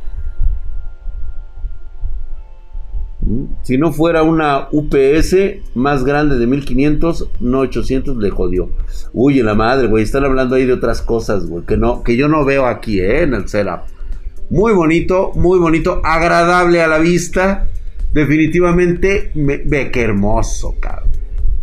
Si 3.63 3.77
no 3.77 3.93
fuera 3.93 4.23
una 4.23 4.67
UPS 4.71 5.35
más 5.75 6.03
grande 6.03 6.37
de 6.37 6.47
1500, 6.47 7.29
no 7.39 7.59
800, 7.59 8.17
le 8.17 8.29
jodió. 8.29 8.69
Uy, 9.13 9.41
la 9.41 9.53
madre, 9.53 9.87
güey. 9.87 10.03
Están 10.03 10.25
hablando 10.25 10.55
ahí 10.55 10.65
de 10.65 10.73
otras 10.73 11.01
cosas, 11.01 11.45
güey. 11.45 11.65
Que, 11.65 11.77
no, 11.77 12.03
que 12.03 12.17
yo 12.17 12.27
no 12.27 12.43
veo 12.43 12.65
aquí, 12.65 12.99
¿eh? 12.99 13.23
En 13.23 13.33
el 13.33 13.47
setup. 13.47 13.81
Muy 14.49 14.73
bonito, 14.73 15.31
muy 15.35 15.57
bonito. 15.57 16.01
Agradable 16.03 16.81
a 16.81 16.87
la 16.87 16.99
vista. 16.99 17.67
Definitivamente, 18.13 19.31
ve 19.33 19.91
que 19.91 20.01
hermoso, 20.01 20.75
cabrón. 20.79 21.11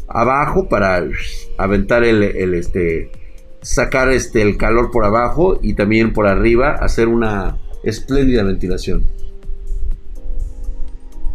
Abajo 0.08 0.68
para 0.68 1.00
aventar 1.56 2.02
el, 2.04 2.22
el, 2.22 2.54
este. 2.54 3.12
Sacar 3.62 4.10
este, 4.10 4.42
el 4.42 4.56
calor 4.56 4.90
por 4.90 5.04
abajo 5.04 5.60
y 5.62 5.74
también 5.74 6.12
por 6.12 6.26
arriba. 6.26 6.72
Hacer 6.72 7.08
una 7.08 7.58
espléndida 7.84 8.42
ventilación. 8.42 9.04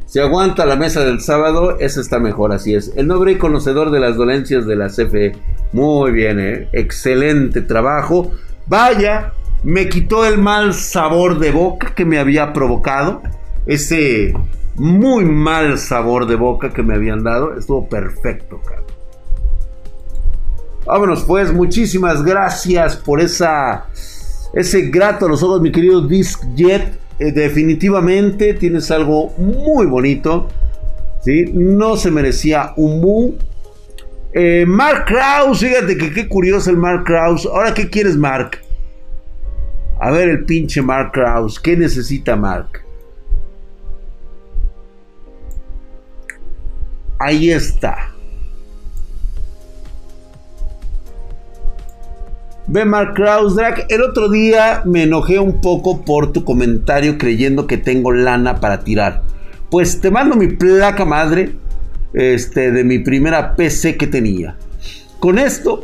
Si 0.05 0.19
aguanta 0.19 0.65
la 0.65 0.75
mesa 0.75 1.03
del 1.03 1.19
sábado, 1.19 1.77
esa 1.79 2.01
está 2.01 2.19
mejor, 2.19 2.53
así 2.53 2.73
es. 2.73 2.93
El 2.95 3.07
noble 3.07 3.33
y 3.33 3.37
conocedor 3.37 3.91
de 3.91 3.99
las 3.99 4.15
dolencias 4.15 4.65
de 4.65 4.75
la 4.75 4.87
CFE. 4.87 5.33
Muy 5.73 6.11
bien, 6.11 6.39
¿eh? 6.39 6.69
Excelente 6.73 7.61
trabajo. 7.61 8.31
Vaya, 8.67 9.33
me 9.63 9.89
quitó 9.89 10.25
el 10.25 10.37
mal 10.37 10.73
sabor 10.73 11.39
de 11.39 11.51
boca 11.51 11.93
que 11.95 12.05
me 12.05 12.17
había 12.17 12.53
provocado. 12.53 13.23
Ese 13.65 14.33
muy 14.75 15.25
mal 15.25 15.77
sabor 15.77 16.27
de 16.27 16.35
boca 16.35 16.71
que 16.71 16.83
me 16.83 16.95
habían 16.95 17.23
dado. 17.23 17.57
Estuvo 17.57 17.87
perfecto, 17.87 18.61
cara. 18.61 18.83
Vámonos 20.85 21.23
pues, 21.23 21.51
muchísimas 21.51 22.23
gracias 22.23 22.95
por 22.95 23.19
esa, 23.19 23.87
ese 24.53 24.89
grato 24.89 25.25
a 25.25 25.29
los 25.29 25.41
ojos, 25.41 25.61
mi 25.61 25.71
querido 25.71 26.01
Disc 26.07 26.43
Jet. 26.55 26.99
Eh, 27.17 27.31
definitivamente 27.31 28.53
tienes 28.53 28.91
algo 28.91 29.33
muy 29.37 29.87
bonito. 29.87 30.47
¿sí? 31.23 31.45
No 31.53 31.97
se 31.97 32.11
merecía 32.11 32.73
un 32.75 33.01
mu. 33.01 33.33
Eh, 34.33 34.65
Mark 34.67 35.05
Kraus, 35.05 35.59
fíjate 35.59 35.97
que 35.97 36.13
qué 36.13 36.27
curioso 36.27 36.69
el 36.69 36.77
Mark 36.77 37.03
Kraus. 37.05 37.45
Ahora, 37.45 37.73
¿qué 37.73 37.89
quieres, 37.89 38.15
Mark? 38.15 38.59
A 39.99 40.11
ver, 40.11 40.29
el 40.29 40.45
pinche 40.45 40.81
Mark 40.81 41.11
Kraus. 41.13 41.59
¿Qué 41.59 41.75
necesita 41.75 42.35
Mark? 42.35 42.84
Ahí 47.25 47.49
está. 47.49 48.11
Ve 52.67 52.85
Mark 52.85 53.15
Krausdrack, 53.15 53.87
el 53.89 54.03
otro 54.03 54.29
día 54.29 54.83
me 54.85 55.03
enojé 55.03 55.39
un 55.39 55.59
poco 55.59 56.05
por 56.05 56.33
tu 56.33 56.43
comentario 56.43 57.17
creyendo 57.17 57.65
que 57.65 57.77
tengo 57.77 58.11
lana 58.11 58.59
para 58.59 58.81
tirar. 58.81 59.23
Pues 59.71 60.01
te 60.01 60.11
mando 60.11 60.35
mi 60.35 60.49
placa 60.49 61.03
madre 61.03 61.55
este, 62.13 62.71
de 62.71 62.83
mi 62.83 62.99
primera 62.99 63.55
PC 63.55 63.97
que 63.97 64.05
tenía. 64.05 64.55
Con 65.19 65.39
esto 65.39 65.83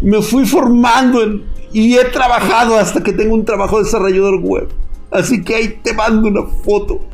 me 0.00 0.22
fui 0.22 0.46
formando 0.46 1.42
y 1.74 1.98
he 1.98 2.04
trabajado 2.06 2.78
hasta 2.78 3.02
que 3.02 3.12
tengo 3.12 3.34
un 3.34 3.44
trabajo 3.44 3.76
de 3.76 3.84
desarrollador 3.84 4.40
web. 4.40 4.68
Así 5.10 5.44
que 5.44 5.56
ahí 5.56 5.78
te 5.82 5.92
mando 5.92 6.28
una 6.28 6.46
foto 6.64 7.04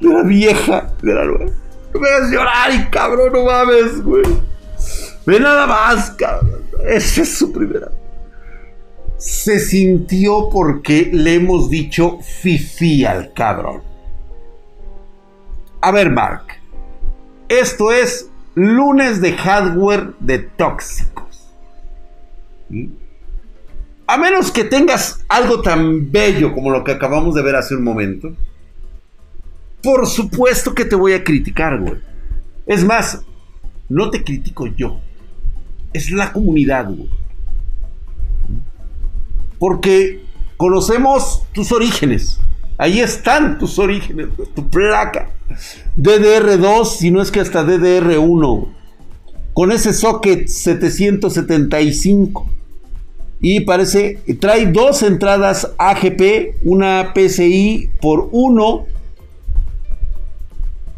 de 0.00 0.08
la 0.08 0.24
vieja 0.24 0.92
de 1.00 1.14
la 1.14 1.24
nueva. 1.24 1.65
Me 2.00 2.08
hagas 2.08 2.30
llorar 2.30 2.74
y 2.74 2.84
cabrón, 2.90 3.32
no 3.32 3.44
mames, 3.44 4.02
güey. 4.02 4.24
Ve 5.26 5.40
nada 5.40 5.66
más, 5.66 6.10
cabrón. 6.12 6.62
Esa 6.86 7.22
es 7.22 7.36
su 7.36 7.52
primera. 7.52 7.90
Se 9.16 9.58
sintió 9.58 10.50
porque 10.50 11.10
le 11.12 11.34
hemos 11.34 11.70
dicho 11.70 12.18
fifi 12.20 13.04
al 13.04 13.32
cabrón. 13.32 13.82
A 15.80 15.90
ver, 15.90 16.10
Mark. 16.10 16.44
Esto 17.48 17.92
es 17.92 18.28
lunes 18.54 19.20
de 19.20 19.32
hardware 19.34 20.14
de 20.18 20.38
tóxicos. 20.38 21.54
A 24.06 24.16
menos 24.16 24.50
que 24.50 24.64
tengas 24.64 25.24
algo 25.28 25.62
tan 25.62 26.10
bello 26.10 26.52
como 26.52 26.70
lo 26.70 26.84
que 26.84 26.92
acabamos 26.92 27.34
de 27.34 27.42
ver 27.42 27.56
hace 27.56 27.74
un 27.74 27.84
momento. 27.84 28.32
Por 29.86 30.06
supuesto 30.06 30.74
que 30.74 30.84
te 30.84 30.96
voy 30.96 31.12
a 31.12 31.22
criticar, 31.22 31.80
güey. 31.80 32.00
Es 32.66 32.84
más, 32.84 33.22
no 33.88 34.10
te 34.10 34.24
critico 34.24 34.66
yo 34.66 35.00
es 35.96 36.10
la 36.10 36.32
comunidad, 36.32 36.90
Porque 39.58 40.20
conocemos 40.58 41.44
tus 41.52 41.72
orígenes. 41.72 42.38
Ahí 42.76 43.00
están 43.00 43.58
tus 43.58 43.78
orígenes, 43.78 44.28
tu 44.54 44.68
placa. 44.68 45.30
DDR2, 45.96 46.84
si 46.84 47.10
no 47.10 47.22
es 47.22 47.30
que 47.30 47.40
hasta 47.40 47.64
DDR1. 47.64 48.68
Con 49.54 49.72
ese 49.72 49.94
socket 49.94 50.48
775. 50.48 52.46
Y 53.40 53.60
parece, 53.60 54.18
trae 54.38 54.66
dos 54.66 55.02
entradas 55.02 55.72
AGP, 55.78 56.56
una 56.62 57.14
PCI 57.14 57.90
por 58.02 58.28
uno 58.32 58.84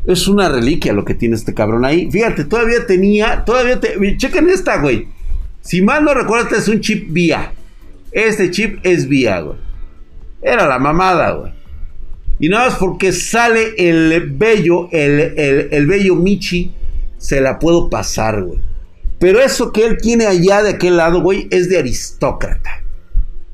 es 0.09 0.27
una 0.27 0.49
reliquia 0.49 0.95
lo 0.95 1.05
que 1.05 1.15
tiene 1.15 1.37
este 1.37 1.53
cabrón 1.53 1.85
ahí. 1.85 2.11
Fíjate, 2.11 2.45
todavía 2.45 2.87
tenía, 2.87 3.45
todavía 3.45 3.79
te... 3.79 4.17
Chequen 4.17 4.49
esta, 4.49 4.79
güey. 4.79 5.07
Si 5.61 5.83
mal 5.83 6.03
no 6.03 6.15
recuerdo, 6.15 6.57
es 6.57 6.67
un 6.67 6.81
chip 6.81 7.13
vía. 7.13 7.53
Este 8.11 8.51
chip 8.51 8.79
es 8.85 9.07
vía, 9.07 9.41
güey. 9.41 9.59
Era 10.41 10.67
la 10.67 10.79
mamada, 10.79 11.33
güey. 11.33 11.53
Y 12.39 12.49
nada 12.49 12.71
más 12.71 12.79
porque 12.79 13.13
sale 13.13 13.75
el 13.77 14.31
bello, 14.31 14.89
el, 14.93 15.21
el, 15.37 15.69
el 15.73 15.87
bello 15.87 16.15
Michi, 16.15 16.73
se 17.19 17.43
la 17.43 17.59
puedo 17.59 17.91
pasar, 17.91 18.43
güey. 18.43 18.61
Pero 19.19 19.41
eso 19.41 19.73
que 19.73 19.85
él 19.85 19.99
tiene 20.01 20.25
allá 20.25 20.63
de 20.63 20.71
aquel 20.71 20.97
lado, 20.97 21.21
güey, 21.21 21.49
es 21.51 21.69
de 21.69 21.79
aristócrata. 21.79 22.83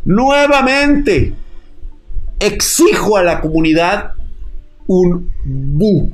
Nuevamente, 0.05 1.33
exijo 2.39 3.17
a 3.17 3.25
la 3.25 3.41
comunidad 3.41 4.13
un 4.87 5.33
bu 5.45 6.13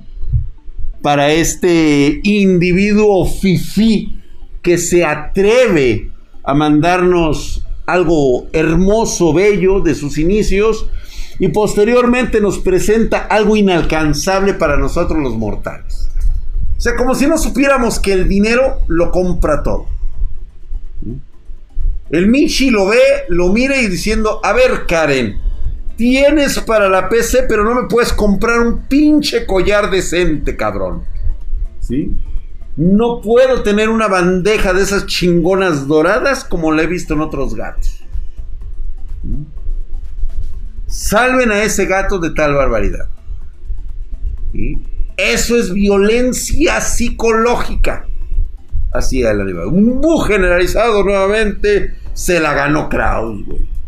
para 1.03 1.33
este 1.33 2.21
individuo 2.23 3.27
fifi 3.27 4.21
que 4.63 4.79
se 4.79 5.05
atreve 5.05 6.11
a 6.45 6.55
mandarnos 6.55 7.65
algo 7.87 8.47
hermoso, 8.53 9.33
bello 9.33 9.81
de 9.81 9.95
sus 9.95 10.19
inicios 10.19 10.89
y 11.39 11.49
posteriormente 11.49 12.41
nos 12.41 12.59
presenta 12.59 13.21
algo 13.21 13.57
inalcanzable 13.57 14.55
para 14.55 14.77
nosotros 14.77 15.19
los 15.21 15.37
mortales. 15.37 16.11
O 16.77 16.81
sea, 16.81 16.97
como 16.97 17.15
si 17.15 17.27
no 17.27 17.39
supiéramos 17.39 17.99
que 17.99 18.13
el 18.13 18.29
dinero 18.29 18.81
lo 18.89 19.11
compra 19.11 19.63
todo. 19.63 19.87
El 22.11 22.27
Michi 22.27 22.71
lo 22.71 22.87
ve, 22.87 22.99
lo 23.29 23.53
mira 23.53 23.81
y 23.81 23.87
diciendo, 23.87 24.41
a 24.43 24.53
ver 24.53 24.87
Karen, 24.87 25.41
tienes 26.01 26.59
para 26.61 26.89
la 26.89 27.11
PC, 27.11 27.43
pero 27.47 27.63
no 27.63 27.75
me 27.75 27.87
puedes 27.87 28.11
comprar 28.15 28.59
un 28.61 28.87
pinche 28.89 29.45
collar 29.45 29.91
decente, 29.91 30.57
cabrón. 30.57 31.05
¿Sí? 31.79 32.17
No 32.75 33.21
puedo 33.21 33.63
tener 33.63 33.91
una 33.91 34.09
bandeja 34.09 34.73
de 34.73 34.81
esas 34.81 35.05
chingonas 35.05 35.87
doradas 35.87 36.43
como 36.43 36.73
la 36.73 36.85
he 36.85 36.87
visto 36.87 37.13
en 37.13 37.21
otros 37.21 37.55
gatos. 37.55 38.03
Salven 40.87 41.51
a 41.51 41.63
ese 41.65 41.85
gato 41.85 42.19
de 42.19 42.31
tal 42.31 42.55
barbaridad. 42.55 43.07
Eso 45.19 45.59
es 45.59 45.71
violencia 45.71 46.81
psicológica. 46.81 48.07
Así 48.91 49.23
es 49.23 49.29
el 49.29 49.43
animal. 49.43 49.67
Un 49.67 50.01
bu 50.01 50.21
generalizado 50.21 51.05
nuevamente. 51.05 51.93
Se 52.15 52.41
la 52.41 52.55
ganó 52.55 52.89
Kraus, 52.89 53.45
güey. 53.45 53.80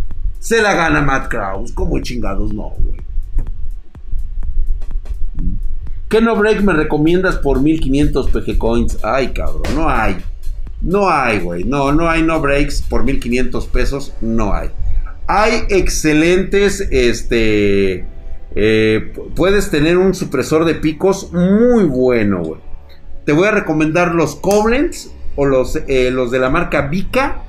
Se 0.42 0.60
la 0.60 0.74
gana 0.74 1.00
Matt 1.02 1.28
Kraus. 1.28 1.70
Como 1.70 2.00
chingados 2.00 2.52
no, 2.52 2.70
güey. 2.70 3.00
¿Qué 6.08 6.20
no 6.20 6.34
break 6.34 6.62
me 6.62 6.72
recomiendas 6.72 7.36
por 7.36 7.62
1500 7.62 8.28
PG 8.28 8.58
coins? 8.58 8.98
Ay, 9.04 9.28
cabrón, 9.28 9.62
no 9.76 9.88
hay. 9.88 10.16
No 10.80 11.08
hay, 11.08 11.38
güey. 11.38 11.62
No, 11.62 11.92
no 11.92 12.10
hay 12.10 12.24
no 12.24 12.40
breaks 12.40 12.82
por 12.82 13.04
1500 13.04 13.66
pesos. 13.68 14.14
No 14.20 14.52
hay. 14.52 14.70
Hay 15.28 15.62
excelentes, 15.68 16.80
este... 16.90 18.04
Eh, 18.56 19.12
puedes 19.36 19.70
tener 19.70 19.96
un 19.96 20.12
supresor 20.12 20.64
de 20.64 20.74
picos 20.74 21.32
muy 21.32 21.84
bueno, 21.84 22.42
güey. 22.42 22.60
Te 23.24 23.30
voy 23.30 23.46
a 23.46 23.52
recomendar 23.52 24.12
los 24.16 24.34
Koblenz 24.34 25.12
o 25.36 25.46
los, 25.46 25.76
eh, 25.86 26.10
los 26.10 26.32
de 26.32 26.40
la 26.40 26.50
marca 26.50 26.88
Vika, 26.88 27.44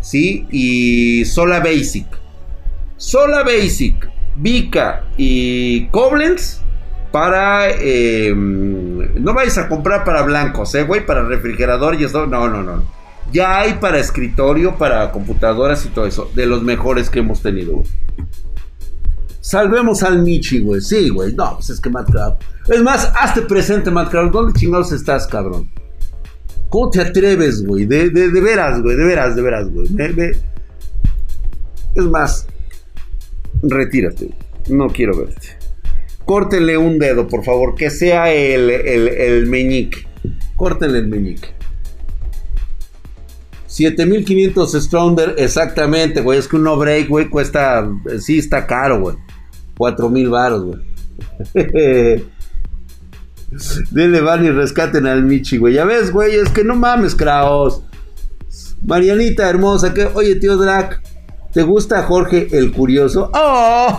¿sí? 0.00 0.46
Y 0.50 1.26
Sola 1.26 1.60
Basic. 1.60 2.21
Sola 3.02 3.42
Basic, 3.42 4.08
Vika 4.36 5.08
y 5.16 5.88
Koblenz 5.88 6.60
para... 7.10 7.68
Eh, 7.68 8.32
no 8.32 9.34
vais 9.34 9.58
a 9.58 9.68
comprar 9.68 10.04
para 10.04 10.22
blancos, 10.22 10.72
¿eh, 10.76 10.84
güey? 10.84 11.04
Para 11.04 11.24
refrigerador 11.24 12.00
y 12.00 12.04
esto. 12.04 12.28
No, 12.28 12.48
no, 12.48 12.62
no. 12.62 12.84
Ya 13.32 13.58
hay 13.58 13.74
para 13.74 13.98
escritorio, 13.98 14.76
para 14.78 15.10
computadoras 15.10 15.84
y 15.84 15.88
todo 15.88 16.06
eso. 16.06 16.30
De 16.36 16.46
los 16.46 16.62
mejores 16.62 17.10
que 17.10 17.18
hemos 17.18 17.42
tenido, 17.42 17.82
Salvemos 19.40 20.04
al 20.04 20.22
Michi, 20.22 20.60
güey. 20.60 20.80
Sí, 20.80 21.08
güey. 21.08 21.34
No, 21.34 21.54
pues 21.56 21.70
es 21.70 21.80
que 21.80 21.90
Matt 21.90 22.08
Es 22.68 22.82
más, 22.82 23.12
hazte 23.16 23.42
presente, 23.42 23.90
Matt 23.90 24.12
¿Dónde 24.12 24.56
chingados 24.56 24.92
estás, 24.92 25.26
cabrón? 25.26 25.68
¿Cómo 26.68 26.88
te 26.88 27.00
atreves, 27.00 27.66
güey? 27.66 27.84
De, 27.84 28.10
de, 28.10 28.30
de, 28.30 28.40
veras, 28.40 28.80
güey. 28.80 28.94
De 28.94 29.04
veras, 29.04 29.34
de 29.34 29.42
veras, 29.42 29.68
güey. 29.70 29.88
Es 31.96 32.04
más, 32.04 32.46
retírate. 33.62 34.30
No 34.68 34.88
quiero 34.88 35.16
verte. 35.16 35.48
Córtenle 36.24 36.76
un 36.76 36.98
dedo, 36.98 37.26
por 37.26 37.44
favor. 37.44 37.74
Que 37.74 37.90
sea 37.90 38.32
el, 38.32 38.70
el, 38.70 39.08
el 39.08 39.46
meñique. 39.46 40.06
Córtenle 40.56 40.98
el 40.98 41.08
meñique. 41.08 41.48
7500 43.72 44.72
Stronger, 44.84 45.34
exactamente, 45.38 46.20
güey. 46.20 46.38
Es 46.38 46.46
que 46.46 46.56
un 46.56 46.64
no 46.64 46.76
break, 46.76 47.08
güey, 47.08 47.30
cuesta. 47.30 47.90
Sí, 48.20 48.38
está 48.38 48.66
caro, 48.66 49.00
güey. 49.00 49.16
4000 49.78 50.28
varos, 50.28 50.64
güey. 50.64 50.78
Denle 53.90 54.20
van 54.20 54.44
y 54.44 54.50
rescaten 54.50 55.06
al 55.06 55.24
Michi, 55.24 55.56
güey. 55.56 55.74
Ya 55.74 55.86
ves, 55.86 56.12
güey, 56.12 56.34
es 56.36 56.50
que 56.50 56.64
no 56.64 56.76
mames, 56.76 57.14
Kraos. 57.14 57.82
Marianita 58.84 59.48
hermosa, 59.48 59.94
que. 59.94 60.04
Oye, 60.04 60.34
tío 60.36 60.58
Drac. 60.58 61.02
¿Te 61.52 61.62
gusta 61.62 62.02
Jorge 62.04 62.48
el 62.52 62.72
Curioso? 62.72 63.30
¡Oh! 63.34 63.92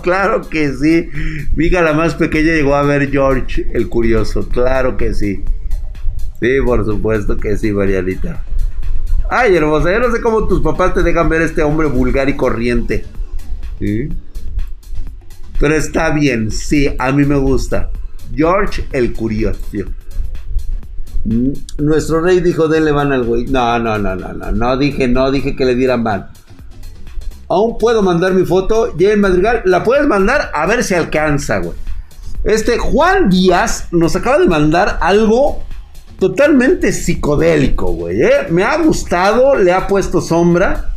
Claro 0.02 0.40
que 0.48 0.72
sí. 0.72 1.08
Miga 1.54 1.82
la 1.82 1.92
más 1.92 2.14
pequeña 2.14 2.52
llegó 2.52 2.74
a 2.74 2.82
ver 2.82 3.10
George 3.10 3.68
el 3.72 3.88
Curioso. 3.88 4.48
Claro 4.48 4.96
que 4.96 5.14
sí. 5.14 5.44
Sí, 6.40 6.58
por 6.64 6.84
supuesto 6.84 7.36
que 7.36 7.56
sí, 7.56 7.70
Marianita. 7.70 8.42
Ay, 9.30 9.54
hermosa, 9.54 9.92
yo 9.92 10.00
no 10.00 10.10
sé 10.10 10.20
cómo 10.20 10.48
tus 10.48 10.60
papás 10.60 10.94
te 10.94 11.04
dejan 11.04 11.28
ver 11.28 11.42
este 11.42 11.62
hombre 11.62 11.86
vulgar 11.86 12.28
y 12.28 12.36
corriente. 12.36 13.04
¿Sí? 13.78 14.08
Pero 15.60 15.76
está 15.76 16.10
bien, 16.10 16.50
sí, 16.50 16.92
a 16.98 17.12
mí 17.12 17.24
me 17.24 17.36
gusta. 17.36 17.90
George 18.34 18.84
el 18.90 19.12
Curioso. 19.12 19.60
Nuestro 21.78 22.20
rey 22.20 22.40
dijo, 22.40 22.68
denle 22.68 22.92
van 22.92 23.12
al 23.12 23.24
güey. 23.24 23.46
No, 23.46 23.78
no, 23.78 23.98
no, 23.98 24.16
no, 24.16 24.32
no. 24.32 24.52
No 24.52 24.76
dije, 24.76 25.08
no 25.08 25.30
dije 25.30 25.54
que 25.54 25.64
le 25.64 25.74
dieran 25.74 26.02
van. 26.02 26.28
Aún 27.48 27.78
puedo 27.78 28.02
mandar 28.02 28.32
mi 28.32 28.44
foto. 28.44 28.94
en 28.98 29.20
Madrigal, 29.20 29.62
la 29.64 29.82
puedes 29.82 30.06
mandar 30.06 30.50
a 30.54 30.66
ver 30.66 30.84
si 30.84 30.94
alcanza, 30.94 31.58
güey. 31.58 31.76
Este 32.44 32.78
Juan 32.78 33.28
Díaz 33.28 33.88
nos 33.90 34.16
acaba 34.16 34.38
de 34.38 34.46
mandar 34.46 34.98
algo 35.02 35.62
totalmente 36.18 36.92
psicodélico, 36.92 37.92
güey. 37.92 38.22
¿eh? 38.22 38.46
Me 38.48 38.62
ha 38.62 38.78
gustado, 38.78 39.56
le 39.56 39.72
ha 39.72 39.86
puesto 39.86 40.20
sombra. 40.20 40.94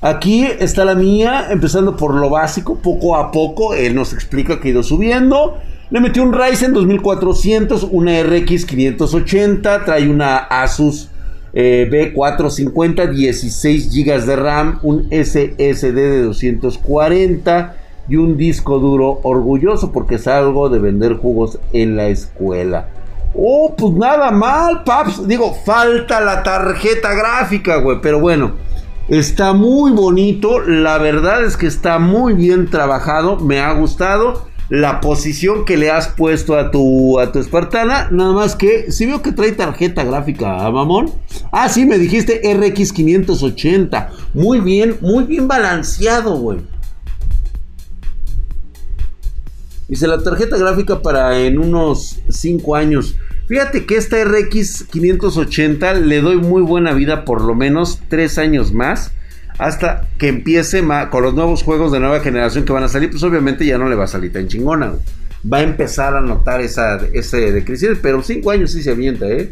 Aquí 0.00 0.46
está 0.46 0.84
la 0.84 0.94
mía, 0.94 1.48
empezando 1.50 1.96
por 1.96 2.14
lo 2.14 2.30
básico, 2.30 2.76
poco 2.76 3.16
a 3.16 3.32
poco. 3.32 3.74
Él 3.74 3.94
nos 3.94 4.12
explica 4.12 4.60
que 4.60 4.68
ha 4.68 4.70
ido 4.70 4.82
subiendo. 4.82 5.58
Le 5.88 6.00
metió 6.00 6.24
un 6.24 6.32
Ryzen 6.32 6.72
2400, 6.72 7.86
una 7.92 8.20
RX 8.20 8.66
580, 8.66 9.84
trae 9.84 10.08
una 10.08 10.38
Asus 10.38 11.10
eh, 11.52 11.88
B450, 11.88 13.08
16 13.08 13.94
GB 13.94 14.26
de 14.26 14.34
RAM, 14.34 14.80
un 14.82 15.06
SSD 15.12 15.94
de 15.94 16.22
240 16.24 17.76
y 18.08 18.16
un 18.16 18.36
disco 18.36 18.80
duro 18.80 19.20
orgulloso 19.22 19.92
porque 19.92 20.18
salgo 20.18 20.68
de 20.70 20.80
vender 20.80 21.18
jugos 21.18 21.60
en 21.72 21.96
la 21.96 22.08
escuela. 22.08 22.88
Oh, 23.36 23.72
pues 23.78 23.92
nada 23.92 24.32
mal, 24.32 24.82
paps. 24.82 25.28
Digo, 25.28 25.54
falta 25.54 26.20
la 26.20 26.42
tarjeta 26.42 27.14
gráfica, 27.14 27.76
güey. 27.76 27.98
Pero 28.02 28.18
bueno, 28.18 28.54
está 29.08 29.52
muy 29.52 29.92
bonito. 29.92 30.58
La 30.60 30.98
verdad 30.98 31.44
es 31.44 31.56
que 31.56 31.68
está 31.68 32.00
muy 32.00 32.32
bien 32.32 32.68
trabajado. 32.70 33.38
Me 33.38 33.60
ha 33.60 33.72
gustado 33.74 34.46
la 34.68 35.00
posición 35.00 35.64
que 35.64 35.76
le 35.76 35.90
has 35.90 36.08
puesto 36.08 36.56
a 36.56 36.70
tu, 36.70 37.18
a 37.18 37.32
tu 37.32 37.38
Espartana. 37.38 38.08
Nada 38.10 38.32
más 38.32 38.56
que, 38.56 38.90
si 38.90 39.06
veo 39.06 39.22
que 39.22 39.32
trae 39.32 39.52
tarjeta 39.52 40.04
gráfica, 40.04 40.52
¿a 40.52 40.66
¿ah, 40.66 40.70
mamón? 40.70 41.12
Ah, 41.52 41.68
sí, 41.68 41.86
me 41.86 41.98
dijiste 41.98 42.40
RX 42.42 42.92
580. 42.92 44.10
Muy 44.34 44.60
bien, 44.60 44.96
muy 45.00 45.24
bien 45.24 45.46
balanceado, 45.48 46.36
güey. 46.38 46.60
Dice 49.88 50.08
la 50.08 50.20
tarjeta 50.20 50.56
gráfica 50.56 51.00
para 51.00 51.38
en 51.38 51.58
unos 51.58 52.18
5 52.28 52.74
años. 52.74 53.16
Fíjate 53.46 53.86
que 53.86 53.96
esta 53.96 54.16
RX 54.24 54.84
580 54.90 55.94
le 55.94 56.20
doy 56.20 56.38
muy 56.38 56.62
buena 56.62 56.92
vida 56.92 57.24
por 57.24 57.40
lo 57.42 57.54
menos 57.54 58.00
3 58.08 58.38
años 58.38 58.72
más 58.72 59.12
hasta 59.58 60.08
que 60.18 60.28
empiece 60.28 60.84
con 61.10 61.22
los 61.22 61.34
nuevos 61.34 61.62
juegos 61.62 61.92
de 61.92 62.00
nueva 62.00 62.20
generación 62.20 62.64
que 62.64 62.72
van 62.72 62.84
a 62.84 62.88
salir, 62.88 63.10
pues 63.10 63.22
obviamente 63.22 63.64
ya 63.64 63.78
no 63.78 63.88
le 63.88 63.96
va 63.96 64.04
a 64.04 64.08
salir 64.08 64.32
tan 64.32 64.48
chingona. 64.48 64.94
Va 65.50 65.58
a 65.58 65.62
empezar 65.62 66.14
a 66.16 66.20
notar 66.20 66.60
esa, 66.60 66.96
ese 67.12 67.52
decrecimiento, 67.52 68.00
pero 68.02 68.22
5 68.22 68.50
años 68.50 68.72
sí 68.72 68.82
se 68.82 68.90
avienta, 68.90 69.26
¿eh? 69.26 69.50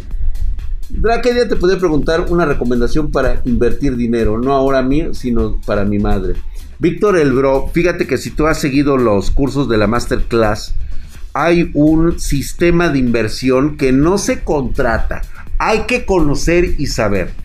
Drake, 0.90 1.32
día 1.32 1.48
te 1.48 1.57
podría 1.57 1.78
preguntar 1.78 2.26
una 2.28 2.44
recomendación 2.44 3.11
para 3.11 3.40
invertir 3.44 3.96
dinero, 3.96 4.38
no 4.38 4.52
ahora 4.52 4.82
mío, 4.82 5.14
sino 5.14 5.61
para 5.64 5.84
mi 5.84 5.98
madre. 5.98 6.34
Víctor 6.78 7.16
el 7.16 7.32
Bro, 7.32 7.70
fíjate 7.72 8.07
que 8.07 8.18
si 8.18 8.30
tú 8.30 8.46
has 8.46 8.61
seguido 8.61 8.98
los 8.98 9.30
cursos 9.30 9.68
de 9.68 9.78
la 9.78 9.86
Masterclass, 9.86 10.74
hay 11.32 11.70
un 11.74 12.20
sistema 12.20 12.90
de 12.90 12.98
inversión 12.98 13.76
que 13.76 13.92
no 13.92 14.18
se 14.18 14.44
contrata, 14.44 15.22
hay 15.59 15.80
que 15.82 16.05
conocer 16.05 16.74
y 16.78 16.86
saber 16.86 17.43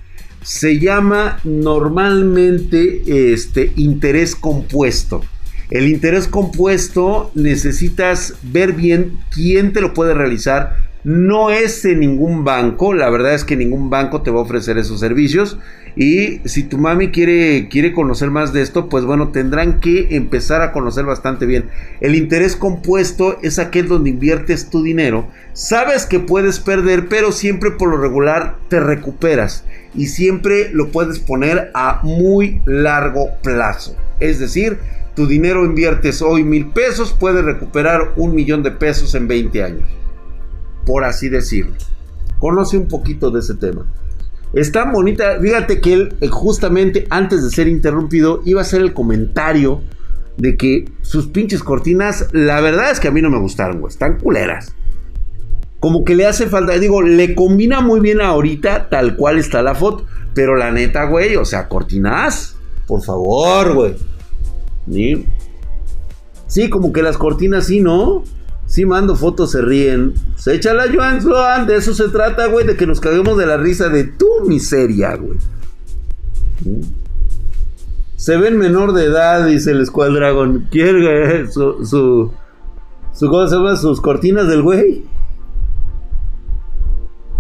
se 0.50 0.80
llama 0.80 1.40
normalmente 1.44 3.34
este 3.34 3.72
interés 3.76 4.36
compuesto. 4.36 5.22
El 5.70 5.88
interés 5.88 6.28
compuesto 6.28 7.30
necesitas 7.36 8.34
ver 8.42 8.74
bien 8.74 9.20
quién 9.30 9.74
te 9.74 9.82
lo 9.82 9.94
puede 9.94 10.16
realizar, 10.16 10.78
no 11.04 11.52
es 11.52 11.86
en 11.86 12.00
ningún 12.00 12.44
banco, 12.44 12.96
la 12.96 13.12
verdad 13.12 13.36
es 13.36 13.46
que 13.46 13.56
ningún 13.56 13.92
banco 13.92 14.24
te 14.24 14.32
va 14.32 14.40
a 14.40 14.44
ofrecer 14.44 14.80
esos 14.80 15.00
servicios. 15.00 15.60
Y 15.96 16.40
si 16.46 16.64
tu 16.64 16.80
mami 16.80 17.10
quiere, 17.10 17.68
quiere 17.70 17.94
conocer 17.94 18.32
más 18.32 18.52
de 18.52 18.64
esto, 18.64 18.90
pues 18.90 19.06
bueno, 19.06 19.30
tendrán 19.30 19.80
que 19.80 20.16
empezar 20.16 20.64
a 20.64 20.72
conocer 20.72 21.06
bastante 21.06 21.46
bien. 21.46 21.66
El 22.02 22.16
interés 22.16 22.56
compuesto 22.56 23.38
es 23.44 23.60
aquel 23.60 23.88
donde 23.88 24.10
inviertes 24.10 24.72
tu 24.72 24.82
dinero. 24.82 25.28
Sabes 25.54 26.08
que 26.08 26.20
puedes 26.20 26.60
perder, 26.60 27.08
pero 27.08 27.32
siempre 27.32 27.70
por 27.70 27.90
lo 27.90 27.98
regular 27.98 28.58
te 28.68 28.80
recuperas. 28.80 29.64
Y 29.96 30.08
siempre 30.08 30.70
lo 30.72 30.92
puedes 30.92 31.20
poner 31.20 31.72
a 31.74 32.02
muy 32.04 32.62
largo 32.66 33.30
plazo. 33.42 33.96
Es 34.20 34.40
decir, 34.40 34.80
tu 35.16 35.28
dinero 35.28 35.66
inviertes 35.66 36.22
hoy 36.22 36.44
mil 36.44 36.68
pesos, 36.72 37.16
puedes 37.20 37.44
recuperar 37.44 38.14
un 38.16 38.36
millón 38.36 38.64
de 38.64 38.72
pesos 38.72 39.16
en 39.16 39.28
20 39.28 39.64
años 39.64 40.00
por 40.90 41.04
así 41.04 41.30
decirlo. 41.30 41.74
Conoce 42.40 42.76
un 42.76 42.88
poquito 42.88 43.30
de 43.30 43.42
ese 43.42 43.54
tema. 43.54 43.86
Está 44.54 44.92
bonita, 44.92 45.40
fíjate 45.40 45.80
que 45.80 45.94
él 45.94 46.16
eh, 46.20 46.28
justamente 46.28 47.06
antes 47.12 47.44
de 47.44 47.52
ser 47.52 47.68
interrumpido 47.68 48.42
iba 48.44 48.62
a 48.62 48.64
hacer 48.64 48.82
el 48.82 48.94
comentario 48.94 49.84
de 50.38 50.58
que 50.58 50.92
sus 51.02 51.28
pinches 51.28 51.62
cortinas, 51.62 52.28
la 52.32 52.60
verdad 52.60 52.90
es 52.90 53.00
que 53.00 53.08
a 53.08 53.12
mí 53.12 53.22
no 53.22 53.30
me 53.30 53.38
gustaron, 53.38 53.82
güey, 53.82 53.92
están 53.92 54.18
culeras. 54.18 54.74
Como 55.80 56.04
que 56.04 56.16
le 56.16 56.26
hace 56.26 56.48
falta, 56.48 56.74
digo, 56.78 57.02
le 57.02 57.36
combina 57.36 57.82
muy 57.82 58.00
bien 58.00 58.22
ahorita 58.22 58.90
tal 58.90 59.16
cual 59.16 59.38
está 59.38 59.62
la 59.62 59.76
foto, 59.76 60.06
pero 60.34 60.56
la 60.56 60.72
neta, 60.72 61.06
güey, 61.06 61.36
o 61.38 61.46
sea, 61.46 61.70
cortinas, 61.70 62.58
por 62.86 63.02
favor, 63.02 63.74
güey. 63.74 63.96
¿Sí? 64.92 65.26
sí, 66.48 66.70
como 66.70 66.92
que 66.92 67.02
las 67.02 67.18
cortinas 67.18 67.68
sí, 67.68 67.80
¿no? 67.80 68.24
Si 68.66 68.86
mando 68.86 69.16
fotos, 69.16 69.52
se 69.52 69.62
ríen. 69.62 70.14
Se 70.36 70.54
echa 70.54 70.74
la 70.74 70.86
Joan 70.94 71.22
Sloan. 71.22 71.66
De 71.66 71.78
eso 71.78 71.94
se 71.96 72.10
trata, 72.10 72.48
güey. 72.48 72.68
De 72.68 72.76
que 72.76 72.86
nos 72.86 73.00
caguemos 73.00 73.36
de 73.38 73.48
la 73.48 73.58
risa 73.58 73.90
de 73.90 74.04
tu 74.04 74.28
miseria, 74.46 75.16
güey. 75.16 75.40
Se 78.16 78.38
ven 78.38 78.58
menor 78.58 78.94
de 78.94 79.06
edad, 79.06 79.48
dice 79.48 79.72
el 79.72 79.84
Squad 79.86 80.12
Dragon. 80.12 80.68
¿Quiere 80.70 81.48
su, 81.52 81.84
su, 81.84 82.32
su. 83.12 83.28
¿Cómo 83.28 83.48
se 83.48 83.56
llama? 83.56 83.76
Sus 83.76 84.02
cortinas 84.02 84.48
del 84.48 84.62
güey. 84.62 85.04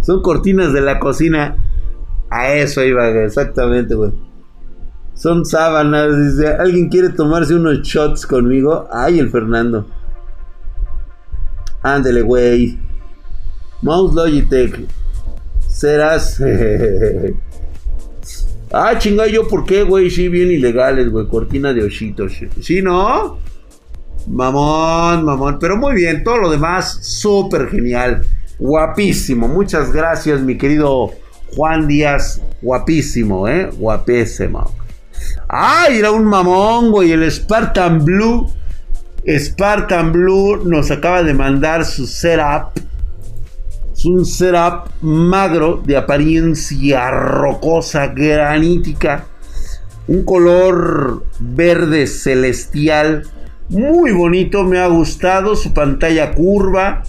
Son 0.09 0.23
cortinas 0.23 0.73
de 0.73 0.81
la 0.81 0.99
cocina. 0.99 1.55
A 2.31 2.53
eso 2.53 2.83
iba, 2.83 3.07
exactamente, 3.09 3.93
güey. 3.93 4.11
Son 5.13 5.45
sábanas. 5.45 6.15
¿alguien 6.57 6.89
quiere 6.89 7.09
tomarse 7.09 7.53
unos 7.53 7.83
shots 7.83 8.25
conmigo? 8.25 8.87
Ay, 8.91 9.19
el 9.19 9.29
Fernando. 9.29 9.85
Ándele, 11.83 12.23
güey. 12.23 12.79
Mouse 13.83 14.15
Logitech. 14.15 14.79
Serás. 15.67 16.41
ah, 18.73 18.97
chinga, 18.97 19.27
yo, 19.27 19.47
¿por 19.47 19.63
qué, 19.63 19.83
güey? 19.83 20.09
Sí, 20.09 20.27
bien 20.27 20.49
ilegales, 20.49 21.11
güey. 21.11 21.27
Cortina 21.27 21.71
de 21.71 21.83
oshitos. 21.83 22.33
¿Sí, 22.61 22.81
no? 22.81 23.37
Mamón, 24.25 25.23
mamón. 25.23 25.59
Pero 25.59 25.77
muy 25.77 25.93
bien, 25.93 26.23
todo 26.23 26.37
lo 26.37 26.49
demás, 26.49 26.97
súper 27.05 27.69
genial. 27.69 28.23
Guapísimo. 28.59 29.47
Muchas 29.47 29.91
gracias, 29.91 30.41
mi 30.41 30.57
querido 30.57 31.11
Juan 31.55 31.87
Díaz, 31.87 32.41
guapísimo, 32.61 33.47
¿eh? 33.47 33.69
Guapísimo. 33.77 34.71
¡Ay, 35.47 35.97
era 35.99 36.11
un 36.11 36.25
mamón, 36.25 36.91
güey! 36.91 37.11
El 37.11 37.29
Spartan 37.29 38.03
Blue. 38.03 38.51
Spartan 39.27 40.11
Blue 40.11 40.63
nos 40.65 40.91
acaba 40.91 41.23
de 41.23 41.33
mandar 41.33 41.85
su 41.85 42.05
setup. 42.05 42.71
Es 43.93 44.05
un 44.05 44.25
setup 44.25 44.91
magro 45.01 45.81
de 45.85 45.97
apariencia 45.97 47.09
rocosa, 47.11 48.07
granítica. 48.07 49.25
Un 50.07 50.23
color 50.23 51.25
verde 51.39 52.07
celestial. 52.07 53.23
Muy 53.69 54.11
bonito, 54.11 54.63
me 54.63 54.79
ha 54.79 54.87
gustado. 54.87 55.55
Su 55.55 55.73
pantalla 55.73 56.31
curva. 56.33 57.03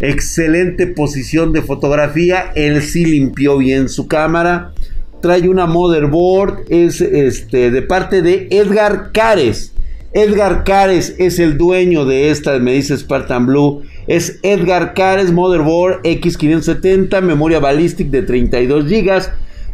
Excelente 0.00 0.86
posición 0.86 1.52
de 1.52 1.62
fotografía. 1.62 2.52
Él 2.54 2.82
sí 2.82 3.04
limpió 3.04 3.58
bien 3.58 3.88
su 3.88 4.06
cámara. 4.08 4.72
Trae 5.20 5.48
una 5.48 5.66
motherboard. 5.66 6.64
Es 6.68 7.00
este 7.00 7.70
de 7.70 7.82
parte 7.82 8.22
de 8.22 8.48
Edgar 8.50 9.10
Cares. 9.12 9.72
Edgar 10.12 10.64
Cares 10.64 11.14
es 11.18 11.38
el 11.40 11.58
dueño 11.58 12.04
de 12.04 12.30
esta, 12.30 12.58
me 12.60 12.74
dice 12.74 12.96
Spartan 12.96 13.46
Blue. 13.46 13.82
Es 14.06 14.38
Edgar 14.42 14.94
Cares 14.94 15.32
Motherboard 15.32 16.02
X570, 16.02 17.20
memoria 17.20 17.58
ballistic 17.58 18.10
de 18.10 18.22
32 18.22 18.84
GB, 18.84 19.22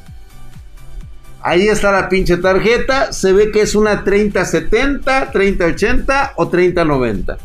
Ahí 1.47 1.68
está 1.68 1.92
la 1.92 2.09
pinche 2.09 2.38
tarjeta. 2.38 3.12
Se 3.12 3.32
ve 3.32 3.53
que 3.53 3.61
es 3.61 3.76
una 3.76 4.03
3070, 4.03 5.30
3080 5.30 6.32
o 6.34 6.49
3090. 6.49 7.38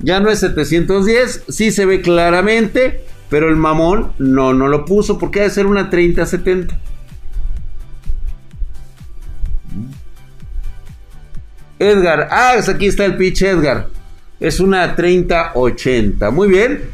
Ya 0.00 0.18
no 0.18 0.28
es 0.28 0.40
710. 0.40 1.44
Sí 1.48 1.70
se 1.70 1.86
ve 1.86 2.00
claramente. 2.00 3.04
Pero 3.28 3.48
el 3.48 3.54
mamón 3.54 4.10
no, 4.18 4.54
no 4.54 4.66
lo 4.66 4.84
puso. 4.84 5.18
Porque 5.18 5.38
debe 5.38 5.52
ser 5.52 5.66
una 5.66 5.88
3070. 5.88 6.80
Edgar. 11.78 12.26
Ah, 12.32 12.54
aquí 12.56 12.88
está 12.88 13.04
el 13.04 13.16
pinche 13.16 13.50
Edgar. 13.50 13.86
Es 14.40 14.58
una 14.58 14.96
3080. 14.96 16.32
Muy 16.32 16.48
bien. 16.48 16.90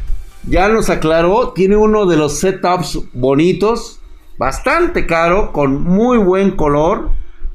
Ya 0.46 0.68
nos 0.68 0.90
aclaró. 0.90 1.54
Tiene 1.54 1.76
uno 1.76 2.04
de 2.04 2.18
los 2.18 2.38
setups 2.38 2.98
bonitos 3.14 3.95
bastante 4.38 5.06
caro, 5.06 5.52
con 5.52 5.82
muy 5.82 6.18
buen 6.18 6.52
color. 6.52 7.10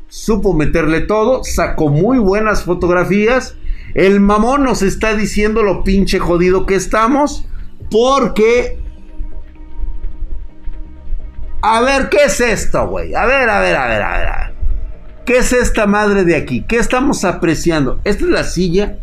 Supo 0.08 0.54
meterle 0.54 1.02
todo, 1.02 1.44
sacó 1.44 1.90
muy 1.90 2.20
buenas 2.20 2.64
fotografías. 2.64 3.56
El 3.94 4.20
mamón 4.20 4.64
nos 4.64 4.82
está 4.82 5.16
diciendo 5.16 5.64
lo 5.64 5.84
pinche 5.84 6.20
jodido 6.20 6.66
que 6.66 6.76
estamos. 6.76 7.46
Porque... 7.90 8.80
A 11.62 11.82
ver, 11.82 12.10
¿qué 12.10 12.26
es 12.26 12.42
esto, 12.42 12.88
güey? 12.88 13.14
A 13.14 13.26
ver, 13.26 13.50
a 13.50 13.60
ver, 13.60 13.76
a 13.76 13.88
ver, 13.88 14.02
a 14.02 14.18
ver, 14.18 14.28
a 14.28 14.38
ver. 14.46 14.56
¿Qué 15.26 15.38
es 15.38 15.54
esta 15.54 15.86
madre 15.86 16.26
de 16.26 16.36
aquí? 16.36 16.64
¿Qué 16.68 16.78
estamos 16.78 17.24
apreciando? 17.24 18.02
Esta 18.04 18.26
es 18.26 18.30
la 18.32 18.44
silla. 18.44 18.98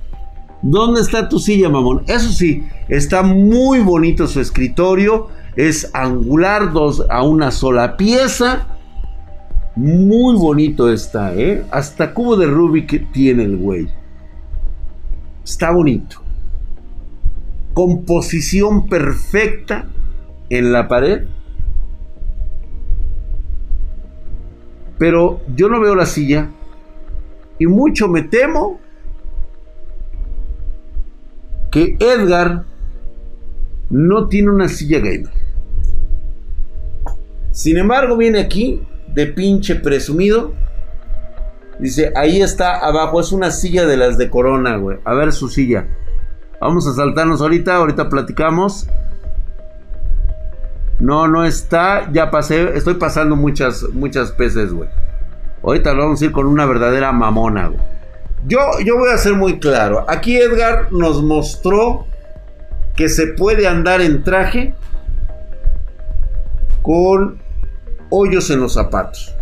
¿Dónde 0.63 1.01
está 1.01 1.29
tu 1.29 1.39
silla, 1.39 1.69
mamón? 1.69 2.03
Eso 2.09 2.31
sí, 2.31 2.67
está 2.89 3.23
muy 3.23 3.79
bonito 3.79 4.27
su 4.27 4.41
escritorio 4.41 5.29
es 5.59 5.91
angular, 5.93 6.73
dos 6.73 7.05
a 7.11 7.25
una 7.25 7.51
sola 7.51 7.97
pieza. 7.97 8.69
Muy 9.75 10.37
bonito 10.37 10.89
está, 10.89 11.35
¿eh? 11.35 11.65
Hasta 11.73 12.15
cubo 12.15 12.37
de 12.37 12.47
Rubik 12.47 13.11
tiene 13.11 13.43
el 13.43 13.57
güey. 13.57 13.89
Está 15.43 15.73
bonito. 15.73 16.23
Composición 17.75 18.87
perfecta 18.87 19.89
en 20.49 20.71
la 20.71 20.87
pared. 20.87 21.27
Pero 24.97 25.41
yo 25.57 25.69
no 25.69 25.81
veo 25.81 25.97
la 25.97 26.07
silla. 26.07 26.53
Y 27.59 27.67
mucho 27.67 28.07
me 28.07 28.23
temo 28.23 28.79
que 31.73 31.97
Edgar 31.99 32.65
no 33.91 34.29
tiene 34.29 34.51
una 34.51 34.69
silla 34.69 35.01
gamer. 35.01 35.48
Sin 37.59 37.77
embargo, 37.77 38.17
viene 38.17 38.39
aquí 38.39 38.87
de 39.09 39.27
pinche 39.27 39.75
presumido. 39.75 40.53
Dice, 41.81 42.13
ahí 42.15 42.41
está 42.41 42.79
abajo, 42.79 43.19
es 43.19 43.33
una 43.33 43.51
silla 43.51 43.85
de 43.85 43.97
las 43.97 44.17
de 44.17 44.31
Corona, 44.31 44.77
güey. 44.77 44.99
A 45.05 45.13
ver 45.15 45.33
su 45.33 45.49
silla. 45.49 45.89
Vamos 46.61 46.87
a 46.87 46.95
saltarnos 46.95 47.41
ahorita, 47.41 47.75
ahorita 47.75 48.09
platicamos. 48.09 48.89
No, 51.01 51.27
no 51.27 51.45
está, 51.45 52.09
ya 52.13 52.31
pasé, 52.31 52.77
estoy 52.77 52.95
pasando 52.95 53.35
muchas, 53.35 53.83
muchas 53.93 54.31
peces, 54.31 54.73
güey. 54.73 54.89
Ahorita 55.65 55.95
lo 55.95 56.05
vamos 56.05 56.23
a 56.23 56.27
ir 56.27 56.31
con 56.31 56.47
una 56.47 56.65
verdadera 56.65 57.11
mamona, 57.11 57.67
güey. 57.67 57.81
Yo, 58.47 58.61
yo 58.85 58.97
voy 58.97 59.11
a 59.11 59.19
ser 59.19 59.35
muy 59.35 59.59
claro. 59.59 60.05
Aquí 60.09 60.37
Edgar 60.37 60.93
nos 60.93 61.25
mostró 61.25 62.07
que 62.95 63.09
se 63.09 63.27
puede 63.27 63.67
andar 63.67 64.01
en 64.01 64.23
traje 64.23 64.77
con 66.83 67.48
hoyos 68.11 68.51
en 68.51 68.61
los 68.61 68.75
zapatos. 68.75 69.35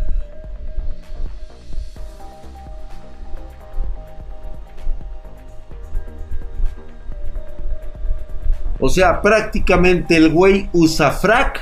O 8.79 8.89
sea, 8.89 9.23
prácticamente 9.23 10.17
el 10.17 10.31
güey 10.31 10.69
usa 10.73 11.11
frac, 11.11 11.61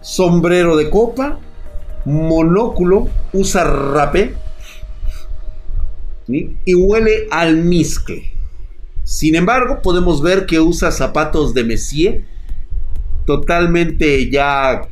sombrero 0.00 0.76
de 0.76 0.90
copa, 0.90 1.38
monóculo, 2.04 3.08
usa 3.32 3.64
rapé 3.64 4.34
y 6.28 6.74
huele 6.74 7.26
al 7.30 7.56
miscle. 7.56 8.32
Sin 9.02 9.34
embargo, 9.34 9.80
podemos 9.82 10.22
ver 10.22 10.46
que 10.46 10.60
usa 10.60 10.92
zapatos 10.92 11.54
de 11.54 11.64
Messier, 11.64 12.24
totalmente 13.26 14.30
ya 14.30 14.82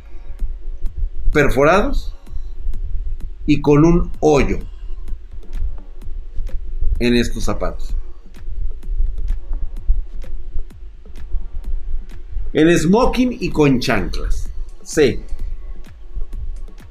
perforados 1.31 2.15
y 3.45 3.61
con 3.61 3.85
un 3.85 4.11
hoyo 4.19 4.59
en 6.99 7.15
estos 7.15 7.43
zapatos. 7.43 7.95
En 12.53 12.75
smoking 12.77 13.37
y 13.39 13.51
con 13.51 13.79
chanclas. 13.79 14.49
Sí. 14.83 15.21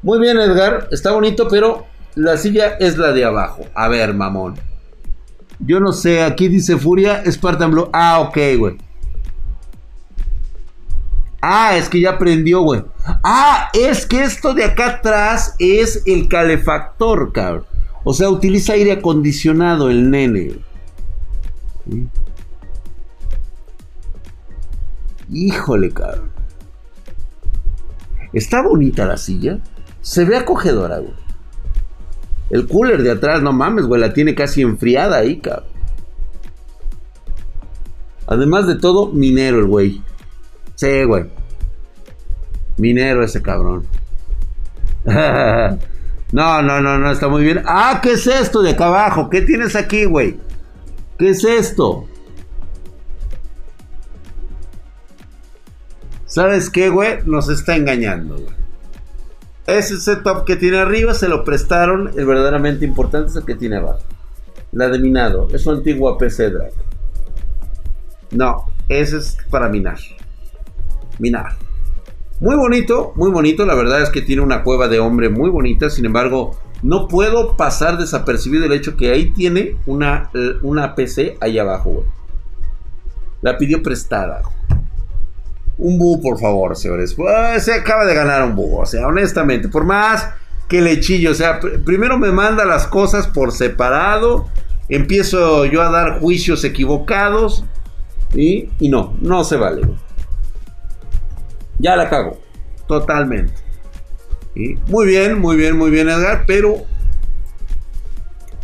Muy 0.03 0.20
bien, 0.20 0.39
Edgar. 0.39 0.89
Está 0.93 1.12
bonito, 1.12 1.49
pero 1.49 1.86
la 2.14 2.36
silla 2.36 2.76
es 2.78 2.97
la 2.97 3.12
de 3.12 3.24
abajo. 3.24 3.64
A 3.74 3.89
ver, 3.89 4.14
mamón. 4.14 4.55
Yo 5.59 5.80
no 5.80 5.93
sé, 5.93 6.22
aquí 6.22 6.47
dice 6.49 6.76
Furia, 6.76 7.24
Spartan 7.30 7.72
Blue. 7.72 7.91
Ah, 7.93 8.20
ok, 8.20 8.39
güey. 8.57 8.76
Ah, 11.41 11.76
es 11.76 11.89
que 11.89 12.01
ya 12.01 12.18
prendió, 12.18 12.62
güey. 12.62 12.84
Ah, 13.22 13.68
es 13.72 14.07
que 14.07 14.22
esto 14.22 14.55
de 14.55 14.64
acá 14.64 14.86
atrás 14.97 15.55
es 15.59 16.03
el 16.07 16.28
calefactor, 16.28 17.32
cabrón. 17.32 17.64
O 18.05 18.12
sea, 18.12 18.30
utiliza 18.30 18.72
aire 18.72 18.93
acondicionado 18.93 19.91
el 19.91 20.11
nene. 20.11 20.59
Híjole, 25.30 25.91
cabrón. 25.91 26.30
Está 28.32 28.62
bonita 28.62 29.07
la 29.07 29.16
silla. 29.16 29.61
Se 30.01 30.24
ve 30.24 30.36
acogedora, 30.36 30.99
güey. 30.99 31.14
El 32.51 32.66
cooler 32.66 33.03
de 33.03 33.11
atrás, 33.11 33.43
no 33.43 33.53
mames, 33.53 33.84
güey, 33.84 34.01
la 34.01 34.12
tiene 34.12 34.34
casi 34.34 34.62
enfriada 34.62 35.18
ahí, 35.18 35.39
cabrón. 35.39 35.68
Además 38.26 38.66
de 38.66 38.76
todo, 38.76 39.12
minero 39.12 39.59
el 39.59 39.66
güey. 39.66 40.03
Sí, 40.79 41.03
güey. 41.03 41.24
Minero 42.76 43.24
ese 43.24 43.43
cabrón. 43.43 43.85
no, 45.05 46.62
no, 46.62 46.81
no, 46.81 46.99
no, 46.99 47.11
está 47.11 47.26
muy 47.26 47.43
bien. 47.43 47.62
Ah, 47.66 47.99
¿qué 48.01 48.12
es 48.12 48.29
esto 48.29 48.62
de 48.62 48.70
acá 48.70 48.87
abajo? 48.87 49.29
¿Qué 49.29 49.41
tienes 49.41 49.74
aquí, 49.74 50.05
güey? 50.05 50.39
¿Qué 51.18 51.31
es 51.31 51.43
esto? 51.43 52.07
¿Sabes 56.26 56.70
qué, 56.70 56.91
güey? 56.91 57.24
Nos 57.24 57.49
está 57.49 57.74
engañando, 57.74 58.37
güey. 58.37 58.55
Ese 59.66 59.99
setup 59.99 60.45
que 60.45 60.55
tiene 60.55 60.79
arriba 60.79 61.12
se 61.12 61.29
lo 61.29 61.43
prestaron. 61.43 62.12
El 62.16 62.24
verdaderamente 62.24 62.85
importante 62.85 63.31
es 63.31 63.37
el 63.37 63.45
que 63.45 63.57
tiene 63.57 63.79
abajo. 63.79 64.05
La 64.70 64.89
de 64.89 65.01
minado. 65.01 65.49
Es 65.53 65.62
su 65.62 65.72
antigua 65.72 66.16
PC 66.16 66.51
Drag. 66.51 66.70
No, 68.31 68.66
ese 68.89 69.16
es 69.16 69.39
para 69.51 69.68
minar. 69.68 69.99
Minar. 71.18 71.56
Muy 72.40 72.54
bonito, 72.54 73.12
muy 73.16 73.30
bonito. 73.30 73.66
La 73.66 73.74
verdad 73.74 74.02
es 74.02 74.10
que 74.10 74.22
tiene 74.22 74.42
una 74.42 74.62
cueva 74.62 74.88
de 74.88 75.00
hombre 75.00 75.28
muy 75.28 75.50
bonita. 75.50 75.90
Sin 75.90 76.04
embargo, 76.04 76.56
no 76.82 77.08
puedo 77.08 77.56
pasar 77.56 77.98
desapercibido 77.98 78.64
el 78.64 78.72
hecho 78.72 78.96
que 78.96 79.10
ahí 79.10 79.30
tiene 79.30 79.76
una, 79.86 80.30
una 80.62 80.94
PC 80.94 81.36
ahí 81.40 81.58
abajo. 81.58 82.04
La 83.42 83.58
pidió 83.58 83.82
prestada. 83.82 84.42
Un 85.78 85.98
búho, 85.98 86.20
por 86.20 86.38
favor, 86.38 86.76
señores. 86.76 87.14
Pues, 87.14 87.64
se 87.64 87.74
acaba 87.74 88.04
de 88.04 88.14
ganar 88.14 88.44
un 88.44 88.54
búho. 88.54 88.82
O 88.82 88.86
sea, 88.86 89.06
honestamente, 89.06 89.68
por 89.68 89.84
más 89.84 90.28
que 90.68 90.80
le 90.80 91.00
chillo. 91.00 91.32
O 91.32 91.34
sea, 91.34 91.58
primero 91.84 92.18
me 92.18 92.30
manda 92.30 92.64
las 92.64 92.86
cosas 92.86 93.26
por 93.26 93.50
separado. 93.50 94.46
Empiezo 94.88 95.64
yo 95.64 95.82
a 95.82 95.90
dar 95.90 96.20
juicios 96.20 96.62
equivocados. 96.62 97.64
Y, 98.34 98.70
y 98.78 98.88
no, 98.88 99.16
no 99.20 99.42
se 99.42 99.56
vale. 99.56 99.82
Ya 101.79 101.97
la 101.97 102.09
cago. 102.09 102.39
Totalmente. 102.87 103.55
Muy 104.89 105.07
bien, 105.07 105.39
muy 105.39 105.57
bien, 105.57 105.76
muy 105.76 105.91
bien, 105.91 106.09
Edgar. 106.09 106.45
Pero 106.47 106.85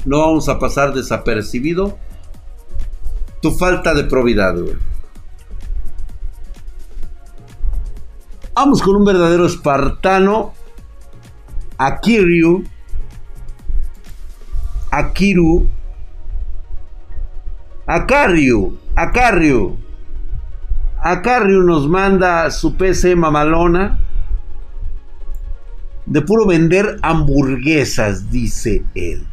no 0.04 0.18
vamos 0.20 0.48
a 0.48 0.58
pasar 0.58 0.92
desapercibido 0.92 1.98
tu 3.40 3.52
falta 3.52 3.94
de 3.94 4.04
probidad, 4.04 4.54
güey. 4.54 4.76
Vamos 8.54 8.82
con 8.82 8.96
un 8.96 9.04
verdadero 9.04 9.46
espartano. 9.46 10.54
Akiryu. 11.76 12.64
Akiru. 14.90 15.68
Akaryu. 17.86 18.78
Akaryu. 18.94 19.83
Akaryu 21.04 21.62
nos 21.62 21.88
manda 21.88 22.50
su 22.50 22.76
PC 22.76 23.14
mamalona. 23.14 24.00
De 26.06 26.20
puro 26.20 26.46
vender 26.46 26.98
hamburguesas, 27.02 28.30
dice 28.30 28.84
él. 28.94 29.26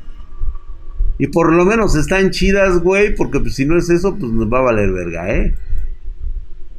Y 1.17 1.27
por 1.27 1.53
lo 1.53 1.65
menos 1.65 1.95
están 1.95 2.29
chidas, 2.29 2.79
güey. 2.79 3.15
Porque 3.15 3.39
pues, 3.39 3.55
si 3.55 3.65
no 3.65 3.77
es 3.77 3.89
eso, 3.89 4.15
pues 4.15 4.31
nos 4.31 4.51
va 4.51 4.59
a 4.59 4.63
valer 4.63 4.91
verga, 4.91 5.33
¿eh? 5.33 5.55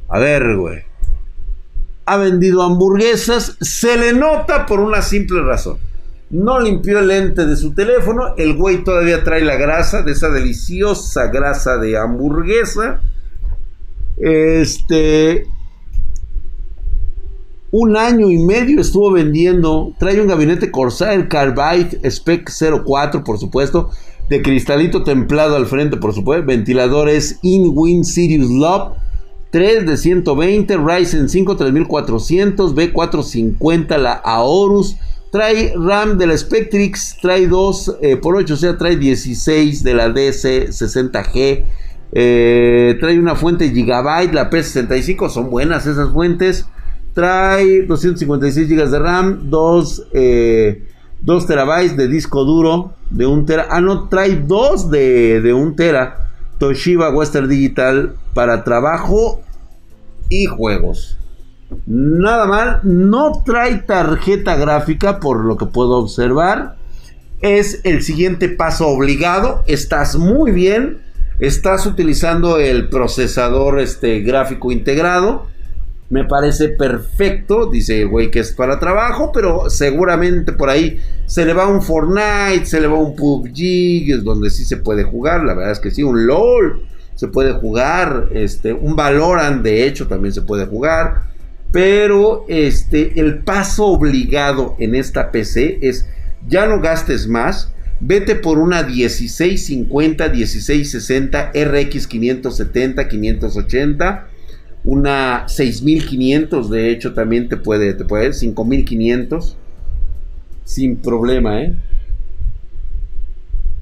A 0.09 0.19
ver, 0.19 0.55
güey 0.55 0.93
ha 2.05 2.17
vendido 2.17 2.61
hamburguesas, 2.63 3.57
se 3.61 3.97
le 3.97 4.13
nota 4.13 4.65
por 4.65 4.79
una 4.79 5.01
simple 5.01 5.41
razón. 5.41 5.77
No 6.29 6.59
limpió 6.59 6.99
el 6.99 7.07
lente 7.07 7.45
de 7.45 7.55
su 7.55 7.73
teléfono, 7.73 8.33
el 8.37 8.55
güey 8.55 8.83
todavía 8.83 9.23
trae 9.23 9.41
la 9.41 9.55
grasa 9.55 10.01
de 10.01 10.13
esa 10.13 10.29
deliciosa 10.29 11.27
grasa 11.27 11.77
de 11.77 11.97
hamburguesa. 11.97 13.01
Este 14.17 15.47
un 17.71 17.97
año 17.97 18.29
y 18.29 18.37
medio 18.37 18.79
estuvo 18.81 19.11
vendiendo. 19.11 19.93
Trae 19.97 20.21
un 20.21 20.27
gabinete 20.27 20.71
Corsair 20.71 21.27
Carbide 21.27 21.99
Spec 22.09 22.51
04, 22.85 23.23
por 23.23 23.39
supuesto. 23.39 23.89
De 24.29 24.41
cristalito 24.41 25.03
templado 25.03 25.55
al 25.55 25.65
frente, 25.65 25.97
por 25.97 26.13
supuesto. 26.13 26.45
Ventiladores 26.45 27.39
InWin 27.41 28.05
Sirius 28.05 28.49
Love 28.49 28.93
3 29.53 29.85
de 29.85 29.97
120, 29.97 30.77
Ryzen 30.77 31.29
5 31.29 31.55
3400, 31.55 32.75
B450 32.75 33.97
la 33.99 34.13
Aorus, 34.13 34.97
trae 35.31 35.75
RAM 35.77 36.17
de 36.17 36.25
la 36.25 36.35
Spectrix, 36.35 37.17
trae 37.21 37.47
2 37.47 37.97
eh, 38.01 38.17
por 38.17 38.35
8, 38.35 38.51
o 38.51 38.57
sea, 38.57 38.77
trae 38.79 38.95
16 38.95 39.83
de 39.83 39.93
la 39.93 40.09
DC60G, 40.09 41.65
eh, 42.15 42.97
trae 42.99 43.19
una 43.19 43.35
fuente 43.35 43.69
Gigabyte, 43.69 44.33
la 44.33 44.49
P65, 44.49 45.29
son 45.29 45.49
buenas 45.49 45.85
esas 45.85 46.11
fuentes, 46.11 46.67
trae 47.13 47.83
256 47.83 48.69
GB 48.69 48.89
de 48.89 48.99
RAM, 48.99 49.49
2, 49.49 50.07
2 51.21 51.47
terabytes 51.47 51.97
de 51.97 52.07
disco 52.07 52.43
duro 52.43 52.93
de 53.09 53.25
1 53.25 53.45
tera, 53.45 53.67
ah 53.69 53.81
no, 53.81 54.09
trae 54.09 54.35
2 54.35 54.91
de, 54.91 55.41
de 55.41 55.53
1 55.53 55.75
tera, 55.75 56.27
Toshiba 56.59 57.09
Western 57.09 57.49
Digital 57.49 58.15
para 58.33 58.63
trabajo 58.63 59.41
y 60.29 60.45
juegos. 60.45 61.17
Nada 61.85 62.45
mal, 62.45 62.79
no 62.83 63.43
trae 63.45 63.75
tarjeta 63.77 64.55
gráfica 64.55 65.19
por 65.19 65.43
lo 65.43 65.57
que 65.57 65.65
puedo 65.65 65.97
observar. 65.97 66.77
Es 67.41 67.81
el 67.83 68.01
siguiente 68.03 68.49
paso 68.49 68.87
obligado. 68.87 69.63
Estás 69.67 70.15
muy 70.15 70.51
bien. 70.51 71.01
Estás 71.39 71.85
utilizando 71.85 72.59
el 72.59 72.89
procesador 72.89 73.79
este, 73.79 74.21
gráfico 74.21 74.71
integrado. 74.71 75.47
Me 76.09 76.25
parece 76.25 76.69
perfecto. 76.69 77.69
Dice 77.69 78.05
güey 78.05 78.31
que 78.31 78.39
es 78.39 78.51
para 78.53 78.79
trabajo. 78.79 79.31
Pero 79.33 79.69
seguramente 79.69 80.53
por 80.53 80.69
ahí 80.69 80.99
se 81.25 81.45
le 81.45 81.53
va 81.53 81.67
un 81.67 81.81
Fortnite. 81.81 82.65
Se 82.65 82.79
le 82.79 82.87
va 82.87 82.97
un 82.97 83.15
PUBG. 83.15 84.11
Es 84.11 84.23
donde 84.23 84.49
sí 84.49 84.65
se 84.65 84.77
puede 84.77 85.03
jugar. 85.03 85.43
La 85.43 85.53
verdad 85.53 85.71
es 85.71 85.79
que 85.79 85.91
sí, 85.91 86.03
un 86.03 86.25
LOL 86.27 86.87
se 87.15 87.27
puede 87.27 87.53
jugar, 87.53 88.29
este, 88.33 88.73
un 88.73 88.95
Valorant 88.95 89.63
de 89.63 89.85
hecho 89.85 90.07
también 90.07 90.33
se 90.33 90.41
puede 90.41 90.65
jugar, 90.65 91.31
pero 91.71 92.45
este, 92.47 93.19
el 93.19 93.39
paso 93.39 93.85
obligado 93.85 94.75
en 94.79 94.95
esta 94.95 95.31
PC 95.31 95.79
es 95.81 96.07
ya 96.47 96.67
no 96.67 96.81
gastes 96.81 97.27
más, 97.27 97.73
vete 98.05 98.35
por 98.35 98.59
una 98.59 98.83
1650, 98.83 100.29
1660, 100.29 101.51
RX 101.53 102.07
570, 102.07 103.07
580, 103.07 104.27
una 104.83 105.47
6500 105.47 106.69
de 106.69 106.91
hecho 106.91 107.13
también 107.13 107.47
te 107.47 107.55
puede, 107.57 107.93
te 107.93 108.03
puede, 108.03 108.33
5500 108.33 109.57
sin 110.65 110.97
problema, 110.97 111.61
¿eh? 111.61 111.75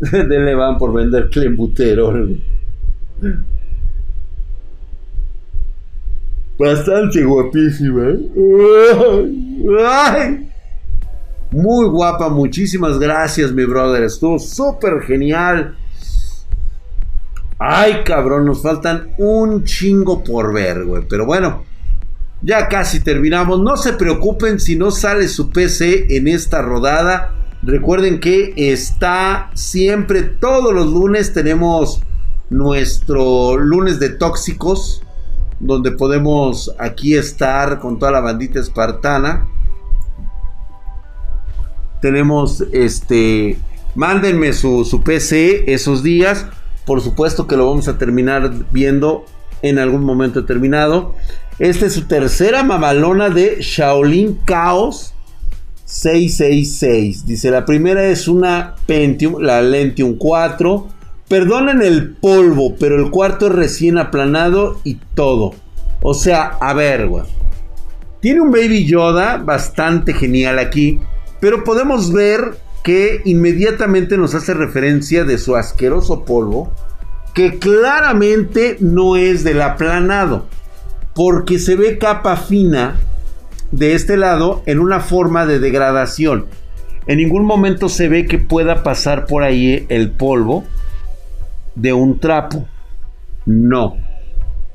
le 0.28 0.56
van 0.56 0.78
por 0.78 0.94
vender 0.94 1.30
clembuterol. 1.30 2.42
Bastante 6.58 7.24
guapísima. 7.24 8.10
¿eh? 8.10 8.18
Muy 11.52 11.86
guapa, 11.88 12.30
muchísimas 12.30 12.98
gracias, 12.98 13.52
mi 13.52 13.66
brother. 13.66 14.04
Estuvo 14.04 14.40
súper 14.40 15.02
genial. 15.02 15.76
Ay, 17.60 18.04
cabrón, 18.06 18.46
nos 18.46 18.62
faltan 18.62 19.10
un 19.18 19.66
chingo 19.66 20.24
por 20.24 20.54
ver, 20.54 20.86
güey. 20.86 21.04
Pero 21.10 21.26
bueno, 21.26 21.66
ya 22.42 22.70
casi 22.70 23.02
terminamos. 23.02 23.60
No 23.60 23.76
se 23.76 23.94
preocupen 23.94 24.62
si 24.62 24.78
no 24.78 24.92
sale 24.92 25.28
su 25.28 25.50
PC 25.50 26.16
en 26.16 26.30
esta 26.30 26.62
rodada. 26.62 27.36
Recuerden 27.64 28.20
que 28.22 28.54
está 28.56 29.52
siempre, 29.54 30.24
todos 30.24 30.74
los 30.74 30.88
lunes 30.88 31.34
tenemos 31.34 32.02
nuestro 32.50 33.58
lunes 33.58 34.00
de 34.00 34.10
tóxicos. 34.10 35.04
donde 35.60 35.92
podemos 35.92 36.74
aquí 36.80 37.16
estar 37.16 37.80
con 37.80 38.00
toda 38.00 38.12
la 38.12 38.22
bandita 38.22 38.60
espartana. 38.60 39.48
Tenemos 42.02 42.64
este, 42.72 43.58
mándenme 43.96 44.54
su, 44.54 44.86
su 44.86 45.02
PC 45.02 45.72
esos 45.72 46.04
días. 46.04 46.48
Por 46.86 47.02
supuesto 47.02 47.48
que 47.48 47.56
lo 47.56 47.68
vamos 47.68 47.88
a 47.88 47.98
terminar 47.98 48.52
viendo 48.72 49.26
en 49.62 49.80
algún 49.80 50.04
momento 50.04 50.42
determinado. 50.42 51.16
Esta 51.60 51.86
es 51.86 51.94
su 51.94 52.06
tercera 52.08 52.64
mamalona 52.64 53.30
de 53.30 53.58
Shaolin 53.62 54.40
Chaos 54.46 55.14
666. 55.86 57.26
Dice, 57.26 57.52
la 57.52 57.66
primera 57.66 58.06
es 58.06 58.28
una 58.28 58.76
Pentium, 58.86 59.42
la 59.42 59.62
Lentium 59.62 60.16
4. 60.18 60.88
Perdonen 61.28 61.82
el 61.82 62.16
polvo, 62.16 62.76
pero 62.80 62.96
el 62.96 63.12
cuarto 63.12 63.48
es 63.48 63.54
recién 63.54 63.98
aplanado 63.98 64.80
y 64.84 64.96
todo. 65.14 65.54
O 66.02 66.14
sea, 66.14 66.58
a 66.60 66.74
ver, 66.74 67.08
güey. 67.08 67.26
Tiene 68.22 68.42
un 68.42 68.52
Baby 68.52 68.86
Yoda 68.86 69.38
bastante 69.38 70.14
genial 70.14 70.60
aquí. 70.60 71.00
Pero 71.42 71.66
podemos 71.66 72.14
ver 72.14 72.58
que 72.84 73.22
inmediatamente 73.26 74.18
nos 74.18 74.34
hace 74.36 74.54
referencia 74.54 75.26
de 75.26 75.38
su 75.38 75.58
asqueroso 75.58 76.24
polvo. 76.24 76.72
Que 77.34 77.60
claramente 77.60 78.78
no 78.80 79.18
es 79.18 79.44
del 79.44 79.62
aplanado. 79.62 80.46
Porque 81.14 81.60
se 81.60 81.76
ve 81.76 81.98
capa 81.98 82.38
fina 82.38 82.98
de 83.72 83.96
este 83.96 84.18
lado 84.18 84.64
en 84.66 84.80
una 84.80 85.00
forma 85.00 85.46
de 85.46 85.60
degradación. 85.60 86.46
En 87.08 87.18
ningún 87.18 87.46
momento 87.46 87.90
se 87.90 88.08
ve 88.08 88.28
que 88.28 88.38
pueda 88.38 88.84
pasar 88.84 89.26
por 89.26 89.44
ahí 89.44 89.86
el 89.90 90.12
polvo 90.12 90.64
de 91.76 91.94
un 91.94 92.20
trapo. 92.20 92.68
No. 93.46 93.98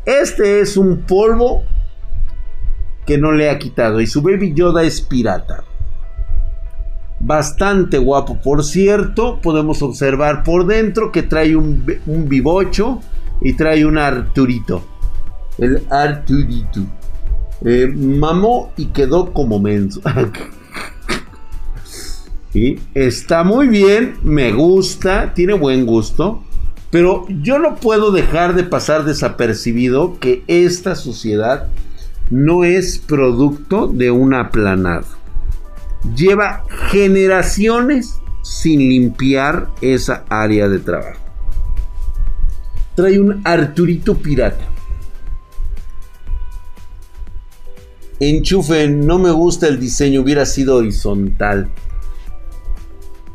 Este 0.05 0.61
es 0.61 0.77
un 0.77 1.03
polvo 1.03 1.63
que 3.07 3.19
no 3.19 3.33
le 3.33 3.51
ha 3.51 3.59
quitado. 3.59 4.01
Y 4.01 4.07
su 4.07 4.23
Baby 4.23 4.53
Yoda 4.55 4.83
es 4.83 5.01
pirata. 5.01 5.65
Bastante 7.19 7.99
guapo. 7.99 8.37
Por 8.37 8.65
cierto, 8.65 9.41
podemos 9.41 9.83
observar 9.83 10.45
por 10.45 10.67
dentro 10.67 11.13
que 11.13 11.23
trae 11.23 11.57
un, 11.57 11.85
un 12.07 12.29
bibocho 12.29 13.01
y 13.41 13.55
trae 13.55 13.87
un 13.87 13.99
Arturito. 13.99 14.85
El 15.59 15.83
Arturito. 15.91 16.81
Eh, 17.65 17.91
mamó 17.95 18.73
y 18.77 18.87
quedó 18.87 19.33
como 19.33 19.59
menso. 19.59 20.01
y 22.55 22.79
está 22.95 23.45
muy 23.45 23.69
bien, 23.69 24.17
me 24.23 24.53
gusta, 24.53 25.33
tiene 25.35 25.55
buen 25.55 25.87
gusto. 25.87 26.43
Pero 26.91 27.27
yo 27.43 27.59
no 27.59 27.77
puedo 27.77 28.13
dejar 28.13 28.55
de 28.55 28.65
pasar 28.65 29.05
desapercibido 29.05 30.19
que 30.21 30.45
esta 30.47 30.95
sociedad 30.95 31.69
no 32.31 32.65
es 32.65 32.99
producto 32.99 33.89
de 33.89 34.11
un 34.11 34.35
aplanado. 34.35 35.16
Lleva 36.15 36.65
generaciones 36.91 38.21
sin 38.43 38.81
limpiar 38.81 39.71
esa 39.81 40.25
área 40.29 40.69
de 40.69 40.79
trabajo. 40.79 41.21
Trae 42.95 43.19
un 43.19 43.43
Arturito 43.45 44.17
pirata. 44.17 44.65
Enchufe, 48.19 48.89
no 48.89 49.19
me 49.19 49.31
gusta 49.31 49.69
el 49.69 49.79
diseño, 49.79 50.23
hubiera 50.23 50.47
sido 50.47 50.77
horizontal. 50.77 51.71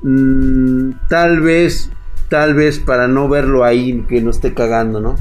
Mm, 0.01 0.93
tal 1.07 1.41
vez, 1.41 1.91
tal 2.29 2.55
vez 2.55 2.79
para 2.79 3.07
no 3.07 3.29
verlo 3.29 3.63
ahí, 3.63 4.03
que 4.09 4.21
no 4.21 4.31
esté 4.31 4.55
cagando, 4.55 4.99
¿no? 4.99 5.15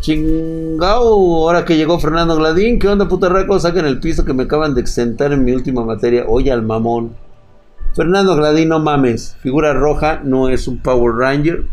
Chingao, 0.00 1.46
ahora 1.46 1.66
que 1.66 1.76
llegó 1.76 1.98
Fernando 2.00 2.34
Gladín, 2.36 2.78
¿qué 2.78 2.88
onda 2.88 3.06
putarraco? 3.06 3.60
Saquen 3.60 3.84
el 3.84 4.00
piso 4.00 4.24
que 4.24 4.32
me 4.32 4.44
acaban 4.44 4.74
de 4.74 4.80
exentar 4.80 5.32
en 5.32 5.44
mi 5.44 5.52
última 5.52 5.84
materia. 5.84 6.24
Oye 6.26 6.50
al 6.50 6.62
mamón. 6.62 7.14
Fernando 7.94 8.34
Gladín, 8.34 8.70
no 8.70 8.78
mames. 8.78 9.36
Figura 9.42 9.74
roja, 9.74 10.20
no 10.24 10.48
es 10.48 10.66
un 10.68 10.78
Power 10.78 11.16
Ranger. 11.16 11.64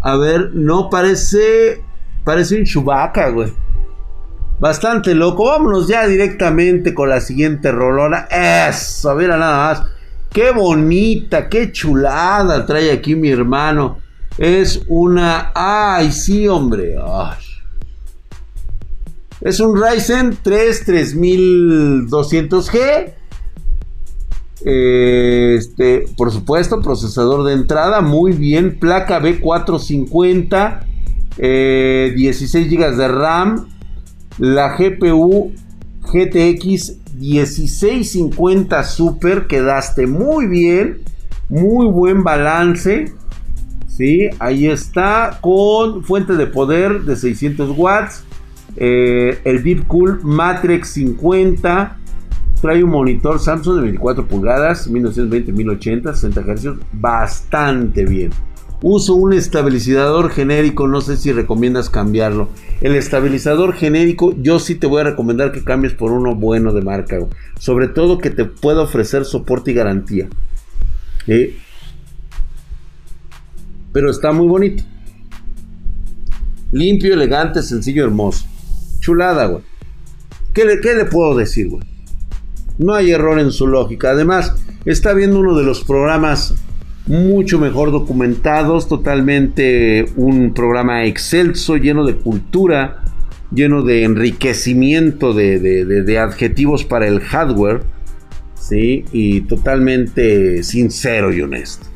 A 0.00 0.16
ver, 0.16 0.50
no 0.54 0.88
parece. 0.88 1.82
Parece 2.24 2.58
un 2.58 2.64
Chewbacca, 2.64 3.30
güey. 3.30 3.52
Bastante 4.60 5.14
loco. 5.14 5.46
Vámonos 5.46 5.88
ya 5.88 6.06
directamente 6.06 6.94
con 6.94 7.08
la 7.08 7.20
siguiente 7.20 7.72
rolona. 7.72 8.28
Eso, 8.30 9.14
mira 9.16 9.36
nada 9.36 9.68
más. 9.68 9.82
Qué 10.30 10.52
bonita, 10.52 11.48
qué 11.48 11.72
chulada 11.72 12.64
trae 12.66 12.92
aquí 12.92 13.16
mi 13.16 13.30
hermano. 13.30 13.98
Es 14.36 14.82
una... 14.86 15.50
Ay, 15.54 16.12
sí, 16.12 16.46
hombre. 16.46 16.96
Es 19.40 19.60
un 19.60 19.80
Ryzen 19.80 20.36
3 20.42 20.86
3200G. 20.86 23.14
Este, 24.64 26.06
por 26.16 26.32
supuesto, 26.32 26.80
procesador 26.80 27.44
de 27.44 27.52
entrada, 27.52 28.00
muy 28.00 28.32
bien. 28.32 28.78
Placa 28.78 29.20
B450, 29.20 30.80
16 31.38 32.68
GB 32.68 32.96
de 32.96 33.08
RAM, 33.08 33.68
la 34.38 34.76
GPU 34.76 35.52
GTX 36.12 36.96
1650 37.14 38.84
Super, 38.84 39.46
quedaste 39.46 40.06
muy 40.06 40.46
bien, 40.46 41.02
muy 41.48 41.86
buen 41.86 42.24
balance. 42.24 43.12
Sí, 43.86 44.28
ahí 44.38 44.66
está 44.66 45.38
con 45.40 46.04
fuente 46.04 46.34
de 46.34 46.46
poder 46.46 47.02
de 47.02 47.16
600 47.16 47.76
watts. 47.76 48.24
Eh, 48.80 49.40
el 49.44 49.64
Deep 49.64 49.86
Cool 49.88 50.20
Matrix 50.22 50.90
50. 50.90 51.98
Trae 52.62 52.82
un 52.82 52.90
monitor 52.90 53.38
Samsung 53.40 53.76
de 53.76 53.82
24 53.82 54.26
pulgadas, 54.26 54.90
1920-1080, 54.90 56.14
60 56.14 56.42
Hz. 56.42 56.68
Bastante 56.92 58.04
bien. 58.04 58.30
Uso 58.80 59.16
un 59.16 59.32
estabilizador 59.32 60.30
genérico, 60.30 60.86
no 60.86 61.00
sé 61.00 61.16
si 61.16 61.32
recomiendas 61.32 61.90
cambiarlo. 61.90 62.48
El 62.80 62.94
estabilizador 62.94 63.74
genérico, 63.74 64.34
yo 64.40 64.60
sí 64.60 64.76
te 64.76 64.86
voy 64.86 65.00
a 65.00 65.04
recomendar 65.04 65.50
que 65.50 65.64
cambies 65.64 65.94
por 65.94 66.12
uno 66.12 66.36
bueno 66.36 66.72
de 66.72 66.82
marca. 66.82 67.18
Sobre 67.58 67.88
todo 67.88 68.18
que 68.18 68.30
te 68.30 68.44
pueda 68.44 68.82
ofrecer 68.82 69.24
soporte 69.24 69.72
y 69.72 69.74
garantía. 69.74 70.28
Pero 73.92 74.10
está 74.10 74.30
muy 74.30 74.46
bonito. 74.46 74.84
Limpio, 76.70 77.14
elegante, 77.14 77.62
sencillo, 77.62 78.04
hermoso. 78.04 78.47
Chulada, 79.08 79.46
güey. 79.46 79.62
¿Qué 80.52 80.66
le, 80.66 80.80
¿Qué 80.80 80.92
le 80.92 81.06
puedo 81.06 81.34
decir, 81.34 81.70
güey? 81.70 81.82
No 82.76 82.92
hay 82.92 83.10
error 83.10 83.38
en 83.38 83.52
su 83.52 83.66
lógica. 83.66 84.10
Además, 84.10 84.54
está 84.84 85.14
viendo 85.14 85.40
uno 85.40 85.56
de 85.56 85.64
los 85.64 85.82
programas 85.82 86.54
mucho 87.06 87.58
mejor 87.58 87.90
documentados, 87.90 88.86
totalmente 88.86 90.12
un 90.16 90.52
programa 90.52 91.06
excelso, 91.06 91.78
lleno 91.78 92.04
de 92.04 92.16
cultura, 92.16 93.02
lleno 93.50 93.82
de 93.82 94.04
enriquecimiento 94.04 95.32
de, 95.32 96.18
adjetivos 96.20 96.84
para 96.84 97.08
el 97.08 97.20
hardware, 97.20 97.80
¿sí? 98.60 99.06
Y 99.10 99.40
totalmente 99.40 100.62
sincero 100.62 101.32
y 101.32 101.40
honesto. 101.40 101.86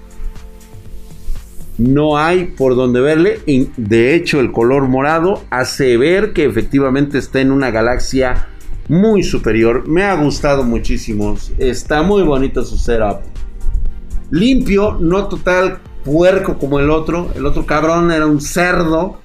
No 1.83 2.17
hay 2.17 2.45
por 2.45 2.77
donde 2.77 3.01
verle, 3.01 3.41
de 3.77 4.15
hecho 4.15 4.39
el 4.39 4.53
color 4.53 4.87
morado 4.87 5.43
hace 5.51 5.97
ver 5.97 6.33
que 6.33 6.45
efectivamente 6.45 7.19
está 7.19 7.41
en 7.41 7.51
una 7.51 7.73
galaxia 7.73 8.47
muy 8.89 9.25
superior. 9.25 9.89
Me 9.89 10.05
ha 10.05 10.15
gustado 10.15 10.63
muchísimo, 10.63 11.37
está 11.59 12.05
muy 12.05 12.23
bonito 12.23 12.65
su 12.65 12.79
setup 12.79 13.23
limpio, 14.31 14.97
no 15.01 15.27
total 15.27 15.81
puerco 16.05 16.57
como 16.57 16.79
el 16.79 16.89
otro. 16.89 17.31
El 17.35 17.47
otro 17.47 17.67
cabrón 17.67 18.13
era 18.13 18.27
un 18.27 18.41
cerdo. 18.41 19.19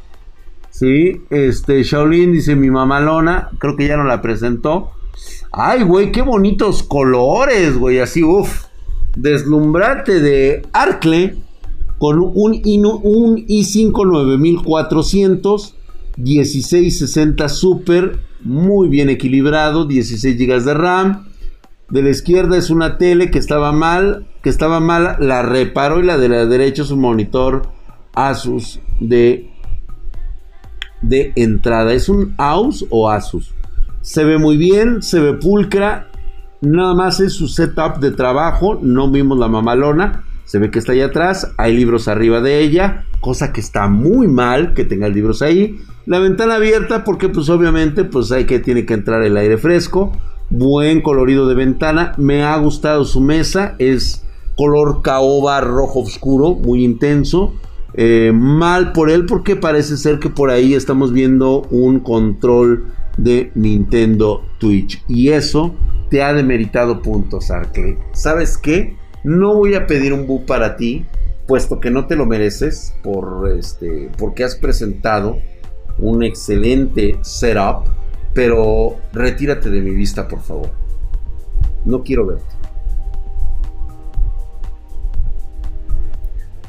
Sí, 0.72 1.22
este 1.30 1.84
Shaolin 1.84 2.34
dice 2.34 2.56
mi 2.56 2.72
mamalona, 2.72 3.50
creo 3.60 3.76
que 3.76 3.88
ya 3.88 3.98
no 3.98 4.04
la 4.04 4.22
presentó. 4.22 4.94
Ay, 5.52 5.84
güey, 5.84 6.12
qué 6.12 6.24
bonitos 6.24 6.82
colores, 6.82 7.78
güey, 7.78 8.00
así, 8.00 8.24
uff. 8.24 8.66
Deslumbrante 9.16 10.20
de 10.20 10.64
Arcle 10.74 11.38
con 11.98 12.20
un, 12.20 12.34
un 12.34 13.38
i5 13.48 14.06
9400, 14.06 15.76
1660 16.18 17.50
Super, 17.50 18.20
muy 18.42 18.88
bien 18.88 19.10
equilibrado, 19.10 19.86
16 19.86 20.38
GB 20.38 20.64
de 20.64 20.74
RAM. 20.74 21.28
De 21.90 22.04
la 22.04 22.10
izquierda 22.10 22.58
es 22.58 22.70
una 22.70 22.98
tele 22.98 23.32
que 23.32 23.40
estaba 23.40 23.72
mal, 23.72 24.28
que 24.42 24.50
estaba 24.50 24.80
mala, 24.80 25.18
la 25.20 25.42
reparó 25.42 26.00
y 26.00 26.06
la 26.06 26.18
de 26.18 26.30
la 26.30 26.46
derecha 26.46 26.84
es 26.84 26.92
un 26.92 27.00
monitor 27.00 27.70
Asus 28.14 28.80
de, 29.00 29.50
de 31.02 31.32
entrada. 31.36 31.94
¿Es 31.94 32.10
un 32.10 32.34
AUS 32.38 32.86
o 32.90 33.10
Asus? 33.10 33.54
Se 34.02 34.24
ve 34.24 34.38
muy 34.38 34.58
bien, 34.58 35.02
se 35.02 35.20
ve 35.20 35.34
pulcra. 35.34 36.08
Nada 36.62 36.94
más 36.94 37.20
es 37.20 37.34
su 37.34 37.48
setup 37.48 38.00
de 38.00 38.12
trabajo. 38.12 38.80
No 38.82 39.10
vimos 39.10 39.38
la 39.38 39.48
mamalona. 39.48 40.24
Se 40.48 40.60
ve 40.60 40.72
que 40.72 40.80
está 40.80 40.94
ahí 40.94 41.02
atrás, 41.02 41.52
hay 41.58 41.76
libros 41.76 42.08
arriba 42.08 42.40
de 42.40 42.62
ella, 42.62 43.06
cosa 43.20 43.52
que 43.52 43.60
está 43.60 43.90
muy 43.90 44.28
mal 44.28 44.74
que 44.74 44.86
tenga 44.86 45.10
libros 45.10 45.42
ahí. 45.42 45.78
La 46.06 46.20
ventana 46.20 46.56
abierta 46.56 47.04
porque 47.04 47.28
pues 47.28 47.50
obviamente 47.50 48.06
pues 48.06 48.32
hay 48.32 48.46
que 48.46 48.60
tiene 48.60 48.86
que 48.86 48.94
entrar 48.94 49.24
el 49.24 49.36
aire 49.36 49.58
fresco. 49.58 50.14
Buen 50.50 51.02
colorido 51.02 51.50
de 51.50 51.56
ventana, 51.56 52.14
me 52.18 52.44
ha 52.44 52.56
gustado 52.56 53.04
su 53.04 53.20
mesa, 53.20 53.76
es 53.78 54.26
color 54.56 55.02
caoba 55.02 55.60
rojo 55.60 56.00
oscuro, 56.00 56.56
muy 56.56 56.86
intenso. 56.86 57.54
Eh, 57.94 58.32
mal 58.34 58.94
por 58.94 59.10
él 59.10 59.26
porque 59.26 59.58
parece 59.58 59.98
ser 59.98 60.20
que 60.20 60.30
por 60.30 60.50
ahí 60.50 60.76
estamos 60.76 61.12
viendo 61.12 61.64
un 61.72 62.00
control 62.00 62.86
de 63.18 63.52
Nintendo 63.56 64.44
Twitch 64.60 65.04
y 65.10 65.30
eso 65.30 65.76
te 66.10 66.24
ha 66.24 66.34
demeritado 66.34 67.02
puntos, 67.02 67.52
Arkley. 67.52 67.98
¿Sabes 68.14 68.58
qué? 68.58 68.96
No 69.28 69.56
voy 69.56 69.76
a 69.76 69.86
pedir 69.88 70.14
un 70.14 70.26
bu 70.26 70.46
para 70.46 70.78
ti, 70.78 71.06
puesto 71.48 71.82
que 71.82 71.92
no 71.92 72.08
te 72.08 72.16
lo 72.16 72.26
mereces, 72.26 72.94
por 73.04 73.52
este, 73.52 74.10
porque 74.18 74.46
has 74.46 74.56
presentado 74.56 75.40
un 76.00 76.24
excelente 76.24 77.20
setup, 77.24 77.90
pero 78.34 78.96
retírate 79.12 79.70
de 79.70 79.82
mi 79.82 79.92
vista, 79.92 80.30
por 80.30 80.40
favor. 80.40 80.70
No 81.84 82.04
quiero 82.04 82.26
verte. 82.26 82.56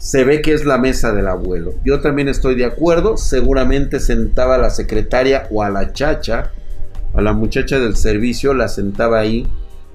Se 0.01 0.25
ve 0.25 0.43
que 0.43 0.53
es 0.53 0.65
la 0.65 0.79
mesa 0.79 1.13
del 1.13 1.29
abuelo. 1.29 1.75
Yo 1.85 2.01
también 2.01 2.27
estoy 2.27 2.57
de 2.57 2.65
acuerdo. 2.65 3.19
Seguramente 3.19 4.01
sentaba 4.01 4.57
a 4.57 4.59
la 4.59 4.71
secretaria 4.71 5.47
o 5.53 5.63
a 5.63 5.71
la 5.71 5.93
chacha, 5.93 6.51
a 7.15 7.23
la 7.23 7.33
muchacha 7.35 7.79
del 7.79 7.95
servicio, 7.95 8.53
la 8.53 8.67
sentaba 8.67 9.21
ahí 9.21 9.47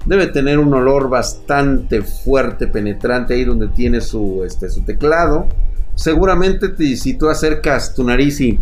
Debe 0.06 0.26
tener 0.26 0.58
un 0.58 0.74
olor 0.74 1.08
bastante 1.08 2.02
fuerte, 2.02 2.66
penetrante 2.66 3.34
ahí 3.34 3.44
donde 3.44 3.68
tiene 3.68 4.00
su, 4.00 4.44
este, 4.44 4.68
su 4.68 4.84
teclado. 4.84 5.46
Seguramente 5.94 6.68
te, 6.68 6.96
si 6.96 7.14
tú 7.14 7.28
acercas 7.28 7.94
tu 7.94 8.04
nariz 8.04 8.40
y 8.40 8.60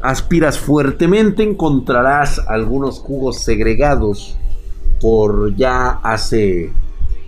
aspiras 0.00 0.58
fuertemente, 0.58 1.42
encontrarás 1.42 2.40
algunos 2.40 2.98
jugos 2.98 3.42
segregados 3.44 4.36
por 5.00 5.54
ya 5.56 5.90
hace 6.02 6.72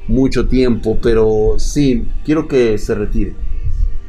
mucho 0.08 0.48
tiempo, 0.48 0.98
pero 1.02 1.54
sí, 1.58 2.08
quiero 2.24 2.48
que 2.48 2.78
se 2.78 2.94
retire. 2.94 3.34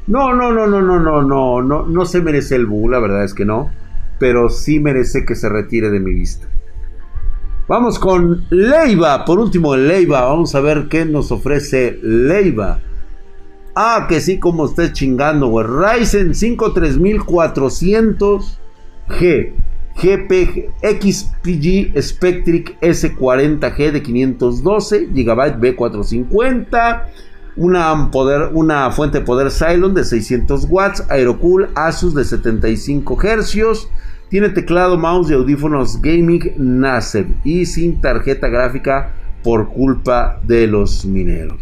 No, 0.07 0.33
no, 0.33 0.51
no, 0.51 0.67
no, 0.67 0.81
no, 0.81 0.99
no, 0.99 1.21
no, 1.21 1.61
no, 1.61 1.85
no 1.85 2.05
se 2.05 2.21
merece 2.21 2.55
el 2.55 2.65
bu, 2.65 2.89
la 2.89 2.99
verdad 2.99 3.23
es 3.23 3.33
que 3.33 3.45
no, 3.45 3.69
pero 4.19 4.49
sí 4.49 4.79
merece 4.79 5.25
que 5.25 5.35
se 5.35 5.47
retire 5.47 5.89
de 5.89 5.99
mi 5.99 6.13
vista. 6.13 6.47
Vamos 7.67 7.97
con 7.97 8.45
Leiva. 8.49 9.23
Por 9.23 9.39
último, 9.39 9.77
Leiva. 9.77 10.25
Vamos 10.25 10.53
a 10.53 10.59
ver 10.59 10.89
qué 10.89 11.05
nos 11.05 11.31
ofrece 11.31 11.97
Leiva. 12.01 12.81
Ah, 13.73 14.05
que 14.09 14.19
sí, 14.19 14.37
como 14.37 14.65
esté 14.65 14.91
chingando, 14.91 15.47
güey. 15.47 15.65
Ryzen 15.65 16.35
5 16.35 16.73
3400G. 16.73 19.53
GP 19.95 20.71
XPG 20.81 22.01
Spectric 22.01 22.81
S40G 22.81 23.91
de 23.91 24.03
512 24.03 25.07
GB 25.13 25.59
B450. 25.59 27.03
Una, 27.55 28.09
poder, 28.11 28.49
una 28.53 28.91
fuente 28.91 29.19
de 29.19 29.25
poder 29.25 29.51
Cylon 29.51 29.93
de 29.93 30.03
600 30.03 30.67
watts. 30.69 31.05
Aerocool 31.09 31.69
Asus 31.75 32.13
de 32.13 32.25
75 32.25 33.15
Hz 33.15 33.87
tiene 34.33 34.49
teclado, 34.49 34.97
mouse 34.97 35.29
y 35.29 35.35
audífonos 35.35 36.01
gaming 36.01 36.53
NASEB 36.57 37.27
y 37.43 37.67
sin 37.67 38.01
tarjeta 38.01 38.47
gráfica 38.47 39.13
por 39.43 39.69
culpa 39.69 40.41
de 40.41 40.65
los 40.65 41.05
mineros. 41.05 41.61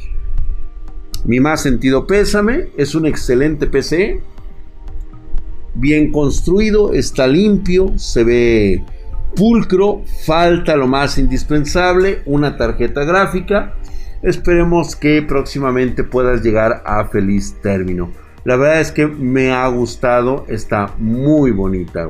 Mi 1.25 1.41
más 1.41 1.63
sentido 1.63 2.07
pésame, 2.07 2.69
es 2.77 2.95
un 2.95 3.07
excelente 3.07 3.67
PC. 3.67 4.21
Bien 5.73 6.13
construido, 6.13 6.93
está 6.93 7.27
limpio, 7.27 7.97
se 7.97 8.23
ve 8.23 8.85
pulcro, 9.35 10.03
falta 10.25 10.77
lo 10.77 10.87
más 10.87 11.17
indispensable, 11.17 12.21
una 12.25 12.55
tarjeta 12.55 13.03
gráfica. 13.03 13.73
Esperemos 14.21 14.95
que 14.95 15.21
próximamente 15.23 16.05
puedas 16.05 16.41
llegar 16.41 16.83
a 16.85 17.03
feliz 17.03 17.53
término. 17.61 18.13
La 18.45 18.55
verdad 18.55 18.79
es 18.79 18.93
que 18.93 19.07
me 19.07 19.51
ha 19.51 19.67
gustado, 19.67 20.45
está 20.47 20.95
muy 20.99 21.51
bonita. 21.51 22.07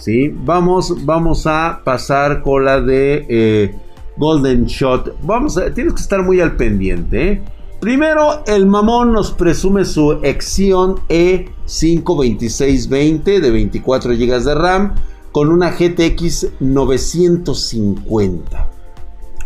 ¿Sí? 0.00 0.28
Vamos, 0.28 1.04
vamos 1.04 1.46
a 1.46 1.82
pasar 1.84 2.42
con 2.42 2.64
la 2.64 2.80
de 2.80 3.24
eh, 3.28 3.76
Golden 4.16 4.64
Shot. 4.64 5.18
Vamos 5.22 5.60
tienes 5.74 5.92
que 5.94 6.00
estar 6.00 6.24
muy 6.24 6.40
al 6.40 6.56
pendiente. 6.56 7.32
¿eh? 7.32 7.42
Primero, 7.80 8.44
el 8.46 8.66
mamón 8.66 9.12
nos 9.12 9.32
presume 9.32 9.84
su 9.84 10.20
Exion 10.22 10.96
E52620 11.08 13.40
de 13.40 13.50
24 13.50 14.12
GB 14.12 14.42
de 14.42 14.54
RAM 14.54 14.94
con 15.32 15.50
una 15.50 15.70
GTX 15.70 16.60
950. 16.60 18.68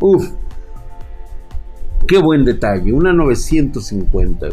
Uf, 0.01 0.31
qué 2.09 2.19
buen 2.19 2.45
detalle, 2.45 2.93
una 2.93 3.13
950. 3.13 4.49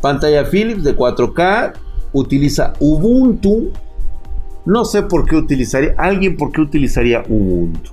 Pantalla 0.00 0.44
Philips 0.44 0.82
de 0.84 0.96
4K, 0.96 1.72
utiliza 2.12 2.72
Ubuntu 2.80 3.72
no 4.68 4.84
sé 4.84 5.02
por 5.02 5.24
qué 5.24 5.34
utilizaría, 5.34 5.94
alguien 5.96 6.36
por 6.36 6.52
qué 6.52 6.60
utilizaría 6.60 7.24
Ubuntu. 7.26 7.90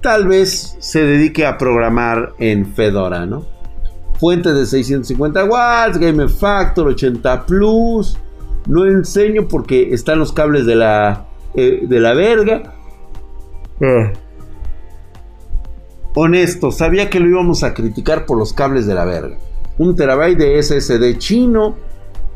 Tal 0.00 0.26
vez 0.26 0.74
se 0.78 1.04
dedique 1.04 1.44
a 1.44 1.58
programar 1.58 2.32
en 2.38 2.64
Fedora, 2.72 3.26
¿no? 3.26 3.44
Fuente 4.18 4.54
de 4.54 4.64
650 4.64 5.44
watts, 5.44 5.98
Game 5.98 6.26
Factor 6.30 6.88
80 6.88 7.44
Plus. 7.44 8.16
No 8.66 8.86
enseño 8.86 9.48
porque 9.48 9.92
están 9.92 10.18
los 10.18 10.32
cables 10.32 10.64
de 10.64 10.76
la, 10.76 11.26
eh, 11.54 11.82
de 11.86 12.00
la 12.00 12.14
verga. 12.14 12.74
Eh. 13.78 14.12
Honesto, 16.14 16.72
sabía 16.72 17.10
que 17.10 17.20
lo 17.20 17.28
íbamos 17.28 17.62
a 17.64 17.74
criticar 17.74 18.24
por 18.24 18.38
los 18.38 18.54
cables 18.54 18.86
de 18.86 18.94
la 18.94 19.04
verga. 19.04 19.36
Un 19.76 19.94
terabyte 19.94 20.38
de 20.38 20.62
SSD 20.62 21.18
chino 21.18 21.76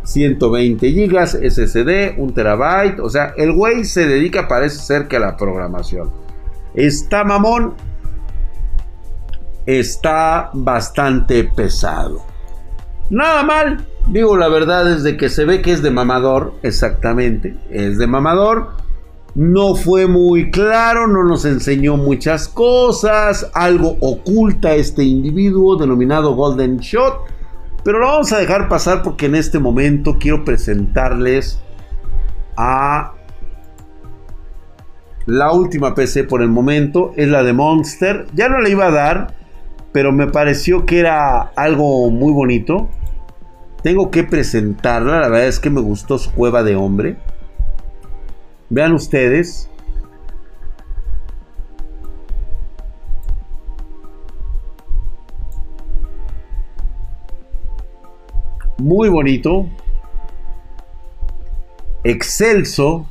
120 0.05 0.91
gigas 0.91 1.33
SSD, 1.33 2.15
1 2.19 2.33
terabyte. 2.33 3.01
O 3.01 3.09
sea, 3.09 3.35
el 3.37 3.53
güey 3.53 3.85
se 3.85 4.07
dedica, 4.07 4.49
parece 4.49 4.79
ser 4.79 5.09
que 5.09 5.17
a 5.17 5.21
la 5.21 5.37
programación. 5.37 6.11
Está 6.75 7.25
mamón. 7.25 7.75
Está 9.67 10.51
bastante 10.55 11.45
pesado. 11.45 12.23
Nada 13.11 13.43
mal. 13.43 13.87
Digo, 14.09 14.37
la 14.37 14.49
verdad 14.49 14.91
es 14.91 15.05
de 15.05 15.17
que 15.17 15.29
se 15.29 15.45
ve 15.45 15.63
que 15.63 15.73
es 15.73 15.83
de 15.83 15.91
mamador. 15.91 16.55
Exactamente. 16.63 17.57
Es 17.71 17.99
de 17.99 18.07
mamador. 18.07 18.71
No 19.35 19.75
fue 19.75 20.07
muy 20.07 20.51
claro, 20.51 21.07
no 21.07 21.25
nos 21.25 21.47
enseñó 21.47 21.97
muchas 21.97 22.49
cosas. 22.49 23.51
Algo 23.55 23.97
oculta 24.01 24.75
este 24.75 25.05
individuo 25.05 25.77
denominado 25.77 26.35
Golden 26.35 26.79
Shot 26.79 27.32
pero 27.85 27.99
lo 27.99 28.07
vamos 28.07 28.33
a 28.33 28.39
dejar 28.39 28.69
pasar 28.69 29.03
porque 29.03 29.27
en 29.27 29.35
este 29.35 29.59
momento 29.59 30.19
quiero 30.19 30.45
presentarles 30.45 31.61
a 32.57 33.15
la 35.27 35.53
última 35.53 35.95
PC 35.95 36.25
por 36.25 36.43
el 36.43 36.49
momento. 36.49 37.13
Es 37.17 37.29
la 37.29 37.43
de 37.43 37.53
Monster. 37.53 38.27
Ya 38.35 38.49
no 38.49 38.61
la 38.61 38.69
iba 38.69 38.87
a 38.87 38.91
dar, 38.91 39.35
pero 39.93 40.13
me 40.13 40.27
pareció 40.27 40.87
que 40.87 41.01
era 41.01 41.41
algo 41.41 42.11
muy 42.11 42.33
bonito. 42.33 42.89
Tengo 43.83 44.11
que 44.11 44.25
presentarla. 44.25 45.21
La 45.21 45.29
verdad 45.29 45.49
es 45.49 45.59
que 45.59 45.71
me 45.71 45.81
gustó 45.81 46.19
su 46.19 46.33
cueva 46.33 46.63
de 46.63 46.77
hombre. 46.77 47.17
Vean 48.71 48.93
ustedes. 48.93 49.69
Muy 58.79 59.09
bonito, 59.09 59.69
excelso. 62.05 63.07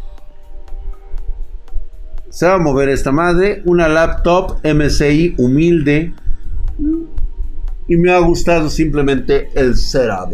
Se 2.30 2.48
va 2.48 2.56
a 2.56 2.60
mover 2.60 2.90
esta 2.90 3.12
madre, 3.12 3.62
una 3.66 3.88
laptop 3.88 4.60
MSI 4.66 5.36
humilde. 5.38 6.14
Y 7.88 7.98
me 7.98 8.14
ha 8.14 8.20
gustado 8.20 8.70
simplemente 8.70 9.50
el 9.54 9.76
setup. 9.76 10.34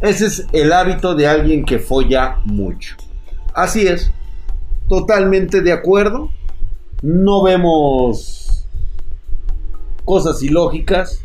Ese 0.00 0.26
es 0.26 0.46
el 0.52 0.72
hábito 0.72 1.14
de 1.14 1.28
alguien 1.28 1.64
que 1.64 1.78
folla 1.78 2.38
mucho. 2.44 2.96
Así 3.54 3.86
es. 3.86 4.10
Totalmente 4.88 5.60
de 5.60 5.72
acuerdo. 5.72 6.30
No 7.02 7.42
vemos 7.42 8.66
cosas 10.04 10.42
ilógicas. 10.42 11.24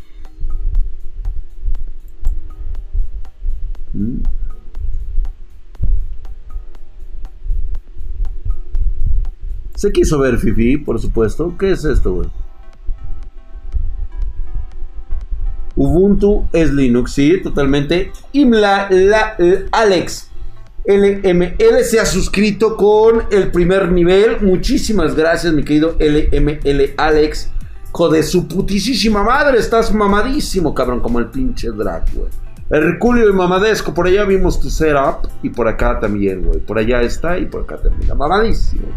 Se 9.74 9.92
quiso 9.92 10.18
ver 10.18 10.38
Fifi, 10.38 10.78
por 10.78 11.00
supuesto. 11.00 11.54
¿Qué 11.56 11.70
es 11.70 11.84
esto, 11.84 12.14
güey? 12.14 12.28
Ubuntu 15.76 16.48
es 16.52 16.72
Linux, 16.72 17.12
sí, 17.12 17.40
totalmente. 17.40 18.10
Imla, 18.32 18.88
la, 18.90 19.36
Alex, 19.70 20.28
LML 20.84 21.84
se 21.84 22.00
ha 22.00 22.06
suscrito 22.06 22.76
con 22.76 23.22
el 23.30 23.52
primer 23.52 23.92
nivel. 23.92 24.40
Muchísimas 24.40 25.14
gracias, 25.14 25.52
mi 25.52 25.62
querido 25.62 25.96
LML 26.00 26.94
Alex. 26.96 27.50
Joder, 27.92 28.24
su 28.24 28.48
putísima 28.48 29.22
madre, 29.22 29.58
estás 29.58 29.94
mamadísimo, 29.94 30.74
cabrón, 30.74 30.98
como 30.98 31.20
el 31.20 31.26
pinche 31.26 31.68
drag, 31.70 32.04
güey. 32.12 32.47
Herculio 32.70 33.30
y 33.30 33.32
Mamadesco, 33.32 33.94
por 33.94 34.06
allá 34.06 34.24
vimos 34.24 34.60
tu 34.60 34.68
setup 34.68 35.28
y 35.42 35.48
por 35.48 35.68
acá 35.68 35.98
también. 36.00 36.46
Por 36.66 36.78
allá 36.78 37.00
está 37.00 37.38
y 37.38 37.46
por 37.46 37.62
acá 37.62 37.78
también. 37.78 38.16
Mamadísimo. 38.16 38.88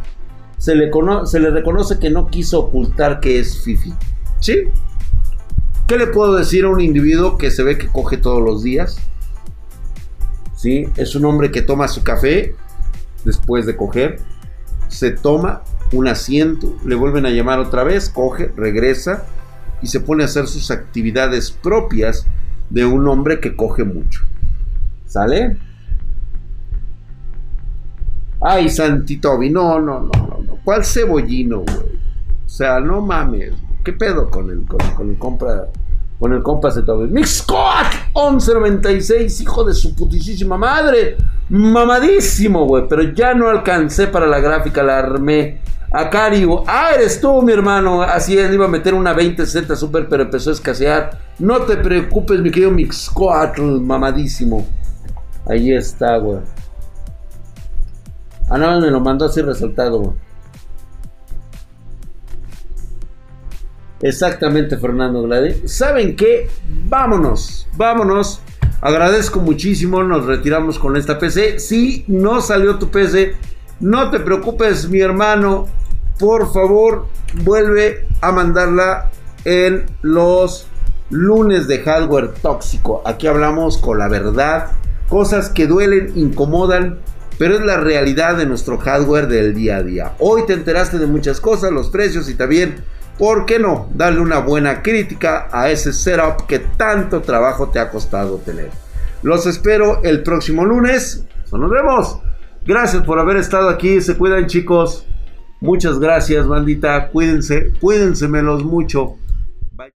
Se 0.57 0.75
le, 0.75 0.91
se 1.25 1.39
le 1.39 1.49
reconoce 1.51 1.97
que 1.97 2.09
no 2.09 2.27
quiso 2.27 2.59
ocultar 2.59 3.19
que 3.19 3.39
es 3.39 3.63
Fifi. 3.63 3.93
¿Sí? 4.39 4.67
¿Qué 5.87 5.97
le 5.97 6.07
puedo 6.07 6.35
decir 6.35 6.65
a 6.65 6.69
un 6.69 6.81
individuo 6.81 7.37
que 7.37 7.49
se 7.51 7.63
ve 7.63 7.77
que 7.77 7.87
coge 7.87 8.17
todos 8.17 8.43
los 8.43 8.61
días? 8.63 8.97
¿Sí? 10.55 10.87
Es 10.97 11.15
un 11.15 11.25
hombre 11.25 11.51
que 11.51 11.61
toma 11.61 11.87
su 11.87 12.03
café 12.03 12.55
después 13.23 13.65
de 13.65 13.75
coger, 13.75 14.19
se 14.87 15.11
toma 15.11 15.63
un 15.93 16.07
asiento, 16.07 16.75
le 16.85 16.95
vuelven 16.95 17.25
a 17.25 17.29
llamar 17.29 17.59
otra 17.59 17.83
vez, 17.83 18.09
coge, 18.09 18.51
regresa 18.55 19.25
y 19.81 19.87
se 19.87 19.99
pone 19.99 20.23
a 20.23 20.25
hacer 20.25 20.47
sus 20.47 20.71
actividades 20.71 21.51
propias 21.51 22.25
de 22.71 22.85
un 22.85 23.07
hombre 23.07 23.39
que 23.39 23.55
coge 23.55 23.83
mucho. 23.83 24.23
¿Sale? 25.05 25.57
Ay, 28.41 28.69
Santitobi, 28.69 29.49
no, 29.49 29.79
no, 29.79 29.99
no, 29.99 30.11
no, 30.13 30.43
no. 30.43 30.57
¿Cuál 30.63 30.83
cebollino, 30.83 31.59
güey? 31.59 31.99
O 32.45 32.49
sea, 32.49 32.79
no 32.79 33.01
mames. 33.01 33.53
¿Qué 33.83 33.93
pedo 33.93 34.29
con 34.29 34.49
el, 34.49 34.65
con, 34.65 35.09
el 35.09 35.17
compra? 35.17 35.67
Con 36.19 36.33
el 36.33 36.43
compa 36.43 36.69
Toby? 36.71 37.07
Mixcoat 37.07 37.93
1196, 38.15 39.41
hijo 39.41 39.63
de 39.63 39.73
su 39.73 39.95
putísima 39.95 40.57
madre. 40.57 41.17
Mamadísimo, 41.49 42.65
güey. 42.65 42.87
Pero 42.87 43.01
ya 43.13 43.33
no 43.33 43.49
alcancé 43.49 44.07
para 44.07 44.27
la 44.27 44.39
gráfica, 44.39 44.83
la 44.83 44.99
armé. 44.99 45.61
Acá 45.91 46.29
digo, 46.29 46.63
ah, 46.67 46.91
eres 46.95 47.19
tú, 47.19 47.41
mi 47.41 47.51
hermano. 47.51 48.01
Así 48.01 48.37
es, 48.37 48.53
iba 48.53 48.65
a 48.65 48.69
meter 48.69 48.93
una 48.93 49.13
2060 49.13 49.75
Super, 49.75 50.07
pero 50.07 50.23
empezó 50.23 50.49
a 50.49 50.53
escasear. 50.53 51.19
No 51.37 51.63
te 51.63 51.75
preocupes, 51.75 52.39
mi 52.39 52.49
querido 52.49 52.71
Mixcoatl, 52.71 53.81
mamadísimo. 53.81 54.65
Ahí 55.45 55.73
está, 55.73 56.17
güey. 56.17 56.39
Ah, 58.49 58.57
no, 58.57 58.79
me 58.79 58.89
lo 58.89 59.01
mandó 59.01 59.25
así 59.25 59.41
resaltado, 59.41 59.99
güey. 59.99 60.15
Exactamente, 64.01 64.77
Fernando 64.77 65.23
Glade. 65.23 65.67
¿Saben 65.67 66.15
qué? 66.15 66.49
Vámonos, 66.85 67.67
vámonos. 67.75 68.41
Agradezco 68.79 69.41
muchísimo, 69.41 70.01
nos 70.03 70.25
retiramos 70.25 70.79
con 70.79 70.95
esta 70.95 71.19
PC. 71.19 71.59
Si 71.59 72.05
no 72.07 72.41
salió 72.41 72.79
tu 72.79 72.89
PC, 72.89 73.35
no 73.81 74.09
te 74.09 74.19
preocupes, 74.21 74.89
mi 74.89 75.01
hermano 75.01 75.67
por 76.21 76.53
favor, 76.53 77.07
vuelve 77.43 78.07
a 78.21 78.31
mandarla 78.31 79.09
en 79.43 79.87
los 80.03 80.67
lunes 81.09 81.67
de 81.67 81.79
hardware 81.79 82.35
tóxico. 82.41 83.01
Aquí 83.05 83.25
hablamos 83.25 83.79
con 83.79 83.97
la 83.97 84.07
verdad, 84.07 84.67
cosas 85.09 85.49
que 85.49 85.65
duelen, 85.65 86.13
incomodan, 86.15 86.99
pero 87.39 87.55
es 87.55 87.61
la 87.61 87.77
realidad 87.77 88.37
de 88.37 88.45
nuestro 88.45 88.77
hardware 88.77 89.27
del 89.27 89.55
día 89.55 89.77
a 89.77 89.83
día. 89.83 90.13
Hoy 90.19 90.45
te 90.45 90.53
enteraste 90.53 90.99
de 90.99 91.07
muchas 91.07 91.41
cosas, 91.41 91.71
los 91.71 91.89
precios 91.89 92.29
y 92.29 92.35
también, 92.35 92.75
¿por 93.17 93.47
qué 93.47 93.57
no? 93.57 93.89
Darle 93.95 94.19
una 94.19 94.39
buena 94.39 94.83
crítica 94.83 95.49
a 95.51 95.71
ese 95.71 95.91
setup 95.91 96.45
que 96.45 96.59
tanto 96.59 97.21
trabajo 97.21 97.69
te 97.69 97.79
ha 97.79 97.89
costado 97.89 98.37
tener. 98.37 98.69
Los 99.23 99.47
espero 99.47 100.01
el 100.03 100.21
próximo 100.21 100.65
lunes. 100.65 101.25
Nos 101.51 101.69
vemos. 101.69 102.19
Gracias 102.63 103.03
por 103.03 103.19
haber 103.19 103.37
estado 103.37 103.69
aquí. 103.69 104.01
Se 104.01 104.15
cuidan 104.15 104.45
chicos. 104.45 105.07
Muchas 105.61 105.99
gracias, 105.99 106.47
bandita. 106.47 107.09
Cuídense, 107.09 107.71
cuídensemelos 107.79 108.65
mucho. 108.65 109.17